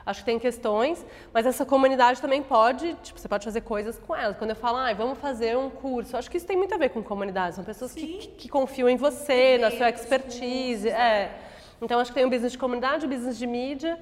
acho 0.06 0.20
que 0.20 0.26
tem 0.26 0.38
questões, 0.38 1.04
mas 1.32 1.44
essa 1.44 1.66
comunidade 1.66 2.20
também 2.20 2.40
pode, 2.42 2.94
tipo, 3.02 3.18
você 3.18 3.28
pode 3.28 3.44
fazer 3.44 3.62
coisas 3.62 3.98
com 3.98 4.14
elas. 4.14 4.36
Quando 4.36 4.50
eu 4.50 4.56
falo, 4.56 4.78
ah, 4.78 4.92
vamos 4.94 5.18
fazer 5.18 5.56
um 5.56 5.68
curso, 5.68 6.16
acho 6.16 6.30
que 6.30 6.36
isso 6.36 6.46
tem 6.46 6.56
muito 6.56 6.72
a 6.74 6.78
ver 6.78 6.90
com 6.90 7.02
comunidade, 7.02 7.56
são 7.56 7.64
pessoas 7.64 7.92
que, 7.92 8.06
que, 8.06 8.28
que, 8.28 8.48
confiam 8.48 8.88
em 8.88 8.96
você, 8.96 9.58
na 9.58 9.72
sua 9.72 9.90
expertise, 9.90 10.88
é. 10.88 10.92
é. 10.92 11.38
Então, 11.82 11.98
acho 11.98 12.12
que 12.12 12.14
tem 12.14 12.26
o 12.26 12.30
business 12.30 12.52
de 12.52 12.58
comunidade, 12.58 13.06
o 13.06 13.08
business 13.08 13.36
de 13.36 13.46
mídia, 13.46 13.98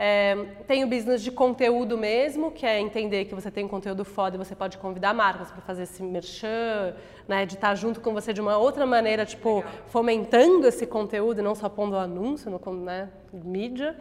é, 0.00 0.36
tem 0.68 0.84
o 0.84 0.86
business 0.86 1.20
de 1.20 1.32
conteúdo 1.32 1.98
mesmo, 1.98 2.52
que 2.52 2.64
é 2.64 2.78
entender 2.78 3.24
que 3.24 3.34
você 3.34 3.50
tem 3.50 3.64
um 3.64 3.68
conteúdo 3.68 4.04
foda 4.04 4.36
e 4.36 4.38
você 4.38 4.54
pode 4.54 4.78
convidar 4.78 5.12
marcas 5.12 5.50
para 5.50 5.60
fazer 5.60 5.82
esse 5.82 6.04
merchan, 6.04 6.94
né, 7.26 7.44
de 7.44 7.54
estar 7.54 7.74
junto 7.74 8.00
com 8.00 8.14
você 8.14 8.32
de 8.32 8.40
uma 8.40 8.56
outra 8.56 8.86
maneira, 8.86 9.26
tipo, 9.26 9.56
Legal. 9.56 9.72
fomentando 9.88 10.68
esse 10.68 10.86
conteúdo 10.86 11.40
e 11.40 11.42
não 11.42 11.52
só 11.56 11.68
pondo 11.68 11.96
anúncio 11.96 12.48
no 12.48 12.74
né, 12.74 13.08
mídia. 13.32 13.96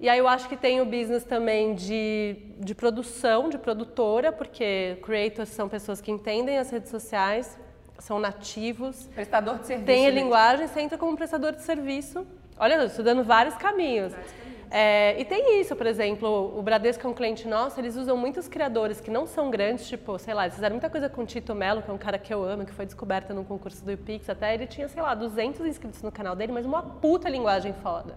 E 0.00 0.08
aí 0.08 0.18
eu 0.18 0.26
acho 0.26 0.48
que 0.48 0.56
tem 0.56 0.80
o 0.80 0.84
business 0.84 1.22
também 1.22 1.72
de, 1.72 2.36
de 2.58 2.74
produção, 2.74 3.48
de 3.48 3.58
produtora, 3.58 4.32
porque 4.32 4.98
creators 5.02 5.50
são 5.50 5.68
pessoas 5.68 6.00
que 6.00 6.10
entendem 6.10 6.58
as 6.58 6.68
redes 6.68 6.90
sociais, 6.90 7.56
são 8.00 8.18
nativos. 8.18 9.08
Prestador 9.14 9.60
de 9.60 9.66
serviço. 9.66 9.86
Tem 9.86 10.04
a 10.04 10.10
linguagem, 10.10 10.66
você 10.66 10.80
entra 10.80 10.98
como 10.98 11.16
prestador 11.16 11.52
de 11.52 11.62
serviço. 11.62 12.26
Olha, 12.58 12.74
eu 12.74 12.86
estou 12.86 13.04
dando 13.04 13.22
vários 13.22 13.54
caminhos. 13.54 14.12
Vários 14.12 14.32
caminhos. 14.32 14.47
É, 14.70 15.18
e 15.18 15.24
tem 15.24 15.60
isso, 15.60 15.74
por 15.74 15.86
exemplo, 15.86 16.52
o 16.58 16.60
Bradesco 16.60 17.06
é 17.06 17.10
um 17.10 17.14
cliente 17.14 17.48
nosso, 17.48 17.80
eles 17.80 17.96
usam 17.96 18.16
muitos 18.16 18.48
criadores 18.48 19.00
que 19.00 19.10
não 19.10 19.26
são 19.26 19.50
grandes, 19.50 19.88
tipo, 19.88 20.18
sei 20.18 20.34
lá, 20.34 20.44
eles 20.44 20.54
fizeram 20.54 20.74
muita 20.74 20.90
coisa 20.90 21.08
com 21.08 21.22
o 21.22 21.26
Tito 21.26 21.54
Mello, 21.54 21.80
que 21.80 21.90
é 21.90 21.94
um 21.94 21.98
cara 21.98 22.18
que 22.18 22.32
eu 22.32 22.44
amo, 22.44 22.66
que 22.66 22.72
foi 22.72 22.84
descoberto 22.84 23.32
num 23.32 23.44
concurso 23.44 23.82
do 23.82 23.96
Pix, 23.96 24.28
até 24.28 24.52
ele 24.52 24.66
tinha, 24.66 24.86
sei 24.86 25.00
lá, 25.00 25.14
200 25.14 25.64
inscritos 25.66 26.02
no 26.02 26.12
canal 26.12 26.36
dele, 26.36 26.52
mas 26.52 26.66
uma 26.66 26.82
puta 26.82 27.30
linguagem 27.30 27.72
foda. 27.82 28.14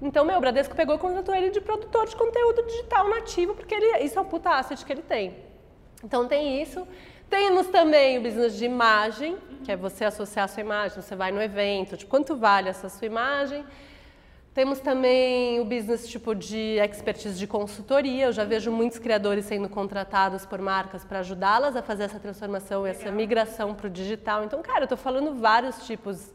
Então, 0.00 0.24
meu, 0.24 0.38
o 0.38 0.40
Bradesco 0.40 0.76
pegou 0.76 0.94
e 0.94 0.98
contratou 0.98 1.34
ele 1.34 1.50
de 1.50 1.60
produtor 1.60 2.06
de 2.06 2.14
conteúdo 2.14 2.62
digital 2.66 3.08
nativo, 3.08 3.54
porque 3.54 3.74
ele, 3.74 4.04
isso 4.04 4.18
é 4.18 4.22
um 4.22 4.26
puta 4.26 4.50
asset 4.50 4.84
que 4.84 4.92
ele 4.92 5.02
tem. 5.02 5.36
Então 6.04 6.28
tem 6.28 6.62
isso. 6.62 6.86
Temos 7.28 7.66
também 7.68 8.18
o 8.18 8.22
business 8.22 8.56
de 8.56 8.64
imagem, 8.64 9.36
que 9.64 9.72
é 9.72 9.76
você 9.76 10.04
associar 10.04 10.44
a 10.44 10.48
sua 10.48 10.60
imagem, 10.60 11.00
você 11.00 11.16
vai 11.16 11.32
no 11.32 11.42
evento, 11.42 11.96
de 11.96 12.04
quanto 12.04 12.36
vale 12.36 12.68
essa 12.68 12.88
sua 12.88 13.06
imagem. 13.06 13.64
Temos 14.54 14.78
também 14.78 15.58
o 15.58 15.64
business 15.64 16.06
tipo 16.06 16.32
de 16.32 16.78
expertise 16.78 17.36
de 17.36 17.44
consultoria. 17.44 18.26
Eu 18.26 18.32
já 18.32 18.44
vejo 18.44 18.70
muitos 18.70 19.00
criadores 19.00 19.46
sendo 19.46 19.68
contratados 19.68 20.46
por 20.46 20.60
marcas 20.60 21.04
para 21.04 21.18
ajudá-las 21.18 21.74
a 21.74 21.82
fazer 21.82 22.04
essa 22.04 22.20
transformação, 22.20 22.86
essa 22.86 23.10
migração 23.10 23.74
para 23.74 23.88
o 23.88 23.90
digital. 23.90 24.44
Então, 24.44 24.62
cara, 24.62 24.82
eu 24.82 24.84
estou 24.84 24.96
falando 24.96 25.34
vários 25.34 25.84
tipos. 25.84 26.32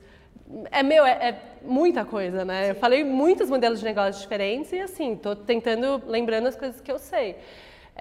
É 0.69 0.83
meu, 0.83 1.05
é, 1.05 1.29
é 1.29 1.41
muita 1.63 2.03
coisa, 2.03 2.43
né? 2.43 2.71
Eu 2.71 2.75
falei 2.75 3.05
muitos 3.05 3.49
modelos 3.49 3.79
de 3.79 3.85
negócios 3.85 4.21
diferentes 4.21 4.73
e 4.73 4.81
assim, 4.81 5.13
estou 5.13 5.33
tentando 5.33 6.03
lembrando 6.05 6.47
as 6.47 6.57
coisas 6.57 6.81
que 6.81 6.91
eu 6.91 6.99
sei. 6.99 7.37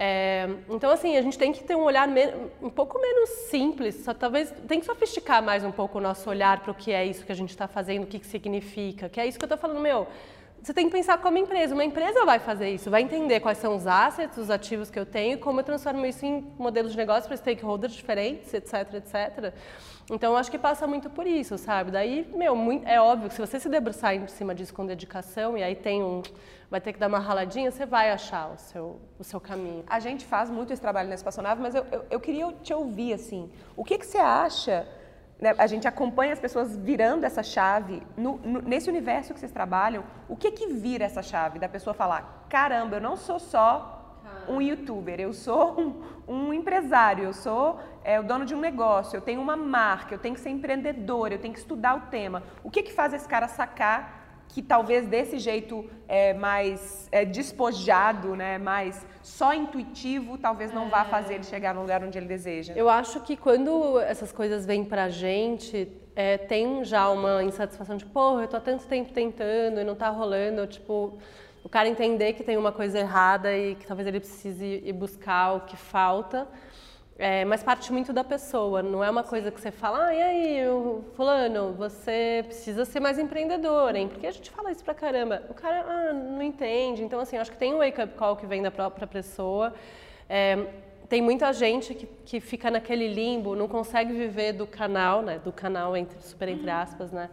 É, 0.01 0.47
então, 0.69 0.89
assim, 0.91 1.17
a 1.17 1.21
gente 1.21 1.37
tem 1.37 1.51
que 1.51 1.61
ter 1.61 1.75
um 1.75 1.83
olhar 1.83 2.07
um 2.61 2.69
pouco 2.69 2.97
menos 3.01 3.29
simples, 3.49 3.95
só, 3.95 4.13
talvez 4.13 4.49
tem 4.65 4.79
que 4.79 4.85
sofisticar 4.85 5.43
mais 5.43 5.61
um 5.61 5.73
pouco 5.73 5.97
o 5.97 6.01
nosso 6.01 6.29
olhar 6.29 6.61
para 6.61 6.71
o 6.71 6.73
que 6.73 6.93
é 6.93 7.05
isso 7.05 7.25
que 7.25 7.33
a 7.33 7.35
gente 7.35 7.49
está 7.49 7.67
fazendo, 7.67 8.03
o 8.03 8.07
que, 8.07 8.17
que 8.17 8.25
significa, 8.25 9.09
que 9.09 9.19
é 9.19 9.27
isso 9.27 9.37
que 9.37 9.43
eu 9.43 9.47
estou 9.47 9.57
falando, 9.57 9.81
meu. 9.81 10.07
Você 10.63 10.73
tem 10.73 10.85
que 10.85 10.91
pensar 10.93 11.17
como 11.17 11.37
empresa. 11.37 11.73
Uma 11.73 11.83
empresa 11.83 12.25
vai 12.25 12.39
fazer 12.39 12.69
isso, 12.69 12.89
vai 12.89 13.01
entender 13.01 13.41
quais 13.41 13.57
são 13.57 13.75
os 13.75 13.87
assets, 13.87 14.37
os 14.37 14.49
ativos 14.49 14.89
que 14.89 14.97
eu 14.97 15.05
tenho, 15.05 15.37
como 15.37 15.59
eu 15.59 15.63
transformo 15.65 16.05
isso 16.05 16.25
em 16.25 16.47
modelos 16.57 16.93
de 16.93 16.97
negócio 16.97 17.27
para 17.27 17.35
stakeholders 17.35 17.93
diferentes, 17.93 18.53
etc, 18.53 18.93
etc. 18.93 19.53
Então, 20.11 20.35
acho 20.35 20.49
que 20.49 20.57
passa 20.57 20.87
muito 20.87 21.09
por 21.09 21.27
isso, 21.27 21.57
sabe? 21.57 21.91
Daí, 21.91 22.27
meu, 22.35 22.55
muito, 22.55 22.87
é 22.87 22.99
óbvio 22.99 23.29
que 23.29 23.35
se 23.35 23.41
você 23.41 23.59
se 23.59 23.69
debruçar 23.69 24.15
em 24.15 24.27
cima 24.27 24.55
disso 24.55 24.73
com 24.73 24.85
dedicação 24.85 25.55
e 25.55 25.61
aí 25.61 25.75
tem 25.75 26.03
um 26.03 26.23
vai 26.69 26.79
ter 26.79 26.93
que 26.93 26.99
dar 26.99 27.07
uma 27.07 27.19
raladinha, 27.19 27.71
você 27.71 27.85
vai 27.85 28.11
achar 28.11 28.51
o 28.51 28.57
seu, 28.57 28.99
o 29.17 29.23
seu 29.23 29.39
caminho. 29.39 29.83
A 29.87 29.99
gente 29.99 30.25
faz 30.25 30.49
muito 30.49 30.71
esse 30.71 30.81
trabalho 30.81 31.09
na 31.09 31.15
Espaçonave, 31.15 31.61
mas 31.61 31.73
eu, 31.73 31.85
eu, 31.91 32.05
eu, 32.11 32.19
queria 32.19 32.51
te 32.61 32.73
ouvir, 32.73 33.13
assim, 33.13 33.51
o 33.75 33.83
que, 33.83 33.97
que 33.97 34.05
você 34.05 34.19
acha, 34.19 34.87
né, 35.39 35.55
a 35.57 35.65
gente 35.65 35.87
acompanha 35.87 36.31
as 36.31 36.39
pessoas 36.39 36.77
virando 36.77 37.23
essa 37.23 37.41
chave, 37.41 38.03
no, 38.15 38.37
no, 38.37 38.61
nesse 38.61 38.87
universo 38.87 39.33
que 39.33 39.39
vocês 39.39 39.51
trabalham, 39.51 40.03
o 40.27 40.35
que 40.35 40.51
que 40.51 40.67
vira 40.67 41.05
essa 41.05 41.23
chave 41.23 41.57
da 41.57 41.67
pessoa 41.67 41.93
falar, 41.93 42.45
caramba, 42.47 42.97
eu 42.97 43.01
não 43.01 43.17
sou 43.17 43.39
só 43.39 44.08
um 44.47 44.61
youtuber, 44.61 45.19
eu 45.19 45.33
sou 45.33 45.75
um, 45.79 46.01
um 46.27 46.53
empresário, 46.53 47.25
eu 47.25 47.33
sou 47.33 47.79
é, 48.03 48.19
o 48.19 48.23
dono 48.23 48.45
de 48.45 48.55
um 48.55 48.59
negócio, 48.59 49.17
eu 49.17 49.21
tenho 49.21 49.41
uma 49.41 49.55
marca, 49.55 50.15
eu 50.15 50.19
tenho 50.19 50.35
que 50.35 50.41
ser 50.41 50.49
empreendedor, 50.49 51.31
eu 51.31 51.39
tenho 51.39 51.53
que 51.53 51.59
estudar 51.59 51.95
o 51.95 52.01
tema. 52.09 52.43
O 52.63 52.69
que 52.69 52.83
que 52.83 52.91
faz 52.91 53.13
esse 53.13 53.27
cara 53.27 53.47
sacar 53.47 54.19
que 54.49 54.63
talvez 54.63 55.07
desse 55.07 55.37
jeito 55.37 55.87
é, 56.07 56.33
mais 56.33 57.07
é, 57.11 57.23
despojado, 57.23 58.35
né, 58.35 58.57
mais 58.57 59.05
só 59.21 59.53
intuitivo, 59.53 60.37
talvez 60.37 60.73
não 60.73 60.89
vá 60.89 61.05
fazer 61.05 61.35
ele 61.35 61.43
chegar 61.43 61.73
no 61.73 61.81
lugar 61.81 62.03
onde 62.03 62.17
ele 62.17 62.25
deseja. 62.25 62.73
Eu 62.75 62.89
acho 62.89 63.19
que 63.21 63.37
quando 63.37 63.99
essas 63.99 64.31
coisas 64.31 64.65
vêm 64.65 64.83
pra 64.83 65.07
gente, 65.07 65.87
é, 66.15 66.37
tem 66.37 66.83
já 66.83 67.09
uma 67.09 67.43
insatisfação 67.43 67.95
de, 67.95 68.05
porra, 68.05 68.41
eu 68.41 68.47
tô 68.47 68.57
há 68.57 68.59
tanto 68.59 68.87
tempo 68.87 69.13
tentando 69.13 69.79
e 69.79 69.83
não 69.83 69.95
tá 69.95 70.09
rolando, 70.09 70.65
tipo, 70.65 71.19
o 71.63 71.69
cara 71.69 71.87
entender 71.87 72.33
que 72.33 72.43
tem 72.43 72.57
uma 72.57 72.71
coisa 72.71 72.99
errada 72.99 73.55
e 73.55 73.75
que 73.75 73.85
talvez 73.85 74.07
ele 74.07 74.19
precise 74.19 74.81
ir 74.85 74.93
buscar 74.93 75.53
o 75.53 75.61
que 75.61 75.75
falta. 75.75 76.47
É, 77.21 77.43
mas 77.43 77.61
parte 77.61 77.91
muito 77.91 78.13
da 78.13 78.23
pessoa, 78.23 78.81
não 78.81 79.03
é 79.03 79.09
uma 79.09 79.23
coisa 79.23 79.51
que 79.51 79.59
você 79.59 79.71
fala, 79.71 80.07
ah, 80.07 80.15
e 80.15 80.21
aí, 80.21 80.61
fulano, 81.15 81.73
você 81.73 82.45
precisa 82.45 82.85
ser 82.85 83.01
mais 83.01 83.19
empreendedor, 83.19 83.93
hein? 83.93 84.07
Porque 84.07 84.25
a 84.25 84.31
gente 84.31 84.49
fala 84.49 84.71
isso 84.71 84.85
pra 84.85 84.93
caramba. 84.93 85.43
O 85.49 85.53
cara 85.53 85.81
ah, 85.85 86.13
não 86.13 86.41
entende. 86.41 87.03
Então, 87.03 87.19
assim, 87.19 87.35
acho 87.35 87.51
que 87.51 87.57
tem 87.57 87.73
um 87.73 87.79
wake-up 87.79 88.13
call 88.13 88.37
que 88.37 88.45
vem 88.45 88.61
da 88.61 88.71
própria 88.71 89.05
pessoa. 89.05 89.73
É, 90.29 90.65
tem 91.09 91.21
muita 91.21 91.51
gente 91.51 91.93
que, 91.93 92.05
que 92.05 92.39
fica 92.39 92.71
naquele 92.71 93.09
limbo, 93.09 93.53
não 93.53 93.67
consegue 93.67 94.13
viver 94.13 94.53
do 94.53 94.65
canal, 94.65 95.21
né? 95.21 95.41
Do 95.43 95.51
canal, 95.51 95.97
entre, 95.97 96.21
super 96.21 96.47
entre 96.47 96.69
uhum. 96.69 96.77
aspas, 96.77 97.11
né? 97.11 97.29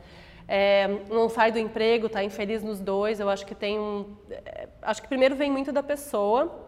É, 0.49 0.87
não 1.11 1.29
sai 1.29 1.51
do 1.51 1.59
emprego, 1.59 2.07
está 2.07 2.23
infeliz 2.23 2.63
nos 2.63 2.81
dois. 2.81 3.19
Eu 3.19 3.29
acho 3.29 3.45
que 3.45 3.55
tem 3.55 3.79
um. 3.79 4.17
É, 4.31 4.69
acho 4.83 5.03
que 5.03 5.09
primeiro 5.09 5.35
vem 5.35 5.51
muito 5.51 5.73
da 5.73 5.83
pessoa 5.83 6.65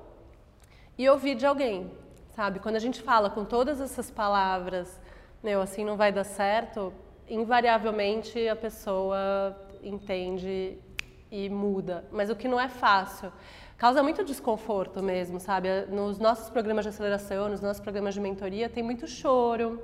e 0.97 1.09
ouvir 1.09 1.37
de 1.37 1.47
alguém, 1.47 1.91
sabe? 2.35 2.59
Quando 2.59 2.77
a 2.77 2.81
gente 2.81 3.01
fala 3.01 3.31
com 3.31 3.45
todas 3.45 3.81
essas 3.81 4.11
palavras, 4.11 5.01
meu, 5.43 5.61
assim 5.63 5.85
não 5.85 5.97
vai 5.97 6.11
dar 6.11 6.25
certo, 6.25 6.93
invariavelmente 7.29 8.49
a 8.49 8.57
pessoa 8.57 9.57
entende 9.83 10.77
e 11.31 11.49
muda. 11.49 12.05
Mas 12.11 12.31
o 12.31 12.37
que 12.37 12.49
não 12.49 12.59
é 12.59 12.69
fácil. 12.69 13.33
Causa 13.77 14.03
muito 14.03 14.25
desconforto 14.25 15.01
mesmo, 15.01 15.39
sabe? 15.39 15.69
Nos 15.89 16.19
nossos 16.19 16.51
programas 16.51 16.85
de 16.85 16.89
aceleração, 16.89 17.49
nos 17.49 17.61
nossos 17.61 17.81
programas 17.81 18.13
de 18.13 18.21
mentoria, 18.21 18.69
tem 18.69 18.83
muito 18.83 19.07
choro. 19.07 19.81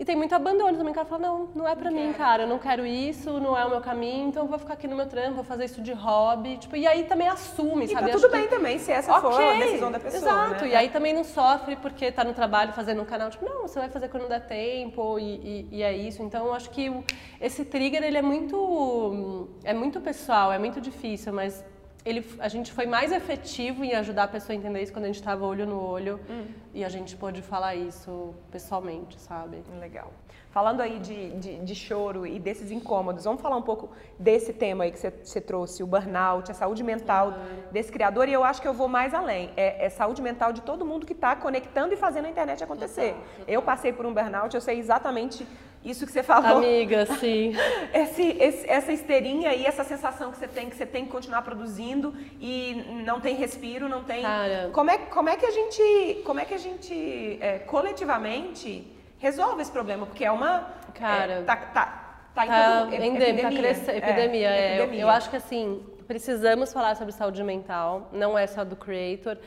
E 0.00 0.04
tem 0.04 0.16
muito 0.16 0.34
abandono 0.34 0.78
também, 0.78 0.92
o 0.92 0.94
cara 0.94 1.06
fala, 1.06 1.20
não, 1.20 1.48
não 1.54 1.68
é 1.68 1.76
pra 1.76 1.90
não 1.90 2.00
mim, 2.00 2.10
cara, 2.14 2.44
eu 2.44 2.48
não 2.48 2.58
quero 2.58 2.86
isso, 2.86 3.38
não 3.38 3.54
é 3.54 3.66
o 3.66 3.68
meu 3.68 3.82
caminho, 3.82 4.28
então 4.28 4.44
eu 4.44 4.48
vou 4.48 4.58
ficar 4.58 4.72
aqui 4.72 4.88
no 4.88 4.96
meu 4.96 5.06
trampo, 5.06 5.34
vou 5.34 5.44
fazer 5.44 5.66
isso 5.66 5.82
de 5.82 5.92
hobby, 5.92 6.56
tipo, 6.56 6.74
e 6.74 6.86
aí 6.86 7.04
também 7.04 7.28
assume, 7.28 7.84
e 7.84 7.88
sabe? 7.88 8.06
tá 8.06 8.12
tudo 8.14 8.24
Acho 8.24 8.34
bem 8.34 8.44
que... 8.44 8.48
também, 8.48 8.78
se 8.78 8.90
essa 8.90 9.18
okay, 9.18 9.30
for 9.30 9.42
a 9.42 9.52
decisão 9.58 9.92
da 9.92 10.00
pessoa, 10.00 10.22
Exato, 10.22 10.64
né? 10.64 10.70
e 10.70 10.74
aí 10.74 10.88
também 10.88 11.12
não 11.12 11.22
sofre 11.22 11.76
porque 11.76 12.10
tá 12.10 12.24
no 12.24 12.32
trabalho 12.32 12.72
fazendo 12.72 13.02
um 13.02 13.04
canal, 13.04 13.28
tipo, 13.28 13.44
não, 13.44 13.68
você 13.68 13.78
vai 13.78 13.90
fazer 13.90 14.08
quando 14.08 14.26
der 14.26 14.40
tempo 14.46 15.18
e, 15.18 15.22
e, 15.22 15.68
e 15.70 15.82
é 15.82 15.94
isso. 15.94 16.22
Então, 16.22 16.46
eu 16.46 16.54
acho 16.54 16.70
que 16.70 16.90
esse 17.38 17.66
trigger, 17.66 18.02
ele 18.02 18.16
é 18.16 18.22
muito, 18.22 19.50
é 19.62 19.74
muito 19.74 20.00
pessoal, 20.00 20.50
é 20.50 20.58
muito 20.58 20.80
difícil, 20.80 21.30
mas 21.30 21.62
ele, 22.04 22.26
a 22.38 22.48
gente 22.48 22.72
foi 22.72 22.86
mais 22.86 23.12
efetivo 23.12 23.84
em 23.84 23.94
ajudar 23.94 24.24
a 24.24 24.28
pessoa 24.28 24.54
a 24.54 24.56
entender 24.56 24.82
isso 24.82 24.92
quando 24.92 25.04
a 25.04 25.08
gente 25.08 25.18
estava 25.18 25.44
olho 25.44 25.66
no 25.66 25.80
olho 25.80 26.18
hum. 26.28 26.46
e 26.72 26.84
a 26.84 26.88
gente 26.88 27.16
pôde 27.16 27.42
falar 27.42 27.74
isso 27.74 28.34
pessoalmente, 28.50 29.20
sabe? 29.20 29.62
Legal. 29.78 30.12
Falando 30.50 30.80
aí 30.80 30.98
de, 30.98 31.30
de, 31.38 31.58
de, 31.60 31.74
choro 31.76 32.26
e 32.26 32.38
desses 32.38 32.72
incômodos, 32.72 33.24
vamos 33.24 33.40
falar 33.40 33.56
um 33.56 33.62
pouco 33.62 33.90
desse 34.18 34.52
tema 34.52 34.82
aí 34.82 34.90
que 34.90 34.98
você, 34.98 35.40
trouxe, 35.40 35.80
o 35.80 35.86
burnout, 35.86 36.50
a 36.50 36.54
saúde 36.54 36.82
mental 36.82 37.28
uhum. 37.28 37.70
desse 37.70 37.92
criador, 37.92 38.28
e 38.28 38.32
eu 38.32 38.42
acho 38.42 38.60
que 38.60 38.66
eu 38.66 38.74
vou 38.74 38.88
mais 38.88 39.14
além. 39.14 39.50
É, 39.56 39.86
é 39.86 39.88
saúde 39.88 40.20
mental 40.20 40.52
de 40.52 40.60
todo 40.62 40.84
mundo 40.84 41.06
que 41.06 41.12
está 41.12 41.36
conectando 41.36 41.94
e 41.94 41.96
fazendo 41.96 42.24
a 42.24 42.30
internet 42.30 42.64
acontecer. 42.64 43.12
Total, 43.12 43.28
total. 43.28 43.44
Eu 43.46 43.62
passei 43.62 43.92
por 43.92 44.04
um 44.04 44.12
burnout, 44.12 44.52
eu 44.52 44.60
sei 44.60 44.78
exatamente 44.80 45.46
isso 45.84 46.06
que 46.06 46.12
você 46.12 46.22
falou. 46.22 46.58
Amiga, 46.58 47.06
sim. 47.16 47.52
Esse, 47.92 48.22
esse, 48.38 48.68
essa 48.68 48.92
esteirinha 48.92 49.54
e 49.54 49.64
essa 49.64 49.82
sensação 49.82 50.30
que 50.30 50.38
você 50.38 50.46
tem, 50.46 50.68
que 50.68 50.76
você 50.76 50.84
tem 50.84 51.06
que 51.06 51.10
continuar 51.10 51.42
produzindo 51.42 52.14
e 52.40 53.02
não 53.04 53.20
tem 53.20 53.34
respiro, 53.36 53.88
não 53.88 54.04
tem. 54.04 54.22
Cara. 54.22 54.70
Como 54.72 54.90
é, 54.90 54.98
como 54.98 55.28
é 55.28 55.36
que 55.36 55.46
a 55.46 55.50
gente, 55.50 56.22
como 56.24 56.38
é 56.38 56.44
que 56.44 56.54
a 56.54 56.58
gente 56.58 57.38
é, 57.40 57.58
coletivamente 57.60 58.86
resolve 59.18 59.62
esse 59.62 59.70
problema? 59.70 60.06
Porque 60.06 60.24
é 60.24 60.30
uma. 60.30 60.70
Cara. 60.94 61.32
É, 61.32 61.42
tá, 61.42 61.56
tá, 61.56 62.16
tá, 62.34 62.46
tá 62.46 62.80
tudo, 62.80 62.94
epidemia. 62.94 63.42
Tá 63.42 63.48
crescendo, 63.50 63.98
epidemia. 63.98 64.48
É, 64.50 64.60
é, 64.60 64.74
epidemia. 64.76 65.00
Eu, 65.00 65.06
eu 65.06 65.10
acho 65.10 65.30
que 65.30 65.36
assim, 65.36 65.82
precisamos 66.06 66.72
falar 66.72 66.94
sobre 66.94 67.12
saúde 67.12 67.42
mental, 67.42 68.10
não 68.12 68.36
é 68.36 68.46
só 68.46 68.64
do 68.64 68.76
creator. 68.76 69.38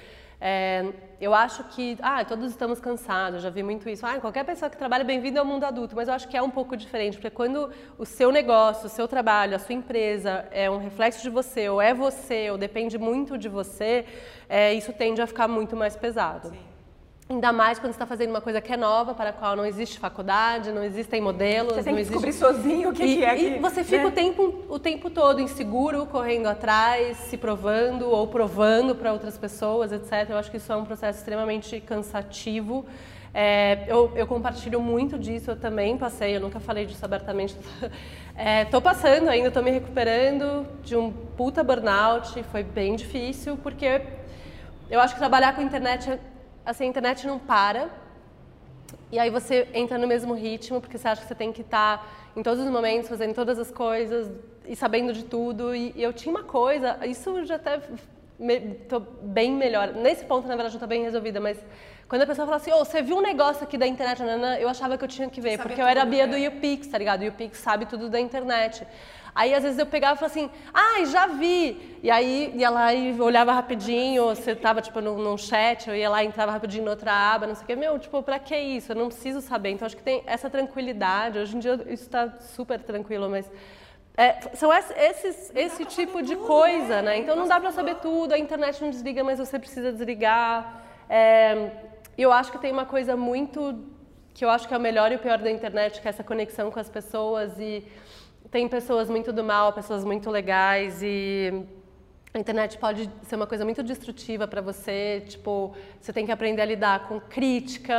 É, 0.46 0.84
eu 1.22 1.34
acho 1.34 1.64
que, 1.64 1.98
ah, 2.02 2.26
todos 2.26 2.52
estamos 2.52 2.78
cansados, 2.78 3.42
já 3.42 3.50
vi 3.50 3.64
muito 3.64 3.88
isso. 3.88 4.06
Ah, 4.06 4.20
qualquer 4.20 4.44
pessoa 4.44 4.70
que 4.70 4.76
trabalha 4.76 5.06
bem-vindo 5.06 5.40
ao 5.40 5.46
mundo 5.46 5.64
adulto, 5.64 5.96
mas 5.96 6.10
eu 6.10 6.14
acho 6.14 6.28
que 6.28 6.36
é 6.36 6.42
um 6.42 6.50
pouco 6.50 6.76
diferente, 6.76 7.14
porque 7.16 7.30
quando 7.30 7.72
o 7.98 8.06
seu 8.06 8.30
negócio, 8.30 8.88
o 8.88 8.90
seu 8.90 9.08
trabalho, 9.08 9.56
a 9.56 9.60
sua 9.60 9.74
empresa 9.74 10.46
é 10.52 10.70
um 10.70 10.80
reflexo 10.80 11.22
de 11.24 11.30
você, 11.30 11.70
ou 11.70 11.82
é 11.82 11.94
você, 11.94 12.52
ou 12.52 12.58
depende 12.58 12.98
muito 12.98 13.38
de 13.38 13.48
você, 13.48 14.06
é, 14.50 14.74
isso 14.74 14.92
tende 14.92 15.22
a 15.22 15.28
ficar 15.28 15.48
muito 15.48 15.78
mais 15.78 15.96
pesado. 15.96 16.50
Sim. 16.50 16.73
Ainda 17.34 17.52
mais 17.52 17.80
quando 17.80 17.94
você 17.94 17.96
está 17.96 18.06
fazendo 18.06 18.30
uma 18.30 18.42
coisa 18.42 18.62
que 18.62 18.72
é 18.72 18.78
nova, 18.78 19.16
para 19.16 19.32
a 19.32 19.34
qual 19.34 19.56
não 19.56 19.66
existe 19.66 19.98
faculdade, 19.98 20.72
não 20.72 20.84
existem 20.84 21.20
modelos. 21.20 21.74
Você 21.74 21.84
tem 21.84 21.96
que 21.96 22.02
existe... 22.02 22.14
descobrir 22.14 22.34
sozinho 22.34 22.90
o 22.90 22.94
que, 22.94 23.04
e, 23.04 23.18
que 23.18 23.26
é. 23.26 23.42
E 23.42 23.60
você 23.60 23.84
fica 23.84 24.04
né? 24.04 24.06
o, 24.06 24.12
tempo, 24.12 24.66
o 24.70 24.78
tempo 24.78 25.10
todo 25.10 25.42
inseguro, 25.42 26.06
correndo 26.06 26.46
atrás, 26.46 27.18
se 27.18 27.36
provando 27.36 28.08
ou 28.08 28.28
provando 28.28 28.94
para 28.94 29.12
outras 29.12 29.36
pessoas, 29.36 29.92
etc. 29.92 30.30
Eu 30.30 30.38
acho 30.38 30.52
que 30.52 30.58
isso 30.58 30.72
é 30.72 30.76
um 30.76 30.86
processo 30.86 31.18
extremamente 31.18 31.80
cansativo. 31.82 32.86
É, 33.34 33.86
eu, 33.88 34.12
eu, 34.16 34.28
compartilho 34.28 34.80
muito 34.80 35.18
disso, 35.18 35.50
eu 35.50 35.56
também 35.56 35.98
passei, 35.98 36.36
eu 36.36 36.40
nunca 36.40 36.60
falei 36.60 36.86
disso 36.86 37.04
abertamente. 37.04 37.56
Estou 38.64 38.80
é, 38.80 38.84
passando 38.84 39.28
ainda, 39.28 39.48
estou 39.48 39.64
me 39.64 39.72
recuperando 39.72 40.68
de 40.84 40.96
um 40.96 41.12
puta 41.12 41.64
burnout, 41.64 42.44
foi 42.52 42.62
bem 42.62 42.96
difícil, 42.96 43.58
porque 43.58 44.04
eu 44.88 45.00
acho 45.00 45.16
que 45.16 45.20
trabalhar 45.20 45.56
com 45.56 45.64
internet 45.64 46.20
assim, 46.66 46.86
a 46.86 46.88
internet 46.88 47.26
não 47.28 47.40
para. 47.40 47.90
E 49.12 49.20
aí 49.20 49.30
você 49.30 49.68
entra 49.74 49.98
no 49.98 50.08
mesmo 50.08 50.34
ritmo, 50.34 50.82
porque 50.82 50.98
você 50.98 51.08
acha 51.08 51.22
que 51.22 51.28
você 51.28 51.36
tem 51.36 51.52
que 51.52 51.62
estar 51.62 51.98
tá 51.98 52.08
em 52.36 52.42
todos 52.42 52.64
os 52.64 52.70
momentos, 52.70 53.10
fazendo 53.10 53.34
todas 53.34 53.60
as 53.60 53.70
coisas 53.72 54.32
e 54.66 54.76
sabendo 54.76 55.14
de 55.14 55.24
tudo. 55.24 55.76
E, 55.76 55.94
eu 55.96 56.12
tinha 56.14 56.34
uma 56.34 56.44
coisa, 56.44 56.98
isso 57.06 57.46
já 57.46 57.56
até 57.56 57.80
estou 58.40 59.02
bem 59.22 59.52
melhor. 59.52 59.94
Nesse 59.94 60.26
ponto, 60.26 60.48
na 60.48 60.56
verdade, 60.56 60.74
não 60.74 60.78
estou 60.78 60.88
bem 60.88 61.04
resolvida, 61.04 61.40
mas 61.40 61.58
quando 62.08 62.24
a 62.24 62.28
pessoa 62.28 62.46
fala 62.46 62.58
assim, 62.58 62.72
oh, 62.74 62.84
você 62.84 63.02
viu 63.02 63.18
um 63.18 63.22
negócio 63.22 63.64
aqui 63.64 63.78
da 63.78 63.88
internet, 63.88 64.22
eu 64.60 64.70
achava 64.70 64.98
que 64.98 65.04
eu 65.04 65.08
tinha 65.08 65.30
que 65.30 65.42
ver, 65.42 65.58
porque 65.60 65.82
eu 65.82 65.88
era 65.88 66.02
a 66.02 66.06
Bia 66.06 66.28
do 66.28 66.38
YouPix, 66.38 66.88
tá 66.88 66.98
ligado? 66.98 67.22
O 67.22 67.26
YouPix 67.26 67.58
sabe 67.58 67.86
tudo 67.86 68.10
da 68.10 68.20
internet. 68.20 68.86
Aí 69.36 69.54
às 69.54 69.64
vezes 69.64 69.80
eu 69.80 69.86
pegava 69.86 70.14
e 70.14 70.20
falava 70.20 70.34
assim, 70.34 70.50
ai, 70.74 71.02
ah, 71.02 71.06
já 71.06 71.28
vi. 71.28 71.98
E 72.04 72.12
aí 72.12 72.54
ia 72.56 72.70
lá 72.70 72.94
e 72.94 73.20
olhava 73.20 73.52
rapidinho, 73.52 74.26
você 74.26 74.52
estava 74.52 74.82
tipo 74.82 75.02
num, 75.02 75.18
num, 75.18 75.38
chat, 75.38 75.90
eu 75.90 75.96
ia 75.96 76.10
lá 76.10 76.24
e 76.24 76.28
entrava 76.28 76.52
rapidinho 76.52 76.86
em 76.86 76.90
outra 76.90 77.12
aba, 77.12 77.48
não 77.48 77.56
sei 77.56 77.64
o 77.64 77.68
quê. 77.68 77.76
Meu, 77.76 77.98
tipo, 77.98 78.22
pra 78.22 78.38
que 78.38 78.56
isso? 78.56 78.92
Eu 78.92 78.96
não 78.96 79.08
preciso 79.08 79.42
saber. 79.42 79.72
Então 79.72 79.86
acho 79.86 79.98
que 79.98 80.04
tem 80.04 80.24
essa 80.28 80.50
tranquilidade. 80.50 81.40
Hoje 81.40 81.56
em 81.56 81.60
dia 81.60 81.74
isso 81.88 82.04
está 82.04 82.30
super 82.40 82.80
tranquilo, 82.80 83.30
mas 83.30 83.52
é, 84.16 84.40
são 84.54 84.72
esses, 84.72 85.52
esse 85.56 85.86
tipo 85.86 86.22
de 86.22 86.36
tudo, 86.36 86.46
coisa, 86.46 87.02
né? 87.02 87.18
Então 87.18 87.36
não 87.36 87.48
dá 87.48 87.60
para 87.60 87.72
saber 87.72 87.96
tudo, 87.96 88.34
a 88.34 88.38
internet 88.38 88.80
não 88.82 88.92
desliga, 88.92 89.24
mas 89.24 89.40
você 89.40 89.58
precisa 89.58 89.92
desligar. 89.92 90.84
É, 91.10 91.72
eu 92.16 92.32
acho 92.32 92.52
que 92.52 92.60
tem 92.60 92.72
uma 92.72 92.86
coisa 92.86 93.16
muito 93.18 93.84
que 94.34 94.46
eu 94.46 94.50
acho 94.50 94.68
que 94.68 94.74
é 94.74 94.78
o 94.78 94.80
melhor 94.80 95.12
e 95.12 95.16
o 95.16 95.20
pior 95.20 95.38
da 95.38 95.50
internet, 95.50 96.02
que 96.02 96.08
é 96.08 96.10
essa 96.10 96.24
conexão 96.24 96.70
com 96.72 96.80
as 96.80 96.90
pessoas 96.90 97.58
e 97.60 97.84
tem 98.54 98.68
pessoas 98.68 99.10
muito 99.10 99.34
do 99.34 99.44
mal, 99.44 99.74
pessoas 99.74 100.06
muito 100.06 100.30
legais 100.30 101.02
e 101.02 101.66
a 102.32 102.38
internet 102.38 102.78
pode 102.78 103.10
ser 103.24 103.36
uma 103.36 103.48
coisa 103.48 103.66
muito 103.66 103.82
destrutiva 103.82 104.48
para 104.48 104.62
você, 104.62 105.24
tipo, 105.28 105.76
você 106.00 106.14
tem 106.14 106.24
que 106.24 106.32
aprender 106.32 106.62
a 106.62 106.66
lidar 106.66 107.08
com 107.08 107.20
crítica. 107.20 107.98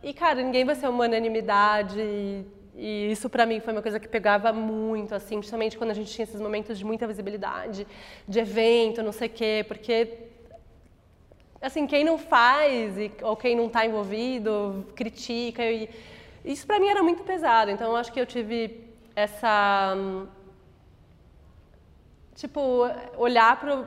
E 0.00 0.14
cara, 0.14 0.40
ninguém 0.40 0.64
vai 0.64 0.76
ser 0.76 0.86
uma 0.86 1.04
unanimidade 1.04 1.98
e, 1.98 2.46
e 2.76 3.10
isso 3.10 3.28
para 3.28 3.44
mim 3.44 3.58
foi 3.58 3.72
uma 3.72 3.82
coisa 3.82 3.98
que 3.98 4.06
pegava 4.06 4.52
muito, 4.52 5.16
assim, 5.16 5.38
principalmente 5.38 5.76
quando 5.76 5.90
a 5.90 5.94
gente 5.94 6.12
tinha 6.12 6.22
esses 6.22 6.40
momentos 6.40 6.78
de 6.78 6.84
muita 6.84 7.04
visibilidade, 7.04 7.84
de 8.28 8.38
evento, 8.38 9.02
não 9.02 9.10
sei 9.10 9.26
o 9.26 9.30
quê, 9.30 9.64
porque 9.66 9.96
assim, 11.60 11.88
quem 11.88 12.04
não 12.04 12.18
faz 12.18 12.94
ou 13.20 13.34
quem 13.36 13.56
não 13.56 13.66
está 13.66 13.84
envolvido 13.84 14.86
critica 14.94 15.68
e 15.68 15.90
isso 16.44 16.64
para 16.68 16.78
mim 16.78 16.86
era 16.86 17.02
muito 17.02 17.24
pesado. 17.24 17.68
Então 17.72 17.96
acho 17.96 18.12
que 18.12 18.20
eu 18.20 18.26
tive 18.26 18.87
essa 19.24 19.96
tipo 22.36 22.60
olhar 23.16 23.58
para 23.58 23.84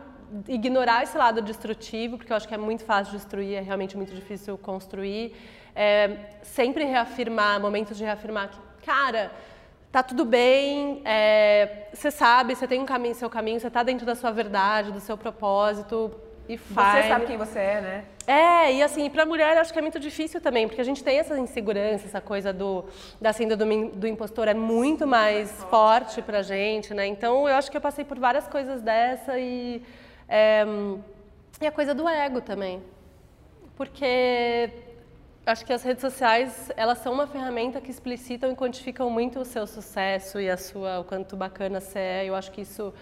ignorar 0.48 1.04
esse 1.04 1.18
lado 1.18 1.42
destrutivo, 1.42 2.18
porque 2.18 2.34
eu 2.34 2.38
acho 2.38 2.48
que 2.48 2.54
é 2.54 2.58
muito 2.58 2.84
fácil 2.84 3.14
destruir, 3.14 3.56
é 3.56 3.62
realmente 3.62 3.96
muito 3.96 4.14
difícil 4.14 4.58
construir. 4.58 5.34
É, 5.74 6.18
sempre 6.44 6.84
reafirmar, 6.84 7.62
momentos 7.62 7.98
de 7.98 8.04
reafirmar 8.04 8.50
que, 8.50 8.60
cara, 8.86 9.32
tá 9.90 10.04
tudo 10.04 10.26
bem, 10.26 11.02
é, 11.06 11.88
você 11.94 12.12
sabe, 12.12 12.54
você 12.54 12.68
tem 12.68 12.82
um 12.82 12.86
caminho, 12.86 13.16
seu 13.16 13.30
caminho, 13.30 13.58
você 13.58 13.68
está 13.68 13.84
dentro 13.84 14.06
da 14.06 14.16
sua 14.16 14.32
verdade, 14.32 14.92
do 14.92 15.00
seu 15.00 15.18
propósito, 15.18 16.12
e 16.54 16.58
faz. 16.58 17.06
Você 17.06 17.10
sabe 17.10 17.26
quem 17.26 17.38
você 17.38 17.60
é, 17.60 17.82
né? 17.82 18.06
É, 18.28 18.74
e 18.74 18.84
assim, 18.84 19.10
para 19.10 19.26
mulher 19.26 19.56
eu 19.56 19.62
acho 19.62 19.72
que 19.72 19.80
é 19.80 19.82
muito 19.82 20.00
difícil 20.00 20.42
também, 20.42 20.68
porque 20.68 20.82
a 20.82 20.84
gente 20.84 21.04
tem 21.04 21.18
essa 21.18 21.38
insegurança, 21.40 22.06
essa 22.06 22.22
coisa 22.22 22.52
do 22.52 22.86
da 23.20 23.32
síndrome 23.32 23.90
do, 23.90 23.98
do 23.98 24.08
impostor 24.08 24.48
é 24.48 24.54
muito 24.54 25.08
mais 25.08 25.50
forte 25.70 26.22
pra 26.22 26.42
gente, 26.42 26.94
né? 26.94 27.08
Então 27.08 27.48
eu 27.48 27.56
acho 27.56 27.72
que 27.72 27.78
eu 27.78 27.82
passei 27.82 28.04
por 28.04 28.20
várias 28.20 28.48
coisas 28.48 28.82
dessa 28.82 29.40
e 29.40 29.82
é, 30.28 30.66
e 31.62 31.66
a 31.68 31.72
coisa 31.72 31.94
do 31.94 32.08
ego 32.08 32.42
também. 32.42 32.82
Porque 33.76 34.70
acho 35.46 35.66
que 35.66 35.74
as 35.74 35.84
redes 35.84 36.02
sociais, 36.02 36.70
elas 36.76 36.98
são 37.00 37.14
uma 37.14 37.28
ferramenta 37.28 37.80
que 37.80 37.90
explicitam 37.90 38.52
e 38.52 38.56
quantificam 38.56 39.10
muito 39.10 39.40
o 39.40 39.46
seu 39.46 39.66
sucesso 39.66 40.40
e 40.40 40.50
a 40.50 40.58
sua 40.58 41.00
o 41.00 41.04
quanto 41.04 41.36
bacana 41.36 41.80
você 41.80 42.00
é. 42.00 42.26
Eu 42.26 42.36
acho 42.36 42.52
que 42.52 42.62
isso 42.62 42.94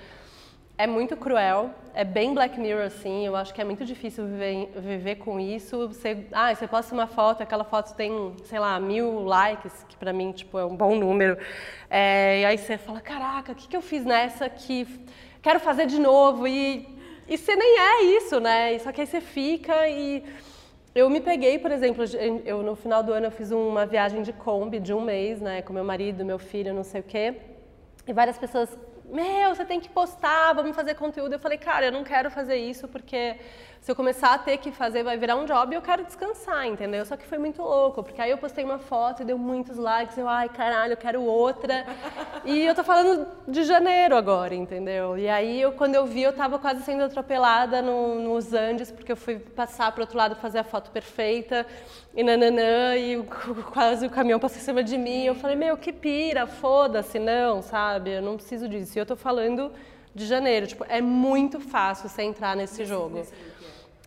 é 0.80 0.88
muito 0.88 1.17
cruel, 1.17 1.71
é 1.93 2.05
bem 2.05 2.34
Black 2.34 2.57
Mirror 2.57 2.86
assim, 2.86 3.25
eu 3.25 3.36
acho 3.36 3.53
que 3.53 3.59
é 3.59 3.65
muito 3.65 3.84
difícil 3.84 4.25
viver, 4.25 4.69
viver 4.77 5.15
com 5.17 5.38
isso. 5.38 5.89
Você, 5.89 6.25
ah, 6.32 6.55
você 6.55 6.65
posta 6.69 6.95
uma 6.95 7.05
foto, 7.05 7.43
aquela 7.43 7.65
foto 7.65 7.93
tem, 7.95 8.34
sei 8.45 8.59
lá, 8.59 8.80
mil 8.80 9.25
likes, 9.25 9.86
que 9.89 9.97
para 9.97 10.13
mim, 10.13 10.32
tipo, 10.32 10.57
é 10.57 10.63
um 10.63 10.77
bom 10.77 10.95
número. 10.95 11.38
É, 11.89 12.39
e 12.39 12.45
aí 12.45 12.57
você 12.57 12.77
fala, 12.77 13.01
caraca, 13.01 13.51
o 13.51 13.55
que, 13.55 13.67
que 13.67 13.75
eu 13.75 13.82
fiz 13.82 14.05
nessa 14.05 14.47
que 14.47 14.88
quero 15.41 15.59
fazer 15.59 15.86
de 15.86 15.99
novo? 15.99 16.47
E, 16.47 16.88
e 17.27 17.38
você 17.38 17.57
nem 17.57 17.77
é 17.77 18.03
isso, 18.15 18.39
né? 18.39 18.80
Só 18.80 18.93
que 18.93 19.01
aí 19.01 19.07
você 19.07 19.19
fica 19.19 19.86
e... 19.89 20.23
Eu 20.95 21.09
me 21.09 21.19
peguei, 21.19 21.59
por 21.59 21.71
exemplo, 21.71 22.05
eu 22.45 22.63
no 22.63 22.73
final 22.73 23.03
do 23.03 23.11
ano 23.11 23.25
eu 23.25 23.32
fiz 23.32 23.51
uma 23.51 23.86
viagem 23.86 24.21
de 24.21 24.32
Kombi 24.32 24.80
de 24.80 24.93
um 24.93 25.01
mês, 25.01 25.41
né, 25.41 25.61
com 25.61 25.73
meu 25.73 25.84
marido, 25.84 26.23
meu 26.23 26.39
filho, 26.39 26.73
não 26.73 26.86
sei 26.86 27.01
o 27.01 27.03
quê. 27.03 27.36
E 28.09 28.13
várias 28.13 28.39
pessoas, 28.39 28.75
meu, 29.10 29.55
você 29.55 29.66
tem 29.66 29.80
que 29.80 29.89
postar, 29.89 30.53
vamos 30.53 30.76
fazer 30.76 30.95
conteúdo. 30.95 31.34
Eu 31.34 31.39
falei, 31.39 31.57
cara, 31.57 31.88
eu 31.88 31.91
não 31.91 32.03
quero 32.03 32.30
fazer 32.30 32.55
isso 32.55 32.88
porque 32.88 33.38
se 33.82 33.89
eu 33.89 33.95
começar 33.95 34.34
a 34.34 34.38
ter 34.38 34.57
que 34.57 34.72
fazer, 34.72 35.03
vai 35.03 35.18
virar 35.18 35.38
um 35.38 35.45
job 35.45 35.74
e 35.74 35.78
eu 35.78 35.82
quero 35.82 36.03
descansar, 36.03 36.68
entendeu? 36.68 37.05
Só 37.05 37.16
que 37.16 37.26
foi 37.26 37.38
muito 37.38 37.62
louco, 37.62 38.03
porque 38.03 38.22
aí 38.22 38.30
eu 38.30 38.38
postei 38.38 38.64
uma 38.64 38.78
foto 38.78 39.22
e 39.22 39.26
deu 39.26 39.38
muitos 39.38 39.78
likes, 39.78 40.18
eu, 40.18 40.28
ai, 40.28 40.49
caralho, 40.49 40.93
eu 40.93 40.97
quero 40.97 41.22
outra. 41.22 41.86
E 42.43 42.66
eu 42.66 42.76
tô 42.76 42.84
falando 42.84 43.26
de 43.47 43.64
janeiro 43.64 44.16
agora, 44.16 44.53
entendeu? 44.53 45.18
E 45.18 45.30
aí, 45.30 45.62
eu, 45.62 45.72
quando 45.72 45.95
eu 45.95 46.05
vi, 46.05 46.24
eu 46.24 46.34
tava 46.34 46.60
quase 46.60 46.84
sendo 46.84 47.03
atropelada 47.03 47.82
no, 47.82 48.16
nos 48.16 48.53
Andes, 48.53 48.91
porque 48.91 49.14
eu 49.14 49.18
fui 49.18 49.39
passar 49.39 49.91
pro 49.93 50.01
outro 50.01 50.18
lado 50.18 50.36
fazer 50.36 50.60
a 50.60 50.64
foto 50.64 50.91
perfeita, 50.91 51.66
e 52.20 52.24
nananã, 52.24 52.97
e 52.97 53.24
quase 53.72 54.05
o 54.05 54.09
caminhão 54.09 54.41
passou 54.41 54.57
em 54.57 54.61
cima 54.61 54.84
de 54.84 54.97
mim. 54.97 55.24
Eu 55.24 55.36
falei, 55.36 55.55
meu, 55.55 55.78
que 55.78 55.93
pira, 55.93 56.45
foda-se, 56.45 57.17
não, 57.17 57.61
sabe? 57.61 58.11
Eu 58.11 58.22
não 58.22 58.36
preciso 58.36 58.67
disso. 58.67 58.97
E 58.97 58.99
eu 58.99 59.05
tô 59.05 59.15
falando 59.15 59.72
de 60.13 60.26
janeiro, 60.26 60.67
tipo, 60.67 60.86
é 60.89 60.99
muito 60.99 61.61
fácil 61.61 62.09
você 62.09 62.24
entrar 62.24 62.57
nesse 62.57 62.84
jogo. 62.84 63.26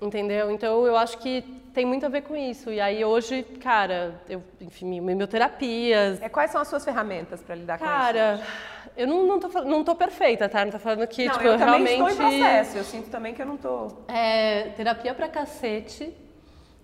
Entendeu? 0.00 0.50
Então 0.50 0.86
eu 0.86 0.94
acho 0.94 1.16
que 1.18 1.40
tem 1.72 1.86
muito 1.86 2.04
a 2.04 2.10
ver 2.10 2.20
com 2.20 2.36
isso. 2.36 2.70
E 2.70 2.82
aí 2.82 3.02
hoje, 3.02 3.44
cara, 3.62 4.20
eu, 4.28 4.42
enfim, 4.60 5.00
meu 5.00 5.26
terapias. 5.26 6.20
É, 6.20 6.28
quais 6.28 6.50
são 6.50 6.60
as 6.60 6.68
suas 6.68 6.84
ferramentas 6.84 7.40
para 7.40 7.54
lidar 7.54 7.78
cara, 7.78 8.36
com 8.36 8.42
isso? 8.42 8.50
Cara, 8.50 8.92
eu 8.94 9.06
não, 9.06 9.26
não, 9.26 9.40
tô, 9.40 9.48
não 9.62 9.84
tô 9.84 9.94
perfeita, 9.94 10.50
tá? 10.50 10.66
Não 10.66 10.72
tô 10.72 10.78
falando 10.78 11.06
que, 11.06 11.24
não, 11.24 11.32
tipo, 11.32 11.46
eu 11.46 11.56
realmente. 11.56 11.96
Também 11.96 12.08
estou 12.08 12.26
em 12.26 12.30
processo, 12.30 12.76
eu 12.76 12.84
sinto 12.84 13.08
também 13.08 13.32
que 13.32 13.40
eu 13.40 13.46
não 13.46 13.56
tô. 13.56 13.86
É, 14.06 14.64
terapia 14.76 15.14
pra 15.14 15.28
cacete. 15.28 16.14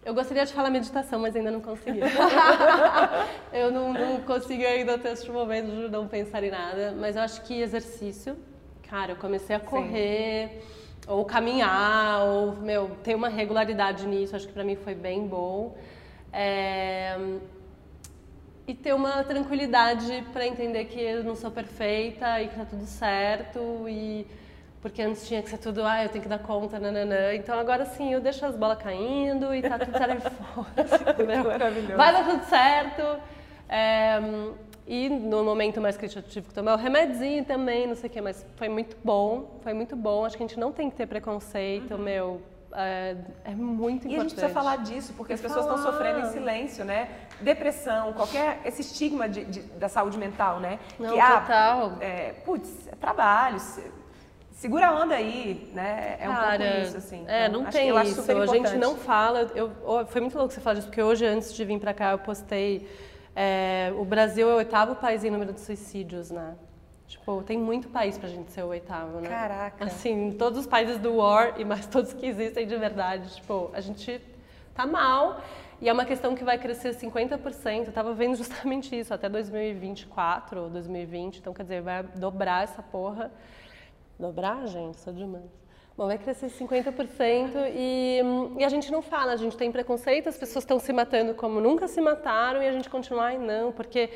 Eu 0.08 0.14
gostaria 0.14 0.46
de 0.46 0.54
falar 0.54 0.70
meditação, 0.70 1.20
mas 1.20 1.36
ainda 1.36 1.50
não 1.50 1.60
consegui. 1.60 2.00
eu 3.52 3.70
não, 3.70 3.92
não 3.92 4.20
consigo 4.22 4.64
ainda 4.64 4.96
ter 4.96 5.10
esse 5.10 5.30
momento 5.30 5.66
de 5.66 5.88
não 5.90 6.08
pensar 6.08 6.42
em 6.42 6.50
nada. 6.50 6.94
Mas 6.98 7.14
eu 7.14 7.22
acho 7.22 7.42
que 7.42 7.60
exercício. 7.60 8.34
Cara, 8.88 9.12
eu 9.12 9.16
comecei 9.16 9.54
a 9.54 9.60
correr. 9.60 10.48
Sim 10.48 10.78
ou 11.08 11.24
caminhar, 11.24 12.22
ou, 12.22 12.54
meu, 12.56 12.90
ter 13.02 13.14
uma 13.14 13.30
regularidade 13.30 14.06
nisso, 14.06 14.36
acho 14.36 14.46
que 14.46 14.52
para 14.52 14.62
mim 14.62 14.76
foi 14.76 14.94
bem 14.94 15.26
bom. 15.26 15.74
É... 16.30 17.16
E 18.66 18.74
ter 18.74 18.94
uma 18.94 19.24
tranquilidade 19.24 20.22
para 20.30 20.46
entender 20.46 20.84
que 20.84 21.00
eu 21.00 21.24
não 21.24 21.34
sou 21.34 21.50
perfeita 21.50 22.42
e 22.42 22.48
que 22.48 22.54
tá 22.54 22.66
tudo 22.66 22.84
certo 22.84 23.88
e 23.88 24.26
porque 24.88 25.02
antes 25.02 25.26
tinha 25.28 25.42
que 25.42 25.50
ser 25.50 25.58
tudo, 25.58 25.84
ah, 25.84 26.02
eu 26.02 26.08
tenho 26.08 26.22
que 26.22 26.28
dar 26.28 26.38
conta, 26.38 26.78
nananã. 26.78 27.34
Então 27.34 27.58
agora 27.58 27.84
sim, 27.84 28.12
eu 28.12 28.20
deixo 28.20 28.44
as 28.46 28.56
bolas 28.56 28.78
caindo 28.78 29.54
e 29.54 29.60
tá 29.60 29.78
tudo 29.78 29.96
certo. 29.96 30.32
Maravilhoso. 31.46 31.96
Vai 31.96 32.12
dar 32.12 32.24
tudo 32.24 32.44
certo. 32.44 33.02
É, 33.68 34.18
e 34.86 35.10
no 35.10 35.44
momento 35.44 35.80
mais 35.80 35.98
crítico 35.98 36.20
eu 36.20 36.30
tive 36.30 36.48
que 36.48 36.54
tomar 36.54 36.72
o 36.72 36.76
remedinho 36.78 37.44
também, 37.44 37.86
não 37.86 37.94
sei 37.94 38.08
o 38.08 38.12
quê, 38.12 38.20
mas 38.22 38.44
foi 38.56 38.70
muito 38.70 38.96
bom, 39.04 39.58
foi 39.62 39.74
muito 39.74 39.94
bom. 39.94 40.24
Acho 40.24 40.36
que 40.36 40.42
a 40.42 40.46
gente 40.46 40.58
não 40.58 40.72
tem 40.72 40.88
que 40.88 40.96
ter 40.96 41.06
preconceito, 41.06 41.94
uhum. 41.94 42.00
meu. 42.00 42.42
É, 42.72 43.16
é, 43.44 43.54
muito 43.54 44.06
importante. 44.06 44.12
E 44.12 44.16
a 44.16 44.20
gente 44.20 44.34
precisa 44.34 44.52
falar 44.52 44.76
disso, 44.76 45.14
porque 45.16 45.32
as 45.32 45.40
pessoas 45.40 45.64
estão 45.64 45.82
sofrendo 45.82 46.20
em 46.20 46.30
silêncio, 46.30 46.84
né? 46.84 47.08
Depressão, 47.40 48.12
qualquer. 48.12 48.60
esse 48.64 48.82
estigma 48.82 49.28
de, 49.28 49.44
de, 49.44 49.60
da 49.60 49.88
saúde 49.88 50.18
mental, 50.18 50.60
né? 50.60 50.78
Não, 50.98 51.12
que, 51.12 51.20
ah, 51.20 51.40
total. 51.40 51.92
Ah, 52.00 52.04
é, 52.04 52.32
putz, 52.44 52.88
é 52.88 52.94
trabalho, 52.94 53.58
segura 54.58 54.88
a 54.88 55.02
onda 55.02 55.14
aí, 55.14 55.70
né? 55.74 56.16
É 56.20 56.28
um 56.28 56.34
Cara, 56.34 56.58
pouco 56.58 56.80
isso, 56.82 56.96
assim. 56.96 57.24
É, 57.26 57.46
então, 57.46 57.62
não 57.62 57.70
tem 57.70 57.88
isso. 57.88 58.30
A 58.30 58.46
gente 58.46 58.76
não 58.76 58.96
fala. 58.96 59.50
Eu, 59.54 59.72
foi 60.06 60.20
muito 60.20 60.36
louco 60.36 60.52
você 60.52 60.60
falar 60.60 60.74
disso, 60.74 60.88
porque 60.88 61.02
hoje, 61.02 61.24
antes 61.24 61.54
de 61.54 61.64
vir 61.64 61.80
para 61.80 61.94
cá, 61.94 62.12
eu 62.12 62.18
postei 62.18 62.86
é, 63.40 63.92
o 63.96 64.04
Brasil 64.04 64.50
é 64.50 64.54
o 64.54 64.56
oitavo 64.56 64.96
país 64.96 65.22
em 65.22 65.30
número 65.30 65.52
de 65.52 65.60
suicídios, 65.60 66.28
né? 66.28 66.56
Tipo, 67.06 67.40
tem 67.42 67.56
muito 67.56 67.88
país 67.88 68.18
pra 68.18 68.28
gente 68.28 68.50
ser 68.50 68.64
o 68.64 68.66
oitavo, 68.66 69.20
né? 69.20 69.28
Caraca. 69.28 69.84
Assim, 69.84 70.34
todos 70.36 70.58
os 70.58 70.66
países 70.66 70.98
do 70.98 71.14
war 71.14 71.54
e 71.56 71.64
mais 71.64 71.86
todos 71.88 72.12
que 72.12 72.26
existem 72.26 72.66
de 72.66 72.76
verdade. 72.76 73.36
Tipo, 73.36 73.70
a 73.72 73.80
gente 73.80 74.20
tá 74.74 74.84
mal 74.84 75.40
e 75.80 75.88
é 75.88 75.92
uma 75.92 76.04
questão 76.04 76.34
que 76.34 76.42
vai 76.42 76.58
crescer 76.58 76.96
50%. 76.96 77.86
Eu 77.86 77.92
tava 77.92 78.12
vendo 78.12 78.34
justamente 78.34 78.98
isso 78.98 79.14
até 79.14 79.28
2024 79.28 80.62
ou 80.62 80.68
2020. 80.68 81.38
Então, 81.38 81.54
quer 81.54 81.62
dizer, 81.62 81.80
vai 81.80 82.02
dobrar 82.02 82.64
essa 82.64 82.82
porra. 82.82 83.30
Dobrar, 84.18 84.66
gente? 84.66 84.98
Sou 84.98 85.12
demais. 85.12 85.44
Bom, 85.96 86.06
vai 86.06 86.18
crescer 86.18 86.46
50% 86.46 87.72
e, 87.74 88.20
e 88.58 88.64
a 88.64 88.68
gente 88.68 88.90
não 88.90 89.02
fala, 89.02 89.32
a 89.32 89.36
gente 89.36 89.56
tem 89.56 89.72
preconceito, 89.72 90.28
as 90.28 90.36
pessoas 90.36 90.62
estão 90.62 90.78
se 90.78 90.92
matando 90.92 91.34
como 91.34 91.60
nunca 91.60 91.88
se 91.88 92.00
mataram 92.00 92.62
e 92.62 92.68
a 92.68 92.72
gente 92.72 92.88
continua, 92.88 93.24
ai 93.24 93.38
não, 93.38 93.72
porque 93.72 94.08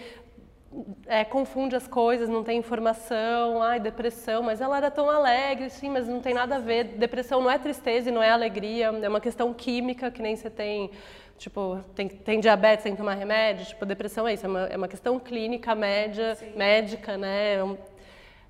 é, 1.07 1.25
confunde 1.25 1.77
as 1.77 1.87
coisas, 1.87 2.29
não 2.29 2.43
tem 2.43 2.59
informação, 2.59 3.63
ai, 3.63 3.79
depressão, 3.79 4.43
mas 4.43 4.61
ela 4.61 4.77
era 4.77 4.91
tão 4.91 5.11
alegre, 5.11 5.69
sim, 5.71 5.91
mas 5.91 6.09
não 6.09 6.21
tem 6.21 6.33
nada 6.35 6.57
a 6.57 6.59
ver. 6.59 6.85
Depressão 6.85 7.41
não 7.41 7.51
é 7.51 7.59
tristeza 7.59 8.09
e 8.09 8.13
não 8.13 8.23
é 8.23 8.31
alegria, 8.31 8.87
é 8.87 9.09
uma 9.09 9.21
questão 9.21 9.53
química 9.53 10.11
que 10.11 10.23
nem 10.23 10.35
você 10.37 10.49
tem, 10.49 10.91
tipo, 11.37 11.81
tem, 11.95 12.09
tem 12.09 12.41
diabetes, 12.41 12.85
tem 12.85 12.93
que 12.93 12.99
tomar 12.99 13.15
remédio, 13.15 13.67
tipo, 13.67 13.85
depressão 13.85 14.27
é 14.27 14.35
isso, 14.35 14.47
é 14.47 14.49
uma, 14.49 14.67
é 14.67 14.77
uma 14.77 14.89
questão 14.89 15.19
clínica, 15.19 15.75
média, 15.75 16.37
médica, 16.57 17.17
né? 17.19 17.59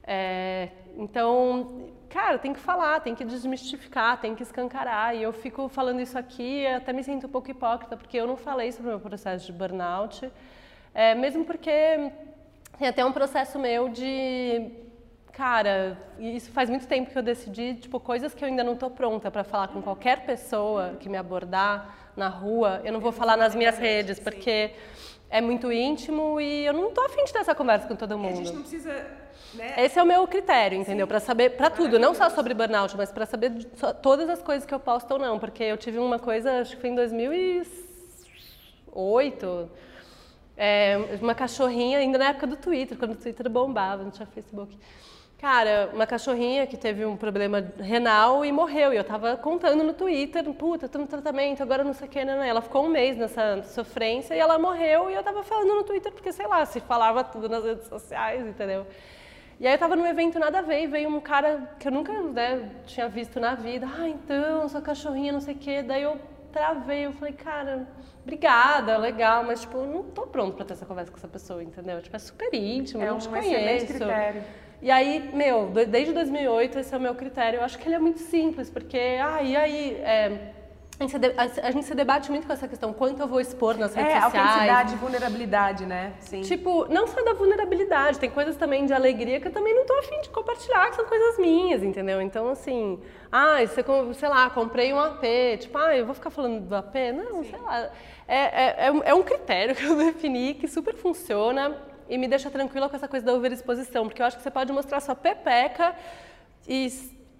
É, 0.05 0.68
então, 0.96 1.90
cara, 2.09 2.38
tem 2.38 2.53
que 2.53 2.59
falar, 2.59 3.00
tem 3.00 3.14
que 3.14 3.24
desmistificar, 3.24 4.20
tem 4.20 4.34
que 4.34 4.42
escancarar. 4.42 5.16
E 5.16 5.22
eu 5.22 5.32
fico 5.32 5.68
falando 5.68 6.00
isso 6.00 6.18
aqui, 6.18 6.66
até 6.66 6.92
me 6.92 7.03
sinto 7.03 7.26
um 7.26 7.30
pouco 7.30 7.50
hipócrita, 7.50 7.96
porque 7.96 8.16
eu 8.16 8.26
não 8.26 8.36
falei 8.36 8.72
sobre 8.72 8.88
o 8.88 8.90
meu 8.90 9.00
processo 9.00 9.46
de 9.46 9.53
burnout, 9.53 10.30
é, 10.94 11.14
mesmo 11.14 11.44
porque 11.44 11.70
tem 12.78 12.88
até 12.88 13.05
um 13.05 13.12
processo 13.12 13.59
meu 13.59 13.88
de 13.88 14.70
cara, 15.32 15.96
isso 16.18 16.50
faz 16.50 16.68
muito 16.68 16.86
tempo 16.86 17.11
que 17.11 17.16
eu 17.16 17.22
decidi, 17.22 17.74
tipo, 17.74 17.98
coisas 17.98 18.34
que 18.34 18.44
eu 18.44 18.48
ainda 18.48 18.62
não 18.62 18.74
estou 18.74 18.90
pronta 18.90 19.30
para 19.30 19.42
falar 19.42 19.68
com 19.68 19.80
qualquer 19.80 20.26
pessoa 20.26 20.96
que 21.00 21.09
me 21.09 21.16
abordar 21.16 22.12
na 22.14 22.28
rua, 22.28 22.82
eu 22.84 22.92
não 22.92 23.00
vou 23.00 23.12
falar 23.12 23.36
nas 23.38 23.55
minhas 23.55 23.78
redes, 23.78 24.20
porque 24.20 24.72
é 25.30 25.40
muito 25.40 25.72
íntimo 25.72 26.38
e 26.38 26.66
eu 26.66 26.74
não 26.74 26.90
estou 26.90 27.07
afim 27.07 27.24
de 27.24 27.32
ter 27.32 27.38
essa 27.38 27.55
conversa 27.55 27.88
com 27.88 27.96
todo 27.96 28.18
mundo. 28.18 28.32
A 28.32 28.44
gente 28.44 28.53
não 28.53 28.61
precisa 28.61 29.21
né? 29.55 29.74
Esse 29.78 29.98
é 29.98 30.03
o 30.03 30.07
meu 30.07 30.26
critério, 30.26 30.78
entendeu? 30.78 31.07
Para 31.07 31.20
saber, 31.20 31.50
para 31.50 31.68
tudo, 31.70 31.98
não 31.98 32.14
só 32.14 32.30
sobre 32.30 32.55
burnout, 32.55 32.96
mas 32.96 33.12
para 33.12 33.26
saber 33.26 33.53
todas 34.03 34.26
as 34.28 34.42
coisas 34.42 34.66
que 34.66 34.74
eu 34.74 34.80
posto 34.80 35.12
ou 35.12 35.18
não, 35.18 35.38
porque 35.38 35.62
eu 35.62 35.76
tive 35.76 35.98
uma 35.98 36.18
coisa, 36.18 36.61
acho 36.61 36.74
que 36.76 36.80
foi 36.80 36.90
em 36.90 36.94
2008, 36.94 39.70
é, 40.57 40.96
uma 41.20 41.34
cachorrinha, 41.34 41.98
ainda 41.98 42.16
na 42.18 42.30
época 42.30 42.46
do 42.46 42.57
Twitter, 42.57 42.96
quando 42.96 43.12
o 43.12 43.16
Twitter 43.16 43.50
bombava, 43.50 44.03
não 44.03 44.11
tinha 44.11 44.26
Facebook. 44.26 44.74
Cara, 45.42 45.90
uma 45.92 46.07
cachorrinha 46.07 46.68
que 46.68 46.76
teve 46.76 47.05
um 47.05 47.16
problema 47.16 47.66
renal 47.80 48.44
e 48.44 48.53
morreu. 48.53 48.92
E 48.92 48.96
eu 48.96 49.03
tava 49.03 49.36
contando 49.36 49.82
no 49.82 49.92
Twitter, 49.92 50.44
puta, 50.53 50.88
tô 50.88 51.00
no 51.00 51.07
tratamento, 51.09 51.61
agora 51.61 51.82
não 51.82 51.92
sei 51.92 52.07
o 52.07 52.11
que, 52.11 52.24
né? 52.24 52.48
Ela 52.48 52.62
ficou 52.62 52.84
um 52.84 52.88
mês 52.88 53.16
nessa 53.16 53.61
sofrência 53.64 54.36
e 54.36 54.38
ela 54.38 54.57
morreu 54.57 55.11
e 55.11 55.14
eu 55.14 55.22
tava 55.24 55.42
falando 55.42 55.74
no 55.74 55.82
Twitter, 55.82 56.12
porque 56.12 56.32
sei 56.32 56.46
lá, 56.46 56.64
se 56.64 56.78
falava 56.78 57.24
tudo 57.24 57.48
nas 57.48 57.64
redes 57.64 57.88
sociais, 57.88 58.46
entendeu? 58.46 58.86
E 59.62 59.66
aí 59.68 59.74
eu 59.74 59.78
tava 59.78 59.94
num 59.94 60.04
evento 60.04 60.40
nada 60.40 60.58
a 60.58 60.62
ver 60.62 60.82
e 60.82 60.86
veio 60.88 61.08
um 61.08 61.20
cara 61.20 61.70
que 61.78 61.86
eu 61.86 61.92
nunca 61.92 62.12
né, 62.20 62.68
tinha 62.84 63.08
visto 63.08 63.38
na 63.38 63.54
vida. 63.54 63.86
Ah, 63.96 64.08
então, 64.08 64.68
sua 64.68 64.82
cachorrinha, 64.82 65.32
não 65.32 65.40
sei 65.40 65.54
o 65.54 65.56
quê. 65.56 65.84
Daí 65.84 66.02
eu 66.02 66.18
travei, 66.50 67.06
eu 67.06 67.12
falei, 67.12 67.32
cara, 67.32 67.86
obrigada, 68.24 68.96
legal, 68.96 69.44
mas 69.44 69.60
tipo, 69.60 69.78
eu 69.78 69.86
não 69.86 70.02
tô 70.02 70.22
pronto 70.22 70.56
pra 70.56 70.64
ter 70.64 70.72
essa 70.72 70.84
conversa 70.84 71.12
com 71.12 71.16
essa 71.16 71.28
pessoa, 71.28 71.62
entendeu? 71.62 72.02
Tipo, 72.02 72.16
é 72.16 72.18
super 72.18 72.52
íntimo, 72.52 73.04
é 73.04 73.06
eu 73.06 73.12
não 73.12 73.20
te 73.20 73.28
um 73.28 73.30
conheço. 73.30 73.86
critério. 73.86 74.42
E 74.82 74.90
aí, 74.90 75.30
meu, 75.32 75.70
desde 75.70 76.12
2008 76.12 76.80
esse 76.80 76.92
é 76.92 76.98
o 76.98 77.00
meu 77.00 77.14
critério. 77.14 77.60
Eu 77.60 77.64
acho 77.64 77.78
que 77.78 77.86
ele 77.86 77.94
é 77.94 78.00
muito 78.00 78.18
simples, 78.18 78.68
porque, 78.68 78.98
ah, 79.22 79.44
e 79.44 79.54
aí, 79.54 79.94
é, 79.98 80.54
a 81.07 81.70
gente 81.70 81.86
se 81.86 81.94
debate 81.94 82.30
muito 82.30 82.46
com 82.46 82.53
essa 82.53 82.68
questão, 82.68 82.92
quanto 82.92 83.20
eu 83.20 83.26
vou 83.26 83.40
expor 83.40 83.76
nas 83.76 83.94
redes 83.94 84.12
é, 84.12 84.20
sociais. 84.20 84.46
autenticidade 84.46 84.94
e 84.94 84.96
vulnerabilidade, 84.96 85.86
né? 85.86 86.14
Sim. 86.20 86.42
Tipo, 86.42 86.86
não 86.92 87.07
só 87.07 87.22
da 87.22 87.34
vulnerabilidade, 87.34 88.18
tem 88.18 88.30
coisas 88.30 88.57
também 88.57 88.86
de 88.86 88.92
alegria 88.92 89.40
que 89.40 89.48
eu 89.48 89.53
também 89.53 89.74
não 89.74 89.86
tô 89.86 89.94
afim 89.98 90.20
de 90.20 90.30
compartilhar, 90.30 90.90
que 90.90 90.96
são 90.96 91.07
coisas 91.07 91.38
minhas, 91.38 91.82
entendeu? 91.82 92.20
Então, 92.20 92.48
assim, 92.48 93.00
ah, 93.30 93.59
você, 93.61 93.84
sei 94.14 94.28
lá, 94.28 94.50
comprei 94.50 94.92
um 94.92 94.98
AP, 94.98 95.22
tipo, 95.59 95.78
ah, 95.78 95.96
eu 95.96 96.05
vou 96.05 96.14
ficar 96.14 96.30
falando 96.30 96.61
do 96.61 96.74
AP? 96.74 96.94
Não, 97.14 97.42
Sim. 97.42 97.50
sei 97.50 97.61
lá. 97.61 97.90
É, 98.28 98.36
é, 98.36 98.88
é, 98.88 98.92
é 99.05 99.14
um 99.14 99.22
critério 99.22 99.74
que 99.76 99.84
eu 99.84 99.96
defini 99.96 100.55
que 100.55 100.68
super 100.68 100.94
funciona 100.94 101.76
e 102.09 102.18
me 102.18 102.28
deixa 102.28 102.50
tranquila 102.50 102.88
com 102.88 102.96
essa 102.96 103.09
coisa 103.09 103.24
da 103.24 103.32
overexposição, 103.32 104.07
porque 104.07 104.20
eu 104.20 104.26
acho 104.26 104.36
que 104.36 104.42
você 104.42 104.50
pode 104.50 104.72
mostrar 104.72 105.00
sua 105.00 105.14
pepeca 105.14 105.94
e, 106.68 106.86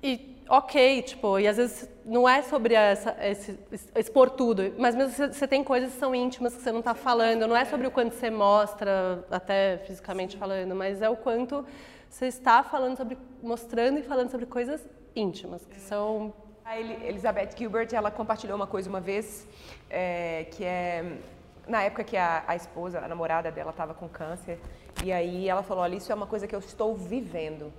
e 0.03 0.33
ok, 0.49 1.03
tipo, 1.03 1.39
e 1.39 1.47
às 1.47 1.57
vezes 1.57 1.89
não 2.05 2.29
é 2.29 2.43
sobre 2.43 2.75
essa, 2.75 3.17
esse, 3.21 3.59
expor 3.97 4.29
tudo, 4.31 4.75
mas 4.77 4.95
mesmo 4.95 5.13
você, 5.13 5.29
você 5.29 5.49
tem 5.49 5.63
coisas 5.63 5.93
que 5.93 5.99
são 5.99 6.15
íntimas 6.15 6.55
que 6.55 6.61
você 6.61 6.73
não 6.73 6.81
está 6.81 6.95
falando, 6.95 7.47
não 7.47 7.57
é 7.57 7.65
sobre 7.65 7.87
o 7.87 7.91
quanto 7.91 8.15
você 8.15 8.31
mostra, 8.31 9.25
até 9.31 9.79
fisicamente 9.79 10.37
falando, 10.37 10.75
mas 10.75 11.01
é 11.01 11.09
o 11.09 11.17
quanto 11.17 11.65
você 12.11 12.27
está 12.27 12.63
falando 12.63 12.97
sobre, 12.97 13.17
mostrando 13.43 13.99
e 13.99 14.03
falando 14.03 14.31
sobre 14.31 14.47
coisas 14.47 14.87
íntimas, 15.15 15.65
que 15.65 15.81
são... 15.81 16.35
A 16.65 16.79
Elizabeth 16.79 17.51
Gilbert, 17.57 17.89
ela 17.93 18.11
compartilhou 18.11 18.57
uma 18.57 18.67
coisa 18.67 18.89
uma 18.89 19.01
vez, 19.01 19.47
é, 19.91 20.47
que 20.51 20.65
é 20.65 21.19
na 21.67 21.83
época 21.83 22.05
que 22.05 22.17
a, 22.17 22.45
a 22.47 22.57
esposa, 22.57 22.99
a 22.99 23.09
namorada 23.09 23.51
dela 23.51 23.71
estava 23.71 23.95
com 23.95 24.09
câncer, 24.09 24.59
e 25.05 25.13
aí 25.13 25.49
ela 25.49 25.63
falou, 25.63 25.83
olha, 25.83 25.97
isso 25.97 26.13
é 26.13 26.15
uma 26.15 26.27
coisa 26.27 26.47
que 26.47 26.55
eu 26.55 26.59
estou 26.59 26.95
vivendo. 26.95 27.73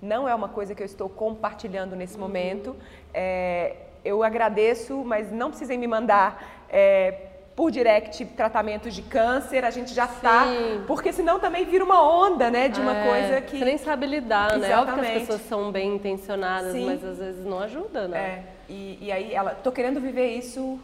Não 0.00 0.28
é 0.28 0.34
uma 0.34 0.48
coisa 0.48 0.74
que 0.74 0.82
eu 0.82 0.86
estou 0.86 1.08
compartilhando 1.08 1.94
nesse 1.94 2.14
Uhum. 2.14 2.20
momento. 2.20 2.76
É, 3.12 3.76
eu 4.04 4.22
agradeço, 4.22 5.02
mas 5.04 5.30
não 5.30 5.50
precisem 5.50 5.76
me 5.78 5.86
mandar 5.86 6.64
é, 6.70 7.26
por 7.54 7.70
direct 7.70 8.24
tratamentos 8.24 8.94
de 8.94 9.02
câncer, 9.02 9.64
a 9.64 9.70
gente 9.70 9.92
já 9.92 10.06
está. 10.06 10.44
Porque 10.86 11.12
senão 11.12 11.38
também 11.38 11.66
vira 11.66 11.84
uma 11.84 12.00
onda, 12.02 12.50
né? 12.50 12.68
De 12.68 12.80
uma 12.80 12.96
É, 12.96 13.06
coisa 13.08 13.40
que. 13.42 13.58
Você 13.58 13.64
nem 13.64 13.76
sabe 13.76 14.06
lidar, 14.06 14.56
né? 14.56 14.74
Óbvio 14.78 14.94
que 14.94 15.00
as 15.00 15.06
Exatamente. 15.06 15.20
pessoas 15.20 15.42
são 15.48 15.70
bem 15.70 15.94
intencionadas, 15.96 16.72
Sim. 16.72 16.86
mas 16.86 17.04
às 17.04 17.18
vezes 17.18 17.44
não 17.44 17.58
ajuda, 17.60 18.08
né? 18.08 18.18
É, 18.18 18.42
e, 18.72 18.98
e 19.02 19.12
aí 19.12 19.34
ela, 19.34 19.50
tô 19.50 19.70
querendo 19.70 20.00
viver 20.00 20.28
isso 20.28 20.80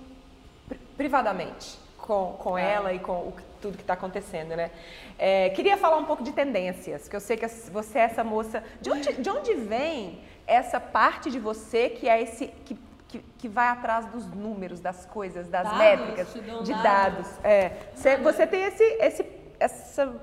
pri- 0.68 0.78
privadamente 0.98 1.78
com, 1.96 2.34
com 2.38 2.58
É. 2.58 2.72
ela 2.74 2.92
e 2.92 2.98
com 2.98 3.12
o 3.12 3.32
tudo 3.66 3.76
que 3.76 3.82
está 3.82 3.94
acontecendo, 3.94 4.54
né? 4.56 4.70
É, 5.18 5.50
queria 5.50 5.76
falar 5.76 5.96
um 5.96 6.04
pouco 6.04 6.22
de 6.22 6.32
tendências, 6.32 7.08
que 7.08 7.16
eu 7.16 7.20
sei 7.20 7.36
que 7.36 7.46
você 7.70 7.98
é 7.98 8.02
essa 8.02 8.22
moça. 8.22 8.62
De 8.80 8.90
onde, 8.90 9.12
de 9.12 9.30
onde 9.30 9.54
vem 9.54 10.20
essa 10.46 10.78
parte 10.78 11.30
de 11.30 11.38
você 11.38 11.88
que 11.88 12.08
é 12.08 12.22
esse 12.22 12.46
que, 12.64 12.78
que, 13.08 13.18
que 13.38 13.48
vai 13.48 13.68
atrás 13.68 14.06
dos 14.06 14.26
números, 14.26 14.80
das 14.80 15.04
coisas, 15.06 15.48
das 15.48 15.64
Dados, 15.64 15.78
métricas, 15.78 16.32
de 16.32 16.72
dados. 16.72 16.82
dados? 16.82 17.44
É, 17.44 17.72
você, 17.94 18.16
você 18.16 18.46
tem 18.46 18.62
esse, 18.62 18.84
esse, 18.84 19.26
essa 19.58 20.14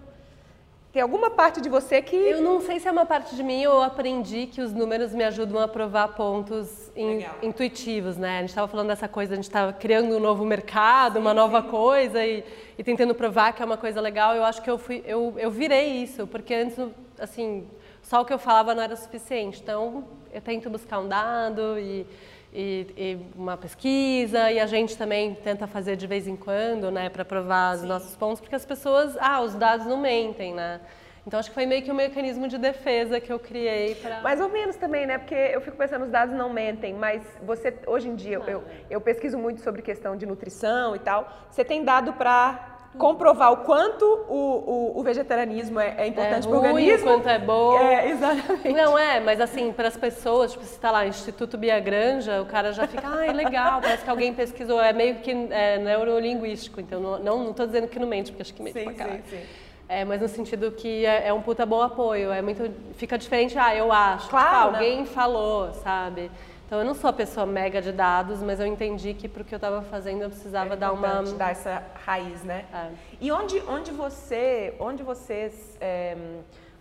tem 0.93 1.01
alguma 1.01 1.31
parte 1.31 1.59
de 1.59 1.69
você 1.69 2.01
que 2.03 2.15
Eu 2.15 2.41
não 2.41 2.61
sei 2.61 2.79
se 2.79 2.87
é 2.87 2.91
uma 2.91 3.05
parte 3.05 3.35
de 3.35 3.43
mim 3.43 3.65
ou 3.65 3.75
eu 3.75 3.81
aprendi 3.81 4.45
que 4.45 4.61
os 4.61 4.71
números 4.71 5.11
me 5.13 5.23
ajudam 5.23 5.59
a 5.59 5.67
provar 5.67 6.09
pontos 6.09 6.82
in- 6.95 7.25
intuitivos, 7.41 8.17
né? 8.17 8.37
A 8.37 8.39
gente 8.41 8.49
estava 8.49 8.67
falando 8.67 8.87
dessa 8.87 9.07
coisa, 9.07 9.33
a 9.33 9.35
gente 9.35 9.45
estava 9.45 9.73
criando 9.73 10.15
um 10.15 10.19
novo 10.19 10.45
mercado, 10.45 11.19
uma 11.19 11.33
nova 11.33 11.61
coisa 11.61 12.25
e, 12.25 12.43
e 12.77 12.83
tentando 12.83 13.13
provar 13.15 13.53
que 13.53 13.61
é 13.61 13.65
uma 13.65 13.77
coisa 13.77 13.99
legal. 14.01 14.35
Eu 14.35 14.43
acho 14.43 14.61
que 14.61 14.69
eu 14.69 14.77
fui, 14.77 15.03
eu, 15.05 15.33
eu 15.37 15.49
virei 15.51 16.03
isso, 16.03 16.27
porque 16.27 16.53
antes, 16.53 16.77
assim, 17.19 17.67
só 18.01 18.21
o 18.21 18.25
que 18.25 18.33
eu 18.33 18.39
falava 18.39 18.73
não 18.75 18.83
era 18.83 18.95
suficiente. 18.95 19.61
Então, 19.61 20.03
eu 20.31 20.41
tento 20.41 20.69
buscar 20.69 20.99
um 20.99 21.07
dado 21.07 21.77
e, 21.79 22.05
e, 22.53 22.87
e 22.97 23.17
uma 23.35 23.57
pesquisa 23.57 24.51
e 24.51 24.59
a 24.59 24.65
gente 24.67 24.97
também 24.97 25.35
tenta 25.35 25.67
fazer 25.67 25.95
de 25.95 26.07
vez 26.07 26.27
em 26.27 26.35
quando, 26.35 26.91
né, 26.91 27.09
para 27.09 27.23
provar 27.25 27.75
os 27.75 27.83
nossos 27.83 28.15
pontos, 28.15 28.39
porque 28.41 28.55
as 28.55 28.65
pessoas, 28.65 29.15
ah, 29.19 29.41
os 29.41 29.55
dados 29.55 29.85
não 29.85 29.97
mentem, 29.97 30.53
né? 30.53 30.79
Então 31.25 31.39
acho 31.39 31.49
que 31.49 31.55
foi 31.55 31.65
meio 31.65 31.81
que 31.81 31.91
um 31.91 31.95
mecanismo 31.95 32.47
de 32.47 32.57
defesa 32.57 33.19
que 33.19 33.31
eu 33.31 33.39
criei 33.39 33.95
para 33.95 34.21
Mais 34.21 34.41
ou 34.41 34.49
menos 34.49 34.75
também, 34.75 35.05
né? 35.05 35.17
Porque 35.17 35.33
eu 35.35 35.61
fico 35.61 35.77
pensando, 35.77 36.03
os 36.03 36.11
dados 36.11 36.35
não 36.35 36.49
mentem, 36.49 36.93
mas 36.93 37.23
você, 37.41 37.73
hoje 37.87 38.09
em 38.09 38.15
dia, 38.15 38.35
eu, 38.35 38.43
eu, 38.43 38.63
eu 38.89 39.01
pesquiso 39.01 39.37
muito 39.37 39.61
sobre 39.61 39.81
questão 39.81 40.17
de 40.17 40.25
nutrição 40.25 40.95
e 40.95 40.99
tal. 40.99 41.31
Você 41.49 41.63
tem 41.63 41.83
dado 41.83 42.13
para 42.13 42.71
comprovar 42.97 43.51
o 43.51 43.57
quanto 43.57 44.05
o, 44.05 44.93
o, 44.95 44.99
o 44.99 45.03
vegetarianismo 45.03 45.79
é, 45.79 45.95
é 45.97 46.07
importante 46.07 46.45
é 46.45 46.49
para 46.49 46.57
o 46.57 46.63
organismo? 46.63 47.03
quanto 47.05 47.29
é 47.29 47.39
bom. 47.39 47.77
É, 47.79 48.09
exatamente. 48.09 48.73
Não 48.73 48.99
é, 48.99 49.19
mas 49.19 49.41
assim, 49.41 49.71
para 49.71 49.87
as 49.87 49.97
pessoas, 49.97 50.51
tipo, 50.51 50.63
se 50.63 50.73
está 50.73 50.91
lá, 50.91 51.07
Instituto 51.07 51.57
Bia 51.57 51.79
Granja, 51.79 52.41
o 52.41 52.45
cara 52.45 52.71
já 52.71 52.85
fica, 52.85 53.07
ai, 53.07 53.33
legal, 53.33 53.81
parece 53.81 54.03
que 54.03 54.09
alguém 54.09 54.33
pesquisou, 54.33 54.81
é 54.81 54.93
meio 54.93 55.15
que 55.15 55.31
é, 55.31 55.79
neurolinguístico, 55.79 56.79
então 56.79 56.99
não, 57.19 57.53
tô 57.53 57.65
dizendo 57.65 57.87
que 57.87 57.97
não 57.97 58.07
mente, 58.07 58.31
porque 58.31 58.41
acho 58.41 58.53
que 58.53 58.61
mente 58.61 58.77
Sim, 58.77 58.85
pra 58.85 58.93
caralho. 58.93 59.23
sim, 59.27 59.37
sim. 59.37 59.43
É, 59.87 60.05
mas 60.05 60.21
no 60.21 60.27
sentido 60.27 60.71
que 60.71 61.05
é, 61.05 61.27
é 61.27 61.33
um 61.33 61.41
puta 61.41 61.65
bom 61.65 61.81
apoio, 61.81 62.31
é 62.31 62.41
muito, 62.41 62.71
fica 62.95 63.17
diferente, 63.17 63.57
ah, 63.57 63.75
eu 63.75 63.91
acho, 63.91 64.29
Claro, 64.29 64.47
tipo, 64.47 64.57
ah, 64.57 64.71
né? 64.71 64.77
alguém 64.77 65.05
falou, 65.05 65.73
sabe? 65.73 66.31
Então 66.65 66.79
eu 66.79 66.85
não 66.85 66.95
sou 66.95 67.09
a 67.09 67.13
pessoa 67.13 67.45
mega 67.45 67.81
de 67.81 67.91
dados, 67.91 68.41
mas 68.41 68.59
eu 68.59 68.65
entendi 68.65 69.13
que 69.13 69.27
pro 69.27 69.43
que 69.43 69.53
eu 69.53 69.57
estava 69.57 69.81
fazendo 69.83 70.23
eu 70.23 70.29
precisava 70.29 70.73
É 70.73 70.77
dar 70.77 70.91
uma... 70.93 71.21
dar 71.37 71.51
essa 71.51 71.83
raiz, 72.03 72.43
né? 72.43 72.65
É. 72.73 72.87
E 73.21 73.31
onde, 73.31 73.61
onde 73.67 73.91
você, 73.91 74.73
onde 74.79 75.03
vocês 75.03 75.77
é, 75.79 76.17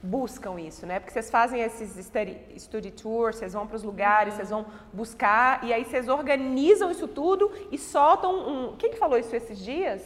buscam 0.03 0.59
isso, 0.59 0.87
né? 0.87 0.99
Porque 0.99 1.13
vocês 1.13 1.31
fazem 1.31 1.61
esses 1.61 2.03
study, 2.07 2.39
study 2.59 2.91
tours, 2.91 3.37
vocês 3.37 3.53
vão 3.53 3.67
para 3.67 3.77
os 3.77 3.83
lugares, 3.83 4.35
vocês 4.35 4.49
vão 4.49 4.65
buscar 4.93 5.63
e 5.63 5.73
aí 5.73 5.85
vocês 5.85 6.09
organizam 6.09 6.91
isso 6.91 7.07
tudo 7.07 7.51
e 7.71 7.77
soltam 7.77 8.35
um. 8.35 8.77
Quem 8.77 8.91
que 8.91 8.97
falou 8.97 9.19
isso 9.19 9.35
esses 9.37 9.59
dias? 9.59 10.01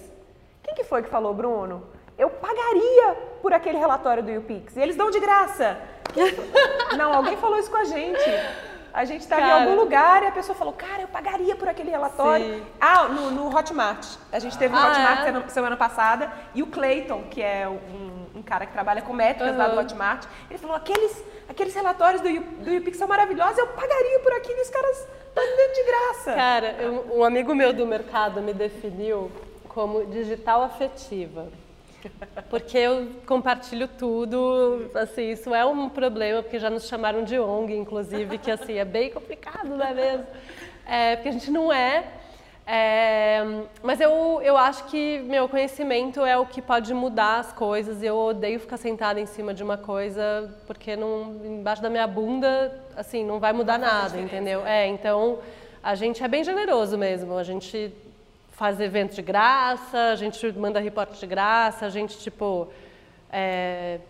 Quem 0.62 0.74
que 0.74 0.82
foi 0.82 1.02
que 1.02 1.08
falou, 1.08 1.32
Bruno? 1.32 1.84
Eu 2.18 2.30
pagaria 2.30 3.14
por 3.42 3.52
aquele 3.52 3.78
relatório 3.78 4.22
do 4.22 4.30
YouPix. 4.30 4.76
E 4.76 4.80
eles 4.80 4.96
dão 4.96 5.10
de 5.10 5.20
graça. 5.20 5.76
Não, 6.96 7.12
alguém 7.12 7.36
falou 7.36 7.58
isso 7.58 7.70
com 7.70 7.76
a 7.76 7.84
gente. 7.84 8.20
A 8.92 9.04
gente 9.04 9.20
estava 9.20 9.42
em 9.42 9.50
algum 9.52 9.74
lugar 9.74 10.22
e 10.22 10.26
a 10.26 10.32
pessoa 10.32 10.56
falou, 10.56 10.72
cara, 10.72 11.02
eu 11.02 11.08
pagaria 11.08 11.54
por 11.54 11.68
aquele 11.68 11.90
relatório. 11.90 12.46
Sim. 12.46 12.66
Ah, 12.80 13.04
no, 13.08 13.30
no 13.30 13.54
Hotmart. 13.54 14.06
A 14.32 14.38
gente 14.38 14.56
teve 14.56 14.74
no 14.74 14.80
Ah, 14.80 14.88
Hotmart 14.88 15.20
é? 15.20 15.24
semana- 15.24 15.48
semana 15.50 15.76
passada 15.76 16.32
e 16.54 16.62
o 16.62 16.66
Clayton, 16.68 17.24
que 17.30 17.42
é 17.42 17.68
um, 17.68 18.38
um 18.38 18.42
cara 18.42 18.64
que 18.64 18.72
trabalha 18.72 19.02
com 19.02 19.12
métricas 19.12 19.54
lá 19.54 19.68
do. 19.68 19.78
Hotmart, 19.78 20.24
ele 20.48 20.58
falou, 20.58 20.74
aqueles, 20.74 21.22
aqueles 21.46 21.74
relatórios 21.74 22.22
do, 22.22 22.28
do 22.64 22.70
YouPix 22.70 22.96
são 22.96 23.06
maravilhosos, 23.06 23.58
eu 23.58 23.66
pagaria 23.66 24.18
por 24.20 24.32
aquilo 24.32 24.58
e 24.58 24.62
os 24.62 24.70
caras 24.70 24.96
estão 24.96 25.44
dando 25.44 25.74
de 25.74 25.82
graça. 25.84 26.32
Cara, 26.32 26.76
um 27.12 27.22
amigo 27.22 27.54
meu 27.54 27.74
do 27.74 27.86
mercado 27.86 28.40
me 28.40 28.54
definiu 28.54 29.30
como 29.68 30.06
digital 30.06 30.62
afetiva. 30.62 31.48
Porque 32.48 32.78
eu 32.78 33.08
compartilho 33.26 33.88
tudo, 33.88 34.90
assim, 34.94 35.30
isso 35.30 35.54
é 35.54 35.64
um 35.64 35.88
problema, 35.88 36.42
porque 36.42 36.58
já 36.58 36.70
nos 36.70 36.86
chamaram 36.86 37.24
de 37.24 37.38
ONG, 37.38 37.76
inclusive, 37.76 38.38
que 38.38 38.50
assim, 38.50 38.74
é 38.74 38.84
bem 38.84 39.10
complicado, 39.10 39.68
não 39.68 39.84
é 39.84 39.94
mesmo? 39.94 40.26
É, 40.86 41.16
porque 41.16 41.28
a 41.28 41.32
gente 41.32 41.50
não 41.50 41.72
é. 41.72 42.04
É, 42.68 43.44
mas 43.80 44.00
eu, 44.00 44.40
eu 44.42 44.56
acho 44.56 44.86
que 44.86 45.20
meu 45.20 45.48
conhecimento 45.48 46.24
é 46.24 46.36
o 46.36 46.44
que 46.44 46.60
pode 46.60 46.92
mudar 46.92 47.38
as 47.38 47.52
coisas 47.52 48.02
eu 48.02 48.16
odeio 48.16 48.58
ficar 48.58 48.76
sentada 48.76 49.20
em 49.20 49.26
cima 49.26 49.54
de 49.54 49.62
uma 49.62 49.78
coisa 49.78 50.52
porque 50.66 50.96
não, 50.96 51.36
embaixo 51.44 51.80
da 51.80 51.88
minha 51.88 52.08
bunda, 52.08 52.76
assim, 52.96 53.24
não 53.24 53.38
vai 53.38 53.52
mudar 53.52 53.78
nada, 53.78 54.18
entendeu? 54.18 54.66
É, 54.66 54.84
então 54.88 55.38
a 55.80 55.94
gente 55.94 56.24
é 56.24 56.26
bem 56.26 56.42
generoso 56.42 56.98
mesmo, 56.98 57.38
a 57.38 57.44
gente 57.44 57.94
faz 58.56 58.80
evento 58.80 59.14
de 59.14 59.20
graça, 59.20 59.98
a 60.12 60.16
gente 60.16 60.50
manda 60.52 60.80
reporte 60.80 61.20
de 61.20 61.26
graça, 61.26 61.84
a 61.84 61.90
gente, 61.90 62.18
tipo. 62.18 62.68
É... 63.30 64.00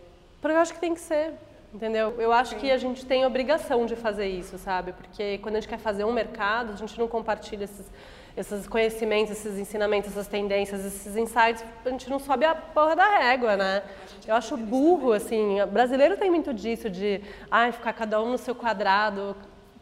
Porque 0.40 0.56
eu 0.56 0.60
acho 0.60 0.72
que 0.72 0.78
tem 0.78 0.94
que 0.94 1.00
ser, 1.00 1.32
entendeu? 1.74 2.14
Eu 2.16 2.32
acho 2.32 2.54
que 2.54 2.70
a 2.70 2.78
gente 2.78 3.04
tem 3.04 3.26
obrigação 3.26 3.84
de 3.86 3.96
fazer 3.96 4.28
isso, 4.28 4.56
sabe? 4.56 4.92
Porque 4.92 5.38
quando 5.38 5.56
a 5.56 5.60
gente 5.60 5.68
quer 5.68 5.78
fazer 5.78 6.04
um 6.04 6.12
mercado, 6.12 6.72
a 6.72 6.76
gente 6.76 6.96
não 6.96 7.08
compartilha 7.08 7.64
esses, 7.64 7.90
esses 8.36 8.68
conhecimentos, 8.68 9.32
esses 9.32 9.58
ensinamentos, 9.58 10.12
essas 10.12 10.28
tendências, 10.28 10.84
esses 10.84 11.16
insights, 11.16 11.64
a 11.84 11.90
gente 11.90 12.08
não 12.08 12.20
sobe 12.20 12.44
a 12.44 12.54
porra 12.54 12.94
da 12.94 13.18
régua, 13.18 13.56
né? 13.56 13.82
Eu 14.28 14.36
acho 14.36 14.56
burro, 14.56 15.12
assim. 15.12 15.56
Brasileiro 15.72 16.16
tem 16.16 16.30
muito 16.30 16.54
disso, 16.54 16.88
de 16.88 17.20
ai, 17.50 17.72
ficar 17.72 17.92
cada 17.94 18.22
um 18.22 18.30
no 18.30 18.38
seu 18.38 18.54
quadrado. 18.54 19.34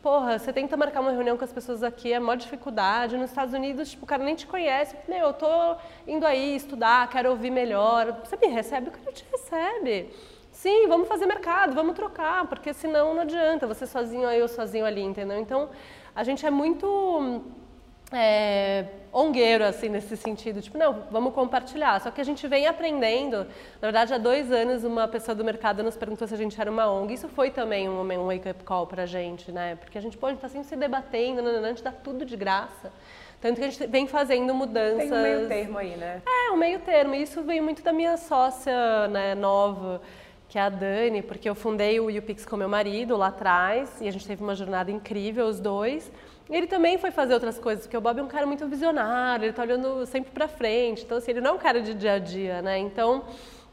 Porra, 0.05 0.39
você 0.39 0.53
tenta 0.53 0.77
marcar 0.77 1.01
uma 1.01 1.13
reunião 1.13 1.35
com 1.35 1.45
as 1.45 1.51
pessoas 1.51 1.83
aqui, 1.83 2.13
é 2.13 2.21
maior 2.21 2.37
dificuldade. 2.37 3.17
Nos 3.17 3.31
Estados 3.31 3.55
Unidos, 3.55 3.91
tipo, 3.91 4.05
o 4.05 4.07
cara 4.07 4.23
nem 4.23 4.35
te 4.35 4.47
conhece. 4.47 4.95
Meu, 5.09 5.29
eu 5.29 5.33
tô 5.33 5.77
indo 6.07 6.27
aí 6.27 6.55
estudar, 6.55 7.09
quero 7.09 7.31
ouvir 7.31 7.49
melhor. 7.51 8.21
Você 8.23 8.37
me 8.37 8.49
recebe? 8.49 8.91
O 8.91 8.93
cara 8.93 9.11
te 9.13 9.25
recebe. 9.33 10.11
Sim, 10.51 10.89
vamos 10.89 11.09
fazer 11.09 11.25
mercado, 11.25 11.75
vamos 11.75 11.97
trocar, 11.97 12.47
porque 12.49 12.75
senão 12.75 13.15
não 13.15 13.23
adianta, 13.23 13.67
você 13.67 13.87
sozinho 13.87 14.29
aí, 14.29 14.39
eu 14.39 14.47
sozinho 14.47 14.85
ali, 14.85 15.01
entendeu? 15.01 15.39
Então, 15.39 15.71
a 16.15 16.23
gente 16.23 16.45
é 16.45 16.51
muito 16.51 17.43
é, 18.15 18.87
ongueiro, 19.12 19.65
assim, 19.65 19.89
nesse 19.89 20.17
sentido. 20.17 20.61
Tipo, 20.61 20.79
não, 20.79 21.05
vamos 21.11 21.33
compartilhar. 21.35 22.01
Só 22.01 22.11
que 22.11 22.21
a 22.21 22.25
gente 22.25 22.47
vem 22.49 22.67
aprendendo. 22.67 23.39
Na 23.81 23.89
verdade, 23.89 24.15
há 24.15 24.19
dois 24.19 24.51
anos, 24.51 24.85
uma 24.85 25.07
pessoa 25.07 25.35
do 25.35 25.45
mercado 25.45 25.83
nos 25.83 25.97
perguntou 25.97 26.27
se 26.27 26.35
a 26.35 26.37
gente 26.37 26.61
era 26.61 26.71
uma 26.71 26.91
ONG. 26.91 27.15
Isso 27.15 27.29
foi 27.29 27.51
também 27.51 27.89
um, 27.89 28.01
um 28.01 28.27
wake-up 28.27 28.65
call 28.65 28.87
pra 28.87 29.07
gente, 29.07 29.53
né? 29.53 29.77
Porque 29.77 29.99
a 29.99 30.01
gente, 30.01 30.19
a 30.21 30.29
gente 30.29 30.41
tá 30.41 30.49
sempre 30.49 30.69
se 30.69 30.77
debatendo, 30.77 31.43
nananã, 31.43 31.67
a 31.67 31.71
gente 31.71 31.83
dá 31.83 31.93
tudo 31.93 32.25
de 32.25 32.37
graça. 32.37 32.93
Tanto 33.41 33.59
que 33.59 33.65
a 33.67 33.71
gente 33.71 33.87
vem 33.87 34.07
fazendo 34.07 34.55
mudanças. 34.55 35.11
Tem 35.11 35.12
um 35.12 35.23
meio 35.23 35.49
termo 35.49 35.77
aí, 35.77 35.97
né? 35.97 36.23
É, 36.27 36.51
um 36.51 36.57
meio 36.57 36.79
termo. 36.79 37.15
Isso 37.15 37.43
veio 37.43 37.62
muito 37.62 37.83
da 37.83 37.93
minha 37.93 38.17
sócia 38.17 39.07
né, 39.09 39.35
nova, 39.35 40.01
que 40.49 40.59
é 40.59 40.62
a 40.62 40.71
Dani, 40.71 41.21
porque 41.21 41.47
eu 41.47 41.55
fundei 41.55 42.01
o 42.01 42.09
YouPix 42.09 42.47
com 42.47 42.57
meu 42.57 42.71
marido 42.71 43.17
lá 43.19 43.27
atrás 43.27 44.01
e 44.01 44.09
a 44.09 44.11
gente 44.11 44.27
teve 44.27 44.43
uma 44.43 44.55
jornada 44.55 44.91
incrível, 44.91 45.47
os 45.47 45.61
dois. 45.61 46.11
Ele 46.49 46.67
também 46.67 46.99
foi 46.99 47.11
fazer 47.11 47.33
outras 47.33 47.59
coisas, 47.59 47.87
porque 47.87 47.97
o 47.97 48.01
Bob 48.01 48.19
é 48.19 48.23
um 48.23 48.29
cara 48.29 48.47
muito 48.47 48.67
visionário, 48.69 49.47
ele 49.47 49.53
tá 49.53 49.63
olhando 49.63 50.05
sempre 50.05 50.31
para 50.31 50.47
frente. 50.47 51.03
Então, 51.03 51.17
assim, 51.17 51.31
ele 51.31 51.41
não 51.41 51.53
é 51.53 51.55
um 51.55 51.59
cara 51.59 51.81
de 51.81 51.95
dia 51.95 52.15
a 52.15 52.19
dia, 52.19 52.61
né? 52.61 52.79
Então, 52.79 53.25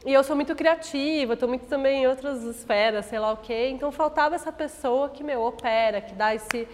e 0.06 0.12
eu 0.12 0.24
sou 0.24 0.34
muito 0.34 0.54
criativa, 0.54 1.34
estou 1.34 1.48
muito 1.48 1.66
também 1.66 2.02
em 2.02 2.06
outras 2.06 2.42
esferas, 2.42 3.04
sei 3.06 3.18
lá 3.18 3.32
o 3.32 3.36
quê. 3.36 3.68
Então, 3.68 3.92
faltava 3.92 4.34
essa 4.34 4.50
pessoa 4.50 5.10
que, 5.10 5.22
meu, 5.22 5.42
opera, 5.42 6.00
que 6.00 6.14
dá 6.14 6.34
esse... 6.34 6.66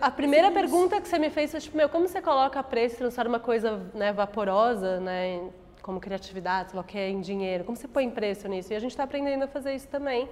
A 0.00 0.12
primeira 0.12 0.48
pergunta 0.50 1.00
que 1.00 1.08
você 1.08 1.18
me 1.18 1.28
fez 1.28 1.50
foi, 1.50 1.58
tipo, 1.58 1.76
meu, 1.76 1.88
como 1.88 2.06
você 2.06 2.22
coloca 2.22 2.62
preço 2.62 2.94
e 2.94 2.98
transforma 2.98 3.30
uma 3.30 3.40
coisa 3.40 3.80
né, 3.94 4.12
vaporosa, 4.12 5.00
né, 5.00 5.40
como 5.82 5.98
criatividade, 5.98 6.70
sei 6.70 6.76
lá 6.76 6.82
o 6.82 6.86
que, 6.86 7.00
em 7.00 7.20
dinheiro? 7.20 7.64
Como 7.64 7.76
você 7.76 7.88
põe 7.88 8.08
preço 8.08 8.46
nisso? 8.46 8.72
E 8.72 8.76
a 8.76 8.78
gente 8.78 8.92
está 8.92 9.02
aprendendo 9.02 9.42
a 9.42 9.48
fazer 9.48 9.74
isso 9.74 9.88
também. 9.88 10.28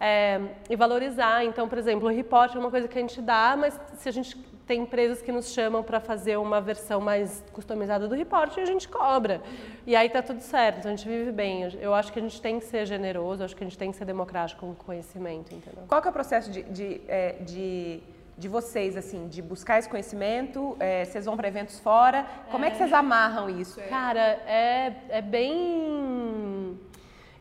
É, 0.00 0.40
e 0.70 0.76
valorizar. 0.76 1.44
Então, 1.44 1.68
por 1.68 1.76
exemplo, 1.76 2.08
o 2.08 2.12
report 2.12 2.54
é 2.54 2.58
uma 2.58 2.70
coisa 2.70 2.86
que 2.86 2.96
a 2.96 3.00
gente 3.00 3.20
dá, 3.20 3.56
mas 3.58 3.78
se 3.94 4.08
a 4.08 4.12
gente 4.12 4.36
tem 4.68 4.82
empresas 4.82 5.22
que 5.22 5.32
nos 5.32 5.50
chamam 5.50 5.82
para 5.82 5.98
fazer 5.98 6.36
uma 6.36 6.60
versão 6.60 7.00
mais 7.00 7.42
customizada 7.54 8.06
do 8.06 8.14
report 8.14 8.54
e 8.58 8.60
a 8.60 8.66
gente 8.66 8.86
cobra. 8.86 9.40
E 9.86 9.96
aí 9.96 10.10
tá 10.10 10.22
tudo 10.22 10.42
certo, 10.42 10.86
a 10.86 10.90
gente 10.90 11.08
vive 11.08 11.32
bem. 11.32 11.72
Eu 11.80 11.94
acho 11.94 12.12
que 12.12 12.18
a 12.18 12.22
gente 12.22 12.40
tem 12.40 12.60
que 12.60 12.66
ser 12.66 12.84
generoso, 12.84 13.42
acho 13.42 13.56
que 13.56 13.64
a 13.64 13.66
gente 13.66 13.78
tem 13.78 13.90
que 13.90 13.96
ser 13.96 14.04
democrático 14.04 14.60
com 14.60 14.72
o 14.72 14.74
conhecimento, 14.74 15.54
entendeu? 15.54 15.84
Qual 15.88 16.02
que 16.02 16.06
é 16.06 16.10
o 16.10 16.12
processo 16.12 16.50
de, 16.50 16.62
de, 16.64 17.00
é, 17.08 17.36
de, 17.40 18.02
de 18.36 18.46
vocês, 18.46 18.94
assim, 18.94 19.26
de 19.26 19.40
buscar 19.40 19.78
esse 19.78 19.88
conhecimento? 19.88 20.76
É, 20.78 21.06
vocês 21.06 21.24
vão 21.24 21.34
para 21.34 21.48
eventos 21.48 21.80
fora? 21.80 22.26
Como 22.50 22.62
é. 22.62 22.68
é 22.68 22.70
que 22.70 22.76
vocês 22.76 22.92
amarram 22.92 23.48
isso? 23.48 23.80
Cara, 23.88 24.20
é, 24.20 24.92
é 25.08 25.22
bem... 25.22 26.78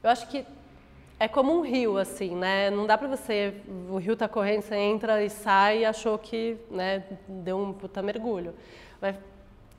Eu 0.02 0.10
acho 0.10 0.30
que 0.30 0.46
é 1.20 1.28
como 1.28 1.58
um 1.58 1.62
rio, 1.62 1.98
assim, 1.98 2.36
né? 2.36 2.70
Não 2.70 2.86
dá 2.86 2.98
para 2.98 3.08
você, 3.08 3.54
o 3.90 3.98
rio 3.98 4.16
tá 4.16 4.28
correndo, 4.28 4.62
você 4.62 4.76
entra 4.76 5.24
e 5.24 5.30
sai 5.30 5.80
e 5.80 5.86
achou 5.86 6.18
que, 6.18 6.58
né, 6.70 7.04
deu 7.28 7.58
um 7.58 7.74
puta 7.74 8.02
mergulho. 8.02 8.54
Vai, 9.02 9.18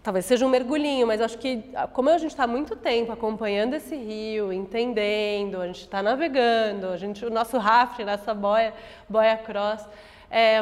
talvez 0.03 0.25
seja 0.25 0.45
um 0.45 0.49
mergulhinho, 0.49 1.07
mas 1.07 1.21
acho 1.21 1.39
que 1.39 1.63
como 1.93 2.11
a 2.11 2.19
gente 2.19 2.31
está 2.31 2.47
muito 2.47 2.75
tempo 2.75 3.13
acompanhando 3.13 3.75
esse 3.75 3.95
rio, 3.95 4.53
entendendo, 4.53 5.61
a 5.61 5.67
gente 5.67 5.83
está 5.83 6.03
navegando, 6.03 6.89
a 6.89 6.97
gente, 6.97 7.25
o 7.25 7.31
nosso 7.31 7.57
rafting, 7.59 8.05
nossa 8.05 8.35
boia, 8.35 8.75
boia 9.09 9.37
cross, 9.37 9.87
é, 10.31 10.61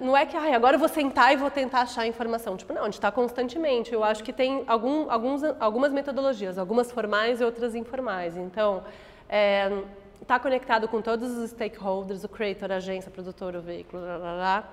não 0.00 0.16
é 0.16 0.24
que 0.24 0.36
ah, 0.36 0.54
agora 0.54 0.76
eu 0.76 0.78
vou 0.78 0.88
sentar 0.88 1.32
e 1.32 1.36
vou 1.36 1.50
tentar 1.50 1.80
achar 1.80 2.06
informação. 2.06 2.56
Tipo, 2.56 2.72
não, 2.72 2.82
a 2.82 2.84
gente 2.84 2.94
está 2.94 3.10
constantemente. 3.10 3.92
Eu 3.92 4.04
acho 4.04 4.22
que 4.22 4.32
tem 4.32 4.62
algum, 4.66 5.10
alguns, 5.10 5.42
algumas 5.58 5.92
metodologias, 5.92 6.58
algumas 6.58 6.92
formais 6.92 7.40
e 7.40 7.44
outras 7.44 7.74
informais. 7.74 8.36
Então, 8.36 8.84
está 9.24 9.36
é, 9.36 9.82
tá 10.26 10.38
conectado 10.38 10.86
com 10.86 11.02
todos 11.02 11.36
os 11.36 11.50
stakeholders, 11.50 12.22
o 12.22 12.28
creator, 12.28 12.70
a 12.70 12.76
agência, 12.76 13.10
produtor, 13.10 13.56
o 13.56 13.60
veículo, 13.60 14.02
blá, 14.02 14.18
blá, 14.18 14.34
blá, 14.34 14.72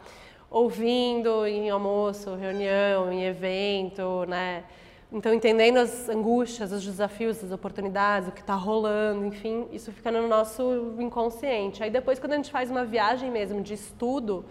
ouvindo 0.50 1.48
em 1.48 1.70
almoço, 1.70 2.36
reunião, 2.36 3.12
em 3.12 3.26
evento, 3.26 4.26
né? 4.28 4.64
Então, 5.14 5.34
entendendo 5.34 5.78
as 5.78 6.08
angústias, 6.08 6.72
os 6.72 6.86
desafios, 6.86 7.44
as 7.44 7.52
oportunidades, 7.52 8.30
o 8.30 8.32
que 8.32 8.40
está 8.40 8.56
rolando, 8.56 9.26
enfim, 9.26 9.68
isso 9.70 9.92
fica 9.92 10.10
no 10.10 10.26
nosso 10.26 10.96
inconsciente. 11.00 11.84
Aí 11.84 11.90
depois, 11.90 12.18
quando 12.18 12.32
a 12.32 12.36
gente 12.38 12.50
faz 12.50 12.72
uma 12.72 12.86
viagem 12.86 13.30
mesmo 13.30 13.62
de 13.62 13.74
estudo, 13.74 14.46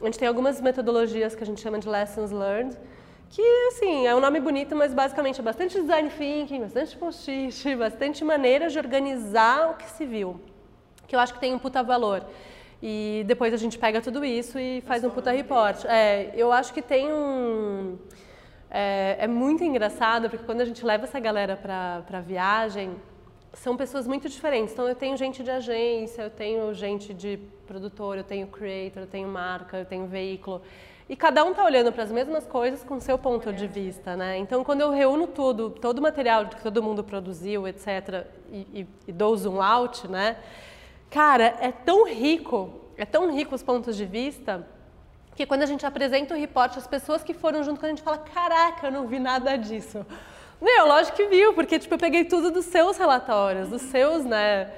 a 0.00 0.04
gente 0.04 0.16
tem 0.16 0.28
algumas 0.28 0.60
metodologias 0.60 1.34
que 1.34 1.42
a 1.42 1.46
gente 1.46 1.60
chama 1.60 1.80
de 1.80 1.88
lessons 1.88 2.30
learned, 2.30 2.76
que, 3.28 3.42
assim, 3.66 4.06
é 4.06 4.14
um 4.14 4.20
nome 4.20 4.38
bonito, 4.38 4.76
mas 4.76 4.94
basicamente 4.94 5.40
é 5.40 5.42
bastante 5.42 5.80
design 5.80 6.08
thinking, 6.08 6.60
bastante 6.60 6.96
post-it, 6.96 7.74
bastante 7.74 8.24
maneiras 8.24 8.72
de 8.72 8.78
organizar 8.78 9.72
o 9.72 9.74
que 9.74 9.90
se 9.90 10.06
viu, 10.06 10.40
que 11.08 11.16
eu 11.16 11.18
acho 11.18 11.34
que 11.34 11.40
tem 11.40 11.52
um 11.52 11.58
puta 11.58 11.82
valor. 11.82 12.24
E 12.80 13.24
depois 13.26 13.52
a 13.52 13.56
gente 13.56 13.76
pega 13.78 14.00
tudo 14.00 14.24
isso 14.24 14.60
e 14.60 14.80
faz 14.82 15.02
um 15.02 15.10
puta 15.10 15.32
report. 15.32 15.84
É, 15.86 16.30
eu 16.36 16.52
acho 16.52 16.72
que 16.72 16.82
tem 16.82 17.12
um 17.12 17.98
é, 18.76 19.18
é 19.20 19.26
muito 19.28 19.62
engraçado 19.62 20.28
porque 20.28 20.44
quando 20.44 20.60
a 20.60 20.64
gente 20.64 20.84
leva 20.84 21.04
essa 21.04 21.20
galera 21.20 21.56
para 21.56 22.20
viagem, 22.20 22.96
são 23.52 23.76
pessoas 23.76 24.04
muito 24.04 24.28
diferentes. 24.28 24.72
Então 24.72 24.88
eu 24.88 24.96
tenho 24.96 25.16
gente 25.16 25.44
de 25.44 25.50
agência, 25.52 26.22
eu 26.22 26.30
tenho 26.30 26.74
gente 26.74 27.14
de 27.14 27.38
produtor, 27.68 28.18
eu 28.18 28.24
tenho 28.24 28.48
creator, 28.48 29.04
eu 29.04 29.06
tenho 29.06 29.28
marca, 29.28 29.78
eu 29.78 29.84
tenho 29.84 30.06
veículo. 30.06 30.60
E 31.08 31.14
cada 31.14 31.44
um 31.44 31.52
está 31.52 31.64
olhando 31.64 31.92
para 31.92 32.02
as 32.02 32.10
mesmas 32.10 32.48
coisas 32.48 32.82
com 32.82 32.98
seu 32.98 33.16
ponto 33.16 33.52
de 33.52 33.68
vista, 33.68 34.16
né? 34.16 34.38
Então, 34.38 34.64
quando 34.64 34.80
eu 34.80 34.90
reúno 34.90 35.28
tudo, 35.28 35.70
todo 35.70 35.98
o 36.00 36.02
material 36.02 36.46
que 36.48 36.60
todo 36.60 36.82
mundo 36.82 37.04
produziu, 37.04 37.68
etc., 37.68 38.26
e, 38.50 38.66
e, 38.80 38.86
e 39.06 39.12
dou 39.12 39.36
zoom 39.36 39.62
out, 39.62 40.08
né? 40.08 40.36
Cara, 41.10 41.54
é 41.60 41.70
tão 41.70 42.08
rico, 42.08 42.72
é 42.96 43.04
tão 43.04 43.32
rico 43.32 43.54
os 43.54 43.62
pontos 43.62 43.96
de 43.96 44.04
vista 44.04 44.66
que 45.34 45.44
quando 45.44 45.62
a 45.62 45.66
gente 45.66 45.84
apresenta 45.84 46.34
o 46.34 46.38
reporte, 46.38 46.78
as 46.78 46.86
pessoas 46.86 47.22
que 47.24 47.34
foram 47.34 47.62
junto 47.62 47.80
com 47.80 47.86
a 47.86 47.88
gente 47.88 48.02
falam, 48.02 48.20
caraca, 48.32 48.86
eu 48.86 48.92
não 48.92 49.06
vi 49.06 49.18
nada 49.18 49.56
disso. 49.56 50.04
Meu, 50.60 50.86
lógico 50.86 51.16
que 51.16 51.26
viu, 51.26 51.52
porque 51.52 51.78
tipo, 51.78 51.94
eu 51.94 51.98
peguei 51.98 52.24
tudo 52.24 52.50
dos 52.50 52.66
seus 52.66 52.96
relatórios, 52.96 53.68
dos 53.68 53.82
seus, 53.82 54.24
né? 54.24 54.70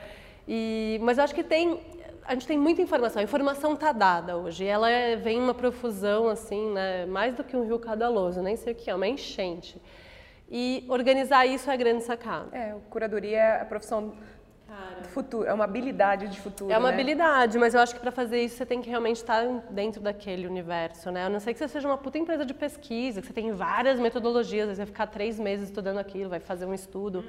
E, 0.49 0.99
mas 1.03 1.19
eu 1.19 1.25
acho 1.25 1.35
que 1.35 1.45
tem, 1.45 1.81
a 2.25 2.33
gente 2.33 2.47
tem 2.47 2.59
muita 2.59 2.81
informação. 2.81 3.21
A 3.21 3.25
informação 3.25 3.75
está 3.75 3.93
dada 3.93 4.37
hoje. 4.37 4.65
Ela 4.65 4.91
é, 4.91 5.17
vem 5.17 5.39
uma 5.39 5.55
profusão, 5.55 6.29
assim, 6.29 6.73
né? 6.73 7.05
Mais 7.07 7.35
do 7.35 7.45
que 7.45 7.57
um 7.57 7.65
rio 7.65 7.79
cadaloso, 7.79 8.43
nem 8.43 8.57
sei 8.57 8.73
o 8.73 8.77
que 8.77 8.91
é, 8.91 8.95
uma 8.95 9.07
enchente. 9.07 9.81
E 10.51 10.85
organizar 10.89 11.45
isso 11.45 11.69
é 11.71 11.75
a 11.75 11.77
grande 11.77 12.05
sacada. 12.05 12.57
É, 12.57 12.75
curadoria 12.89 13.39
é 13.39 13.61
a 13.61 13.65
profissão 13.65 14.15
Cara. 14.77 15.05
Futuro, 15.09 15.49
é 15.49 15.53
uma 15.55 15.65
habilidade 15.65 16.29
de 16.29 16.39
futuro. 16.39 16.71
É 16.71 16.77
uma 16.77 16.89
né? 16.89 16.95
habilidade, 16.95 17.59
mas 17.59 17.75
eu 17.75 17.81
acho 17.81 17.95
que 17.95 18.01
para 18.01 18.13
fazer 18.13 18.43
isso 18.43 18.57
você 18.57 18.67
tem 18.67 18.83
que 18.83 18.91
realmente 18.91 19.17
estar 19.17 19.43
dentro 19.71 20.03
daquele 20.03 20.47
universo, 20.47 21.11
né? 21.11 21.25
A 21.25 21.31
não 21.31 21.41
ser 21.41 21.55
que 21.55 21.59
você 21.59 21.69
seja 21.69 21.89
uma 21.89 21.97
puta 21.97 22.19
empresa 22.19 22.45
de 22.45 22.53
pesquisa, 22.53 23.21
que 23.21 23.27
você 23.27 23.33
tem 23.33 23.53
várias 23.53 23.99
metodologias, 23.99 24.69
você 24.69 24.77
vai 24.77 24.87
ficar 24.87 25.07
três 25.07 25.39
meses 25.39 25.69
estudando 25.69 25.99
aquilo, 25.99 26.29
vai 26.29 26.41
fazer 26.41 26.67
um 26.67 26.75
estudo. 26.75 27.25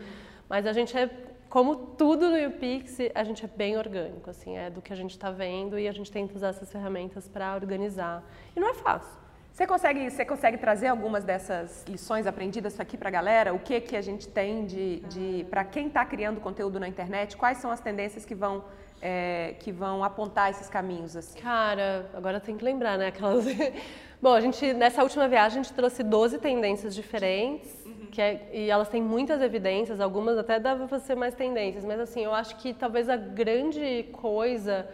Mas 0.50 0.66
a 0.66 0.74
gente 0.74 0.98
é, 0.98 1.10
como 1.50 1.76
tudo 1.76 2.30
no 2.30 2.48
UPix, 2.48 2.98
a 3.16 3.24
gente 3.24 3.46
é 3.46 3.48
bem 3.48 3.78
orgânico, 3.78 4.30
assim, 4.30 4.58
é 4.58 4.70
do 4.70 4.82
que 4.82 4.92
a 4.92 4.96
gente 4.96 5.12
está 5.12 5.32
vendo 5.32 5.80
e 5.80 5.88
a 5.88 5.92
gente 5.94 6.12
tenta 6.12 6.36
usar 6.36 6.50
essas 6.50 6.70
ferramentas 6.70 7.28
para 7.30 7.56
organizar. 7.56 8.24
E 8.56 8.60
não 8.60 8.70
é 8.70 8.74
fácil. 8.74 9.27
Você 9.58 9.66
consegue, 9.66 10.12
você 10.12 10.24
consegue 10.24 10.56
trazer 10.56 10.86
algumas 10.86 11.24
dessas 11.24 11.84
lições 11.88 12.28
aprendidas 12.28 12.80
aqui 12.80 12.96
para 12.96 13.10
a 13.10 13.12
galera? 13.12 13.56
O 13.56 13.58
que 13.58 13.82
que 13.82 13.96
a 13.96 14.02
gente 14.02 14.28
tem 14.28 14.68
de, 14.68 15.00
de 15.00 15.48
para 15.50 15.64
quem 15.64 15.88
está 15.88 16.06
criando 16.06 16.40
conteúdo 16.40 16.80
na 16.80 16.88
internet? 16.88 17.36
Quais 17.36 17.58
são 17.58 17.72
as 17.72 17.80
tendências 17.80 18.24
que 18.24 18.36
vão 18.36 18.64
é, 19.02 19.56
que 19.58 19.72
vão 19.72 20.04
apontar 20.04 20.52
esses 20.52 20.70
caminhos 20.70 21.16
assim? 21.16 21.40
Cara, 21.40 22.08
agora 22.14 22.40
tem 22.40 22.56
que 22.56 22.64
lembrar, 22.64 23.00
né? 23.00 23.08
Aquelas... 23.08 23.46
Bom, 24.22 24.36
a 24.36 24.42
gente 24.42 24.76
nessa 24.76 25.02
última 25.02 25.28
viagem 25.28 25.60
a 25.60 25.64
gente 25.64 25.74
trouxe 25.74 26.04
12 26.04 26.38
tendências 26.38 26.94
diferentes. 26.94 27.84
Uhum. 27.84 28.10
Que 28.12 28.22
é, 28.22 28.50
e 28.54 28.70
elas 28.70 28.90
têm 28.90 29.02
muitas 29.02 29.42
evidências, 29.42 30.00
algumas 30.00 30.38
até 30.38 30.60
dava 30.60 30.88
para 30.88 31.00
ser 31.00 31.16
mais 31.16 31.34
tendências, 31.34 31.84
mas 31.84 32.00
assim, 32.00 32.24
eu 32.24 32.32
acho 32.32 32.56
que 32.58 32.76
talvez 32.76 33.10
a 33.10 33.18
grande 33.18 34.08
coisa 34.12 34.88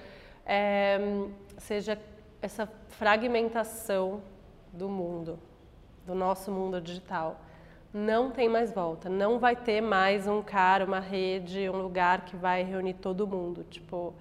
é, 0.45 1.01
seja 1.57 1.99
essa 2.41 2.65
fragmentação 2.87 4.21
do 4.73 4.89
mundo, 4.89 5.39
do 6.05 6.15
nosso 6.15 6.51
mundo 6.51 6.81
digital. 6.81 7.39
Não 7.93 8.31
tem 8.31 8.49
mais 8.49 8.73
volta, 8.73 9.07
não 9.07 9.37
vai 9.37 9.55
ter 9.55 9.79
mais 9.79 10.27
um 10.27 10.41
cara, 10.41 10.83
uma 10.83 10.99
rede, 10.99 11.69
um 11.69 11.77
lugar 11.77 12.25
que 12.25 12.35
vai 12.35 12.63
reunir 12.63 12.95
todo 12.95 13.27
mundo, 13.27 13.63
tipo, 13.69 14.15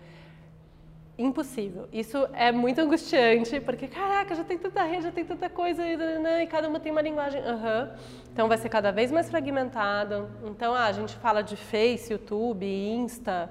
impossível. 1.17 1.89
Isso 1.91 2.29
é 2.35 2.53
muito 2.53 2.81
angustiante, 2.81 3.61
porque 3.61 3.89
caraca, 3.89 4.35
já 4.35 4.45
tem 4.45 4.59
tanta 4.59 4.83
rede, 4.83 5.05
já 5.05 5.13
tem 5.13 5.25
tanta 5.25 5.49
coisa 5.49 5.83
e 5.87 6.47
cada 6.47 6.69
uma 6.69 6.81
tem 6.81 6.93
uma 6.93 7.01
linguagem. 7.01 7.41
Uhum. 7.41 7.89
Então 8.31 8.47
vai 8.47 8.59
ser 8.59 8.69
cada 8.69 8.91
vez 8.91 9.11
mais 9.11 9.31
fragmentado. 9.31 10.29
Então 10.45 10.75
ah, 10.75 10.85
a 10.85 10.93
gente 10.93 11.15
fala 11.17 11.43
de 11.43 11.57
Face, 11.57 12.13
YouTube, 12.13 12.67
Insta 12.67 13.51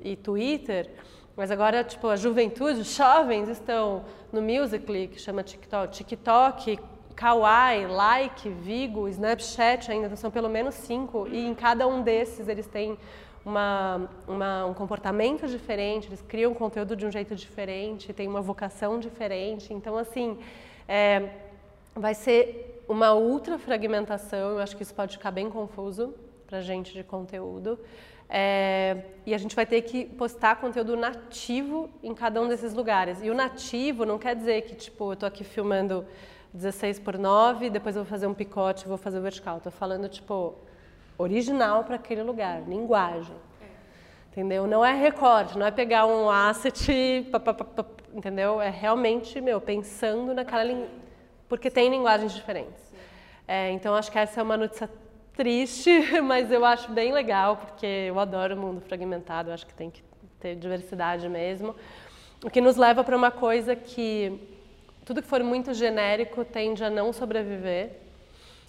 e 0.00 0.16
Twitter. 0.16 0.90
Mas 1.36 1.50
agora, 1.50 1.82
tipo, 1.82 2.08
a 2.08 2.16
juventude, 2.16 2.80
os 2.80 2.94
jovens 2.94 3.48
estão 3.48 4.04
no 4.30 4.42
Musical.ly, 4.42 5.08
que 5.08 5.18
chama 5.18 5.42
TikTok, 5.42 5.92
TikTok, 5.92 6.78
Kawaii, 7.14 7.86
Like, 7.86 8.48
Vigo, 8.48 9.08
Snapchat 9.08 9.90
ainda, 9.90 10.14
são 10.16 10.30
pelo 10.30 10.48
menos 10.48 10.74
cinco, 10.74 11.26
e 11.30 11.46
em 11.46 11.54
cada 11.54 11.86
um 11.86 12.02
desses 12.02 12.48
eles 12.48 12.66
têm 12.66 12.98
uma, 13.44 14.08
uma, 14.26 14.66
um 14.66 14.74
comportamento 14.74 15.46
diferente, 15.46 16.08
eles 16.08 16.22
criam 16.22 16.54
conteúdo 16.54 16.94
de 16.94 17.06
um 17.06 17.10
jeito 17.10 17.34
diferente, 17.34 18.12
têm 18.12 18.28
uma 18.28 18.40
vocação 18.40 18.98
diferente. 18.98 19.72
Então, 19.72 19.96
assim, 19.96 20.38
é, 20.86 21.30
vai 21.94 22.14
ser 22.14 22.84
uma 22.88 23.14
ultra 23.14 23.58
fragmentação, 23.58 24.52
eu 24.52 24.58
acho 24.58 24.76
que 24.76 24.82
isso 24.82 24.94
pode 24.94 25.16
ficar 25.16 25.30
bem 25.30 25.48
confuso 25.50 26.14
para 26.46 26.60
gente 26.60 26.92
de 26.92 27.02
conteúdo. 27.02 27.78
É, 28.34 28.96
e 29.26 29.34
a 29.34 29.38
gente 29.38 29.54
vai 29.54 29.66
ter 29.66 29.82
que 29.82 30.06
postar 30.06 30.56
conteúdo 30.56 30.96
nativo 30.96 31.90
em 32.02 32.14
cada 32.14 32.40
um 32.40 32.48
desses 32.48 32.72
lugares. 32.72 33.18
E 33.22 33.28
o 33.28 33.34
nativo 33.34 34.06
não 34.06 34.18
quer 34.18 34.34
dizer 34.34 34.62
que, 34.62 34.74
tipo, 34.74 35.10
eu 35.10 35.12
estou 35.12 35.26
aqui 35.26 35.44
filmando 35.44 36.06
16 36.54 36.98
por 37.00 37.18
9, 37.18 37.68
depois 37.68 37.94
eu 37.94 38.04
vou 38.04 38.10
fazer 38.10 38.26
um 38.26 38.32
picote 38.32 38.88
vou 38.88 38.96
fazer 38.96 39.18
o 39.18 39.22
vertical. 39.22 39.58
Estou 39.58 39.70
falando, 39.70 40.08
tipo, 40.08 40.54
original 41.18 41.84
para 41.84 41.96
aquele 41.96 42.22
lugar, 42.22 42.62
linguagem. 42.66 43.36
Entendeu? 44.30 44.66
Não 44.66 44.82
é 44.82 44.94
recorte, 44.94 45.58
não 45.58 45.66
é 45.66 45.70
pegar 45.70 46.06
um 46.06 46.30
asset, 46.30 47.28
pá, 47.30 47.38
pá, 47.38 47.52
pá, 47.52 47.84
entendeu? 48.14 48.62
É 48.62 48.70
realmente, 48.70 49.42
meu, 49.42 49.60
pensando 49.60 50.32
naquela 50.32 50.64
linguagem. 50.64 51.02
Porque 51.50 51.70
tem 51.70 51.90
linguagens 51.90 52.32
diferentes. 52.32 52.82
É, 53.46 53.70
então, 53.72 53.94
acho 53.94 54.10
que 54.10 54.18
essa 54.18 54.40
é 54.40 54.42
uma 54.42 54.56
notícia 54.56 54.88
triste, 55.34 55.90
mas 56.22 56.50
eu 56.50 56.64
acho 56.64 56.90
bem 56.92 57.12
legal, 57.12 57.56
porque 57.56 57.86
eu 57.86 58.18
adoro 58.18 58.54
o 58.54 58.58
mundo 58.58 58.80
fragmentado, 58.80 59.50
eu 59.50 59.54
acho 59.54 59.66
que 59.66 59.74
tem 59.74 59.90
que 59.90 60.02
ter 60.40 60.56
diversidade 60.56 61.28
mesmo. 61.28 61.74
O 62.44 62.50
que 62.50 62.60
nos 62.60 62.76
leva 62.76 63.04
para 63.04 63.16
uma 63.16 63.30
coisa 63.30 63.76
que 63.76 64.38
tudo 65.04 65.22
que 65.22 65.28
for 65.28 65.42
muito 65.42 65.74
genérico 65.74 66.44
tende 66.44 66.84
a 66.84 66.90
não 66.90 67.12
sobreviver, 67.12 67.90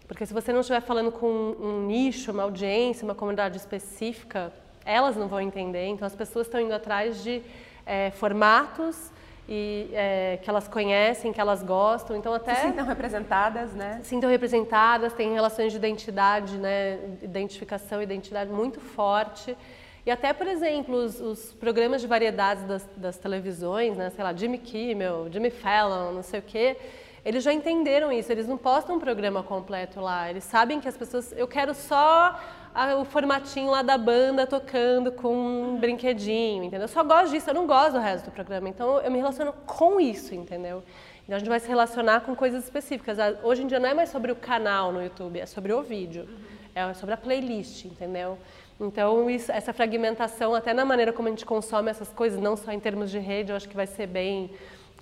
porque 0.07 0.25
se 0.25 0.33
você 0.33 0.51
não 0.51 0.59
estiver 0.59 0.81
falando 0.81 1.11
com 1.11 1.27
um 1.27 1.85
nicho, 1.85 2.31
uma 2.31 2.43
audiência, 2.43 3.05
uma 3.05 3.15
comunidade 3.15 3.57
específica, 3.57 4.51
elas 4.85 5.15
não 5.15 5.27
vão 5.27 5.39
entender. 5.39 5.85
Então 5.87 6.05
as 6.05 6.15
pessoas 6.15 6.47
estão 6.47 6.59
indo 6.59 6.73
atrás 6.73 7.23
de 7.23 7.41
é, 7.85 8.11
formatos 8.11 9.12
e 9.47 9.89
é, 9.91 10.39
que 10.41 10.49
elas 10.49 10.67
conhecem, 10.67 11.33
que 11.33 11.41
elas 11.41 11.61
gostam, 11.61 12.15
então 12.15 12.33
até 12.33 12.55
se 12.55 12.61
sintam 12.61 12.85
representadas, 12.85 13.73
né? 13.73 13.99
Se 14.01 14.09
sintam 14.09 14.29
representadas, 14.29 15.13
têm 15.13 15.33
relações 15.33 15.71
de 15.71 15.77
identidade, 15.77 16.57
né? 16.57 16.99
Identificação, 17.21 18.01
identidade 18.01 18.51
muito 18.51 18.79
forte. 18.79 19.57
E 20.05 20.11
até, 20.11 20.33
por 20.33 20.47
exemplo, 20.47 20.95
os, 20.95 21.19
os 21.19 21.53
programas 21.53 22.01
de 22.01 22.07
variedades 22.07 22.63
das, 22.63 22.89
das, 22.95 23.17
televisões, 23.17 23.97
né? 23.97 24.09
Sei 24.09 24.23
lá, 24.23 24.33
Jimmy 24.33 24.57
Kimmel, 24.57 25.27
Jimmy 25.31 25.49
Fallon, 25.49 26.13
não 26.13 26.23
sei 26.23 26.39
o 26.39 26.43
quê. 26.43 26.77
Eles 27.25 27.41
já 27.41 27.53
entenderam 27.53 28.11
isso, 28.11 28.29
eles 28.31 28.47
não 28.47 28.57
postam 28.57 28.97
um 28.97 28.99
programa 28.99 29.43
completo 29.43 30.01
lá. 30.01 30.29
Eles 30.29 30.43
sabem 30.43 30.81
que 30.81 30.87
as 30.89 30.97
pessoas. 30.97 31.33
Eu 31.33 31.47
quero 31.47 31.73
só 31.73 32.37
a, 32.73 32.95
o 32.95 33.05
formatinho 33.05 33.69
lá 33.69 33.81
da 33.81 33.97
banda 33.97 34.47
tocando 34.47 35.11
com 35.11 35.33
um 35.33 35.77
brinquedinho, 35.77 36.63
entendeu? 36.63 36.81
Eu 36.81 36.87
só 36.87 37.03
gosto 37.03 37.31
disso, 37.31 37.49
eu 37.49 37.53
não 37.53 37.67
gosto 37.67 37.93
do 37.93 37.99
resto 37.99 38.25
do 38.25 38.31
programa. 38.31 38.69
Então 38.69 38.99
eu 38.99 39.11
me 39.11 39.17
relaciono 39.17 39.53
com 39.65 39.99
isso, 39.99 40.33
entendeu? 40.33 40.83
Então 41.23 41.35
a 41.35 41.39
gente 41.39 41.49
vai 41.49 41.59
se 41.59 41.67
relacionar 41.67 42.21
com 42.21 42.35
coisas 42.35 42.63
específicas. 42.63 43.17
Hoje 43.43 43.63
em 43.63 43.67
dia 43.67 43.79
não 43.79 43.89
é 43.89 43.93
mais 43.93 44.09
sobre 44.09 44.31
o 44.31 44.35
canal 44.35 44.91
no 44.91 45.01
YouTube, 45.01 45.39
é 45.39 45.45
sobre 45.45 45.71
o 45.71 45.81
vídeo. 45.81 46.27
É 46.75 46.91
sobre 46.95 47.13
a 47.13 47.17
playlist, 47.17 47.85
entendeu? 47.85 48.37
Então, 48.79 49.29
isso, 49.29 49.51
essa 49.51 49.71
fragmentação, 49.71 50.55
até 50.55 50.73
na 50.73 50.83
maneira 50.83 51.13
como 51.13 51.27
a 51.27 51.31
gente 51.31 51.45
consome 51.45 51.91
essas 51.91 52.09
coisas, 52.09 52.39
não 52.41 52.57
só 52.57 52.71
em 52.71 52.79
termos 52.79 53.11
de 53.11 53.19
rede, 53.19 53.51
eu 53.51 53.55
acho 53.55 53.69
que 53.69 53.75
vai 53.75 53.85
ser 53.85 54.07
bem 54.07 54.49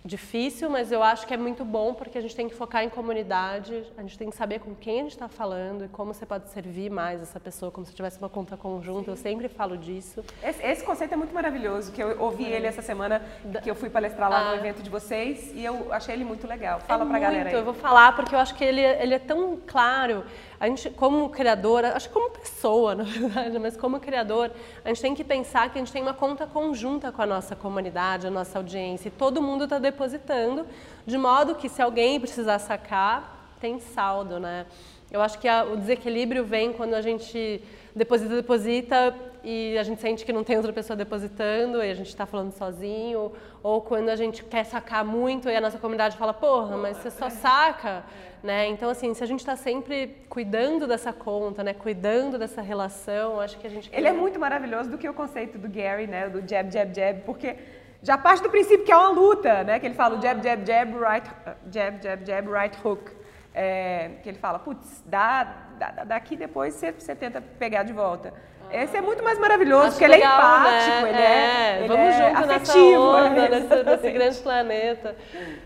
difícil, 0.04 0.70
mas 0.70 0.92
eu 0.92 1.04
acho 1.04 1.28
que 1.28 1.34
é 1.34 1.38
muito 1.38 1.64
bom 1.64 1.94
porque 1.94 2.18
a 2.18 2.22
gente 2.22 2.36
tem 2.36 2.50
que 2.50 2.56
focar 2.56 2.84
em 2.84 2.90
comunidade, 2.90 3.84
a 3.96 4.02
gente 4.02 4.18
tem 4.18 4.30
que 4.30 4.36
saber 4.36 4.60
com 4.60 4.74
quem 4.74 5.00
a 5.00 5.04
gente 5.04 5.12
está 5.12 5.28
falando 5.28 5.86
e 5.86 5.88
como 5.88 6.14
você 6.14 6.26
pode 6.26 6.50
servir 6.50 6.90
mais 6.90 7.22
essa 7.22 7.40
pessoa, 7.40 7.72
como 7.72 7.86
se 7.86 7.94
tivesse 7.94 8.18
uma 8.18 8.30
conta 8.30 8.58
conjunta. 8.58 9.12
Eu 9.12 9.16
sempre 9.16 9.48
falo 9.48 9.78
disso. 9.78 10.24
Esse, 10.44 10.64
esse, 10.66 10.84
conceito 10.84 11.14
é 11.14 11.18
muito 11.18 11.34
maravilhoso, 11.34 11.92
que 11.92 12.02
eu 12.02 12.20
ouvi 12.20 12.46
ele 12.46 12.66
essa 12.66 12.82
semana, 12.82 13.22
que 13.62 13.70
eu 13.70 13.76
fui 13.76 13.90
palestrar 13.90 14.30
lá 14.30 14.40
ah. 14.40 14.52
no 14.52 14.56
evento 14.56 14.82
de 14.82 14.90
vocês 14.90 15.52
e 15.54 15.64
eu 15.64 15.94
achei 15.94 16.16
ele 16.16 16.26
muito 16.26 16.48
legal. 16.48 16.80
Fala 16.80 17.04
é 17.04 17.06
pra 17.06 17.06
muito, 17.06 17.22
galera 17.22 17.50
aí. 17.50 17.56
Eu 17.56 17.64
vou 17.64 17.74
falar 17.74 18.16
porque 18.16 18.34
eu 18.34 18.40
acho 18.40 18.56
que 18.56 18.64
ele, 18.64 18.82
ele 18.82 19.14
é 19.14 19.20
tão 19.20 19.60
claro. 19.68 20.24
A 20.62 20.68
gente, 20.68 20.92
como 20.92 21.28
criadora, 21.32 21.98
acho 21.98 22.08
que 22.08 22.14
como 22.14 22.30
pessoa, 22.30 22.94
na 22.94 23.04
verdade, 23.04 23.58
mas 23.58 23.76
como 23.76 24.00
criador, 24.00 24.52
a 24.86 24.90
gente 24.90 25.02
tem 25.02 25.16
que 25.16 25.24
pensar 25.24 25.72
que 25.72 25.80
a 25.80 25.82
gente 25.82 25.92
tem 25.92 26.04
uma 26.04 26.14
conta 26.14 26.46
conjunta 26.46 27.12
com 27.12 27.20
a 27.20 27.26
nossa 27.26 27.56
comunidade, 27.56 28.28
a 28.28 28.30
nossa 28.30 28.60
audiência, 28.60 29.08
e 29.08 29.12
todo 29.12 29.42
mundo 29.42 29.64
está 29.64 29.80
depositando, 29.80 30.68
de 31.04 31.18
modo 31.18 31.56
que 31.56 31.68
se 31.68 31.82
alguém 31.82 32.20
precisar 32.20 32.60
sacar, 32.60 33.56
tem 33.60 33.80
saldo, 33.80 34.40
né? 34.40 34.68
Eu 35.10 35.24
acho 35.24 35.40
que 35.40 35.48
a, 35.48 35.64
o 35.64 35.76
desequilíbrio 35.76 36.46
vem 36.46 36.72
quando 36.72 36.94
a 36.94 37.02
gente 37.02 37.60
deposita, 37.96 38.36
deposita 38.36 39.16
e 39.44 39.78
a 39.78 39.84
gente 39.84 40.00
sente 40.00 40.24
que 40.24 40.32
não 40.32 40.44
tem 40.44 40.56
outra 40.56 40.72
pessoa 40.72 40.96
depositando 40.96 41.84
e 41.84 41.90
a 41.90 41.94
gente 41.94 42.10
está 42.10 42.26
falando 42.26 42.52
sozinho, 42.52 43.32
ou 43.64 43.82
quando 43.82 44.10
a 44.10 44.16
gente 44.16 44.44
quer 44.44 44.64
sacar 44.66 45.04
muito 45.04 45.50
e 45.50 45.56
a 45.56 45.62
nossa 45.62 45.80
comunidade 45.80 46.16
fala, 46.18 46.34
porra, 46.34 46.78
mas 46.78 46.98
você 46.98 47.10
só 47.10 47.30
saca, 47.30 48.04
né? 48.44 48.68
Então, 48.68 48.90
assim, 48.90 49.14
se 49.14 49.24
a 49.24 49.28
gente 49.28 49.40
está 49.40 49.56
sempre 49.56 50.16
cuidando 50.30 50.88
dessa 50.88 51.12
conta, 51.12 51.64
né, 51.64 51.74
cuidando 51.74 52.38
dessa 52.38 52.62
relação, 52.62 53.40
acho 53.40 53.58
que 53.58 53.66
a 53.66 53.70
gente... 53.70 53.90
Ele 53.92 54.08
é 54.08 54.14
muito 54.14 54.40
maravilhoso 54.40 54.90
do 54.90 54.98
que 54.98 55.10
o 55.10 55.14
conceito 55.14 55.58
do 55.58 55.68
Gary, 55.68 56.08
né, 56.08 56.30
do 56.30 56.48
jab, 56.48 56.72
jab, 56.72 56.94
jab, 56.94 57.22
porque 57.22 57.56
já 58.04 58.18
parte 58.18 58.44
do 58.44 58.50
princípio 58.50 58.86
que 58.86 58.92
é 58.92 58.98
uma 58.98 59.10
luta, 59.10 59.64
né, 59.64 59.80
que 59.80 59.88
ele 59.88 59.96
fala 59.96 60.22
jab, 60.22 60.44
jab, 60.44 60.66
jab, 60.66 60.94
right, 60.98 61.30
jab, 61.72 62.02
jab, 62.02 62.26
jab, 62.26 62.48
right 62.48 62.78
hook, 62.84 63.12
é, 63.54 64.12
que 64.22 64.30
ele 64.30 64.38
fala, 64.38 64.60
putz, 64.60 65.04
dá, 65.06 65.44
dá, 65.78 66.04
daqui 66.04 66.36
depois 66.36 66.76
você, 66.76 66.92
você 66.92 67.16
tenta 67.16 67.42
pegar 67.42 67.84
de 67.84 67.92
volta. 67.92 68.34
Esse 68.72 68.98
é 68.98 69.02
muito 69.02 69.24
mais 69.24 69.38
maravilhoso, 69.38 69.88
Acho 69.88 69.92
porque 69.98 70.08
legal, 70.08 70.40
ele 70.40 70.68
é 70.68 70.88
empático, 70.88 71.02
né? 71.04 71.10
ele 71.10 71.22
é, 71.22 71.84
é 71.84 71.88
Vamos 71.88 72.06
é 72.06 72.30
junto 72.30 72.52
afetivo, 72.52 73.14
nessa 73.14 73.30
onda, 73.30 73.50
nesse, 73.50 73.84
nesse, 73.84 74.12
grande 74.12 74.38
planeta. 74.40 75.16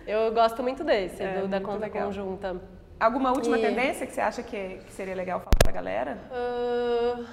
Eu 0.07 0.33
gosto 0.33 0.63
muito 0.63 0.83
desse, 0.83 1.23
é, 1.23 1.41
do, 1.41 1.47
da 1.47 1.61
conta 1.61 1.85
legal. 1.85 2.07
conjunta. 2.07 2.61
Alguma 2.99 3.31
última 3.31 3.57
e... 3.57 3.61
tendência 3.61 4.07
que 4.07 4.13
você 4.13 4.21
acha 4.21 4.41
que, 4.41 4.79
que 4.85 4.93
seria 4.93 5.15
legal 5.15 5.39
falar 5.39 5.57
pra 5.63 5.71
galera? 5.71 6.17
Uh... 6.31 7.25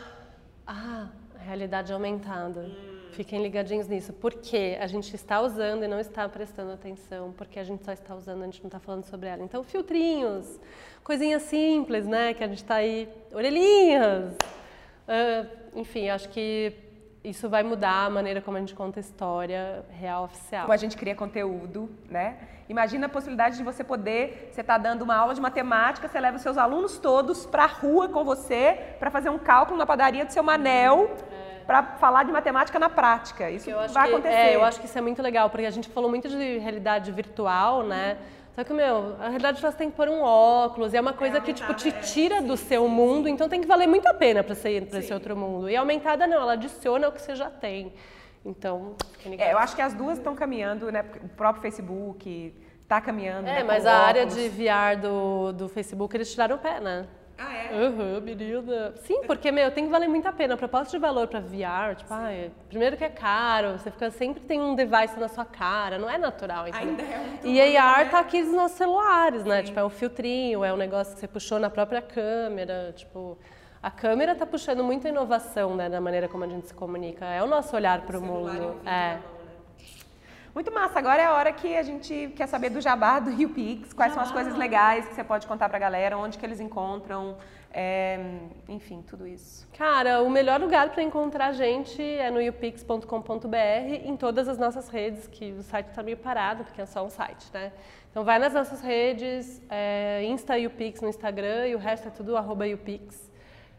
Ah, 0.67 1.09
realidade 1.39 1.93
aumentada. 1.93 2.61
Hum. 2.61 2.93
Fiquem 3.13 3.43
ligadinhos 3.43 3.89
nisso. 3.89 4.13
Porque 4.13 4.77
a 4.81 4.87
gente 4.87 5.15
está 5.15 5.41
usando 5.41 5.85
e 5.85 5.89
não 5.89 6.01
está 6.01 6.29
prestando 6.29 6.73
atenção, 6.73 7.33
porque 7.33 7.59
a 7.59 7.65
gente 7.65 7.85
só 7.85 7.93
está 7.93 8.15
usando, 8.15 8.43
a 8.43 8.47
gente 8.47 8.63
não 8.63 8.69
está 8.69 8.79
falando 8.79 9.05
sobre 9.05 9.29
ela. 9.29 9.43
Então, 9.43 9.63
filtrinhos, 9.63 10.59
coisinhas 11.05 11.43
simples, 11.43 12.07
né? 12.07 12.33
Que 12.35 12.43
a 12.43 12.49
gente 12.49 12.63
está 12.63 12.77
aí, 12.77 13.09
orelhinhas. 13.33 14.35
Uh, 15.13 15.81
enfim, 15.81 16.09
acho 16.09 16.29
que 16.31 16.73
isso 17.23 17.49
vai 17.49 17.63
mudar 17.63 18.07
a 18.07 18.11
maneira 18.11 18.41
como 18.41 18.57
a 18.57 18.61
gente 18.61 18.75
conta 18.75 18.99
a 18.99 19.03
história 19.03 19.85
real 19.91 20.25
oficial. 20.25 20.63
Como 20.63 20.73
a 20.73 20.77
gente 20.77 20.97
cria 20.97 21.15
conteúdo, 21.15 21.91
né? 22.09 22.39
Imagina 22.69 23.07
a 23.07 23.09
possibilidade 23.09 23.57
de 23.57 23.63
você 23.63 23.85
poder, 23.85 24.51
você 24.51 24.63
está 24.63 24.79
dando 24.79 25.03
uma 25.03 25.15
aula 25.15 25.35
de 25.35 25.41
matemática, 25.41 26.09
você 26.09 26.19
leva 26.19 26.37
os 26.37 26.43
seus 26.43 26.57
alunos 26.57 26.99
todos 26.99 27.45
para 27.45 27.65
a 27.65 27.67
rua 27.67 28.09
com 28.09 28.25
você 28.25 28.97
para 28.99 29.11
fazer 29.11 29.29
um 29.29 29.39
cálculo 29.39 29.77
na 29.79 29.87
padaria 29.87 30.25
do 30.25 30.33
seu 30.33 30.43
Manel. 30.43 31.11
É 31.31 31.53
para 31.63 31.83
falar 31.83 32.25
de 32.25 32.33
matemática 32.33 32.79
na 32.79 32.91
prática. 32.91 33.51
Isso 33.51 33.71
vai 33.71 34.09
que, 34.09 34.15
acontecer. 34.15 34.35
É, 34.35 34.57
eu 34.57 34.65
acho 34.65 34.81
que 34.81 34.87
isso 34.87 34.99
é 34.99 35.01
muito 35.01 35.23
legal, 35.23 35.49
porque 35.49 35.67
a 35.67 35.71
gente 35.71 35.89
falou 35.89 36.11
muito 36.11 36.29
de 36.29 36.59
realidade 36.59 37.11
virtual, 37.13 37.83
né? 37.83 38.19
Só 38.55 38.63
que, 38.63 38.73
meu, 38.73 39.17
a 39.19 39.29
realidade 39.29 39.61
você 39.61 39.77
tem 39.77 39.91
que 39.91 39.97
pôr 39.97 40.09
um 40.09 40.21
óculos, 40.21 40.93
e 40.93 40.97
é 40.97 41.01
uma 41.01 41.15
coisa 41.15 41.39
é 41.39 41.41
que, 41.41 41.55
tipo, 41.55 41.73
te 41.73 41.91
tira 41.91 42.37
é, 42.37 42.41
do 42.43 42.57
sim, 42.57 42.67
seu 42.67 42.85
sim, 42.85 42.91
mundo, 42.91 43.27
sim. 43.27 43.33
então 43.33 43.49
tem 43.49 43.61
que 43.61 43.67
valer 43.67 43.87
muito 43.87 44.07
a 44.07 44.15
pena 44.15 44.45
para 44.45 44.55
ser 44.55 44.87
para 44.87 44.99
esse 44.99 45.13
outro 45.13 45.35
mundo. 45.35 45.71
E 45.71 45.77
aumentada 45.77 46.27
não, 46.27 46.43
ela 46.43 46.53
adiciona 46.53 47.09
o 47.09 47.13
que 47.13 47.21
você 47.21 47.35
já 47.35 47.49
tem. 47.49 47.95
Então, 48.45 48.95
é, 49.39 49.53
eu 49.53 49.59
acho 49.59 49.75
que 49.75 49.81
as 49.81 49.95
duas 49.95 50.19
estão 50.19 50.35
caminhando, 50.35 50.91
né? 50.91 51.05
O 51.23 51.29
próprio 51.29 51.63
Facebook 51.63 52.55
está 52.81 53.01
caminhando. 53.01 53.49
É, 53.49 53.59
né, 53.59 53.65
mas 53.65 53.87
a 53.87 53.95
área 53.95 54.27
de 54.27 54.49
VR 54.49 55.01
do, 55.01 55.53
do 55.53 55.69
Facebook, 55.69 56.15
eles 56.15 56.31
tiraram 56.31 56.57
o 56.57 56.59
pé, 56.59 56.81
né? 56.81 57.07
Ah, 57.43 57.55
é? 57.55 57.87
Aham, 57.87 58.15
uhum, 58.15 58.21
menina. 58.21 58.93
Sim, 59.03 59.23
porque, 59.27 59.51
meu, 59.51 59.71
tem 59.71 59.85
que 59.85 59.91
valer 59.91 60.09
muito 60.09 60.27
a 60.27 60.33
pena. 60.33 60.55
A 60.55 60.57
proposta 60.57 60.91
de 60.91 60.99
valor 60.99 61.27
para 61.27 61.41
VR, 61.41 61.97
tipo, 61.97 62.13
ah, 62.13 62.29
primeiro 62.69 62.97
que 62.97 63.05
é 63.05 63.09
caro, 63.09 63.73
você 63.73 63.91
fica 63.91 64.11
sempre 64.11 64.43
tem 64.43 64.61
um 64.61 64.75
device 64.75 65.19
na 65.19 65.29
sua 65.29 65.45
cara, 65.45 65.99
não 65.99 66.09
é 66.09 66.19
natural, 66.19 66.69
entendeu? 66.69 66.89
Ainda 66.89 67.03
é 67.03 67.19
muito 67.19 67.47
E 67.47 67.77
a 67.77 67.85
AR 67.85 68.05
né? 68.05 68.11
tá 68.11 68.19
aqui 68.21 68.43
nos 68.43 68.53
nossos 68.55 68.77
celulares, 68.77 69.45
né? 69.45 69.59
Sim. 69.59 69.67
Tipo, 69.67 69.81
é 69.81 69.85
um 69.85 69.91
filtrinho, 69.91 70.65
é 70.65 70.73
um 70.73 70.77
negócio 70.77 71.15
que 71.15 71.21
você 71.21 71.29
puxou 71.29 71.59
na 71.59 71.71
própria 71.71 72.03
câmera, 72.03 72.93
tipo... 72.97 73.39
A 73.83 73.91
câmera 73.91 74.31
está 74.33 74.47
puxando 74.47 74.85
muita 74.85 75.09
inovação, 75.09 75.75
né, 75.75 75.89
na 75.89 76.01
maneira 76.01 76.29
como 76.29 76.45
a 76.45 76.47
gente 76.47 76.69
se 76.69 76.75
comunica. 76.75 77.25
É 77.25 77.43
o 77.43 77.49
nosso 77.49 77.75
olhar 77.75 78.03
para 78.03 78.17
o 78.17 78.23
mundo. 78.23 78.77
É. 78.87 79.19
Muito 80.55 80.71
massa. 80.71 80.99
Agora 80.99 81.23
é 81.23 81.25
a 81.25 81.33
hora 81.33 81.51
que 81.51 81.75
a 81.77 81.83
gente 81.83 82.31
quer 82.37 82.47
saber 82.47 82.69
do 82.69 82.81
jabá 82.81 83.19
do 83.19 83.31
Rio 83.31 83.49
Pix. 83.49 83.95
Quais 83.95 84.13
jabá. 84.13 84.27
são 84.27 84.31
as 84.31 84.33
coisas 84.33 84.59
legais 84.59 85.07
que 85.07 85.15
você 85.15 85.25
pode 85.25 85.47
contar 85.47 85.69
para 85.69 85.79
a 85.79 85.81
galera, 85.81 86.19
onde 86.19 86.37
que 86.37 86.45
eles 86.45 86.61
encontram, 86.61 87.39
é, 87.73 88.21
enfim, 88.69 89.03
tudo 89.09 89.27
isso. 89.27 89.67
Cara, 89.79 90.23
o 90.23 90.29
melhor 90.29 90.61
lugar 90.61 90.91
para 90.91 91.03
encontrar 91.03 91.47
a 91.47 91.53
gente 91.53 92.03
é 92.03 92.31
no 92.31 92.41
youpix.com.br, 92.41 93.57
em 94.05 94.15
todas 94.15 94.47
as 94.47 94.59
nossas 94.59 94.89
redes, 94.89 95.27
que 95.27 95.53
o 95.53 95.63
site 95.63 95.89
está 95.89 96.03
meio 96.03 96.19
parado, 96.19 96.65
porque 96.65 96.83
é 96.83 96.87
só 96.87 97.03
um 97.03 97.09
site, 97.09 97.47
né? 97.55 97.73
Então 98.11 98.23
vai 98.23 98.39
nas 98.39 98.53
nossas 98.53 98.83
redes, 98.83 99.63
é, 99.71 100.23
Insta 100.25 100.59
YouPix 100.59 101.01
no 101.01 101.09
Instagram 101.09 101.69
e 101.69 101.75
o 101.75 101.79
resto 101.79 102.09
é 102.09 102.11
tudo 102.11 102.37
arroba 102.37 102.67
YouPix. 102.67 103.32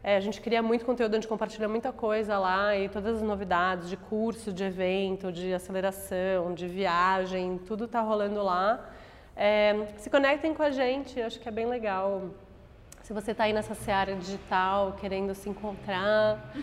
É, 0.03 0.17
a 0.17 0.19
gente 0.19 0.41
cria 0.41 0.61
muito 0.61 0.83
conteúdo, 0.83 1.13
a 1.13 1.15
gente 1.15 1.29
compartilha 1.29 1.69
muita 1.69 1.93
coisa 1.93 2.37
lá 2.37 2.75
e 2.75 2.89
todas 2.89 3.15
as 3.17 3.21
novidades 3.21 3.89
de 3.89 3.95
curso, 3.95 4.51
de 4.51 4.61
evento, 4.61 5.31
de 5.31 5.53
aceleração, 5.53 6.53
de 6.53 6.67
viagem, 6.67 7.57
tudo 7.65 7.85
está 7.85 8.01
rolando 8.01 8.43
lá. 8.43 8.85
É, 9.33 9.87
se 9.95 10.09
conectem 10.09 10.53
com 10.53 10.61
a 10.61 10.71
gente, 10.71 11.21
acho 11.21 11.39
que 11.39 11.47
é 11.47 11.51
bem 11.51 11.65
legal. 11.65 12.23
Se 13.01 13.13
você 13.13 13.31
está 13.31 13.45
aí 13.45 13.53
nessa 13.53 13.75
seara 13.75 14.13
digital, 14.15 14.97
querendo 14.99 15.33
se 15.33 15.49
encontrar, 15.49 16.53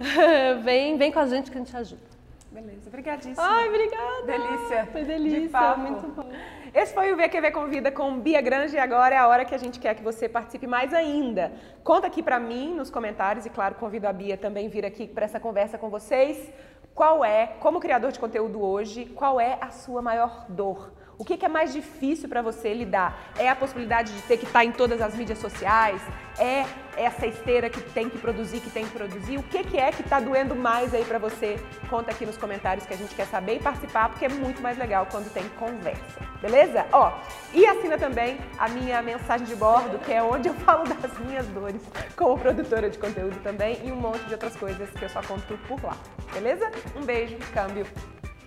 vem, 0.64 0.96
vem 0.96 1.12
com 1.12 1.18
a 1.18 1.26
gente 1.26 1.50
que 1.50 1.58
a 1.58 1.60
gente 1.60 1.76
ajuda. 1.76 2.07
Beleza, 2.50 2.88
obrigadíssima. 2.88 3.46
Ai, 3.46 3.68
obrigada. 3.68 4.26
Delícia. 4.26 4.86
Foi 4.86 5.04
delícia, 5.04 5.76
muito 5.76 6.08
bom. 6.08 6.30
Esse 6.74 6.94
foi 6.94 7.12
o 7.12 7.16
VQV 7.16 7.50
Convida 7.50 7.92
com 7.92 8.18
Bia 8.18 8.40
Grande 8.40 8.74
e 8.74 8.78
agora 8.78 9.14
é 9.14 9.18
a 9.18 9.28
hora 9.28 9.44
que 9.44 9.54
a 9.54 9.58
gente 9.58 9.78
quer 9.78 9.94
que 9.94 10.02
você 10.02 10.28
participe 10.28 10.66
mais 10.66 10.94
ainda. 10.94 11.52
Conta 11.84 12.06
aqui 12.06 12.22
para 12.22 12.40
mim 12.40 12.74
nos 12.74 12.90
comentários 12.90 13.44
e, 13.44 13.50
claro, 13.50 13.74
convido 13.74 14.08
a 14.08 14.12
Bia 14.12 14.36
também 14.36 14.68
vir 14.68 14.84
aqui 14.86 15.06
para 15.06 15.26
essa 15.26 15.38
conversa 15.38 15.76
com 15.76 15.90
vocês. 15.90 16.50
Qual 16.94 17.24
é, 17.24 17.46
como 17.60 17.80
criador 17.80 18.12
de 18.12 18.18
conteúdo 18.18 18.62
hoje, 18.62 19.04
qual 19.06 19.38
é 19.38 19.58
a 19.60 19.70
sua 19.70 20.00
maior 20.00 20.46
dor? 20.48 20.92
O 21.18 21.24
que, 21.24 21.36
que 21.36 21.44
é 21.44 21.48
mais 21.48 21.72
difícil 21.72 22.28
para 22.28 22.40
você 22.40 22.72
lidar? 22.72 23.32
É 23.36 23.48
a 23.50 23.56
possibilidade 23.56 24.14
de 24.14 24.22
ter 24.22 24.36
que 24.36 24.44
estar 24.44 24.60
tá 24.60 24.64
em 24.64 24.70
todas 24.70 25.02
as 25.02 25.16
mídias 25.16 25.38
sociais? 25.40 26.00
É 26.38 26.64
essa 26.96 27.26
esteira 27.26 27.68
que 27.68 27.80
tem 27.80 28.08
que 28.08 28.16
produzir, 28.16 28.60
que 28.60 28.70
tem 28.70 28.86
que 28.86 28.92
produzir? 28.92 29.36
O 29.36 29.42
que, 29.42 29.64
que 29.64 29.76
é 29.76 29.90
que 29.90 30.02
está 30.02 30.20
doendo 30.20 30.54
mais 30.54 30.94
aí 30.94 31.04
para 31.04 31.18
você? 31.18 31.58
Conta 31.90 32.12
aqui 32.12 32.24
nos 32.24 32.36
comentários 32.36 32.86
que 32.86 32.94
a 32.94 32.96
gente 32.96 33.16
quer 33.16 33.26
saber 33.26 33.56
e 33.56 33.58
participar, 33.58 34.10
porque 34.10 34.26
é 34.26 34.28
muito 34.28 34.62
mais 34.62 34.78
legal 34.78 35.08
quando 35.10 35.28
tem 35.32 35.42
conversa. 35.58 36.20
Beleza? 36.40 36.86
Ó, 36.92 37.12
e 37.52 37.66
assina 37.66 37.98
também 37.98 38.38
a 38.56 38.68
minha 38.68 39.02
mensagem 39.02 39.44
de 39.44 39.56
bordo, 39.56 39.98
que 39.98 40.12
é 40.12 40.22
onde 40.22 40.46
eu 40.46 40.54
falo 40.62 40.84
das 40.84 41.18
minhas 41.18 41.48
dores 41.48 41.82
como 42.14 42.38
produtora 42.38 42.88
de 42.88 42.96
conteúdo 42.96 43.42
também 43.42 43.80
e 43.84 43.90
um 43.90 43.96
monte 43.96 44.22
de 44.26 44.34
outras 44.34 44.54
coisas 44.54 44.88
que 44.90 45.04
eu 45.04 45.08
só 45.08 45.20
conto 45.22 45.58
por 45.66 45.82
lá. 45.82 45.96
Beleza? 46.32 46.70
Um 46.94 47.04
beijo, 47.04 47.36
câmbio, 47.52 47.84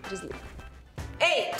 desliga. 0.09 0.60
Ei, 1.19 1.51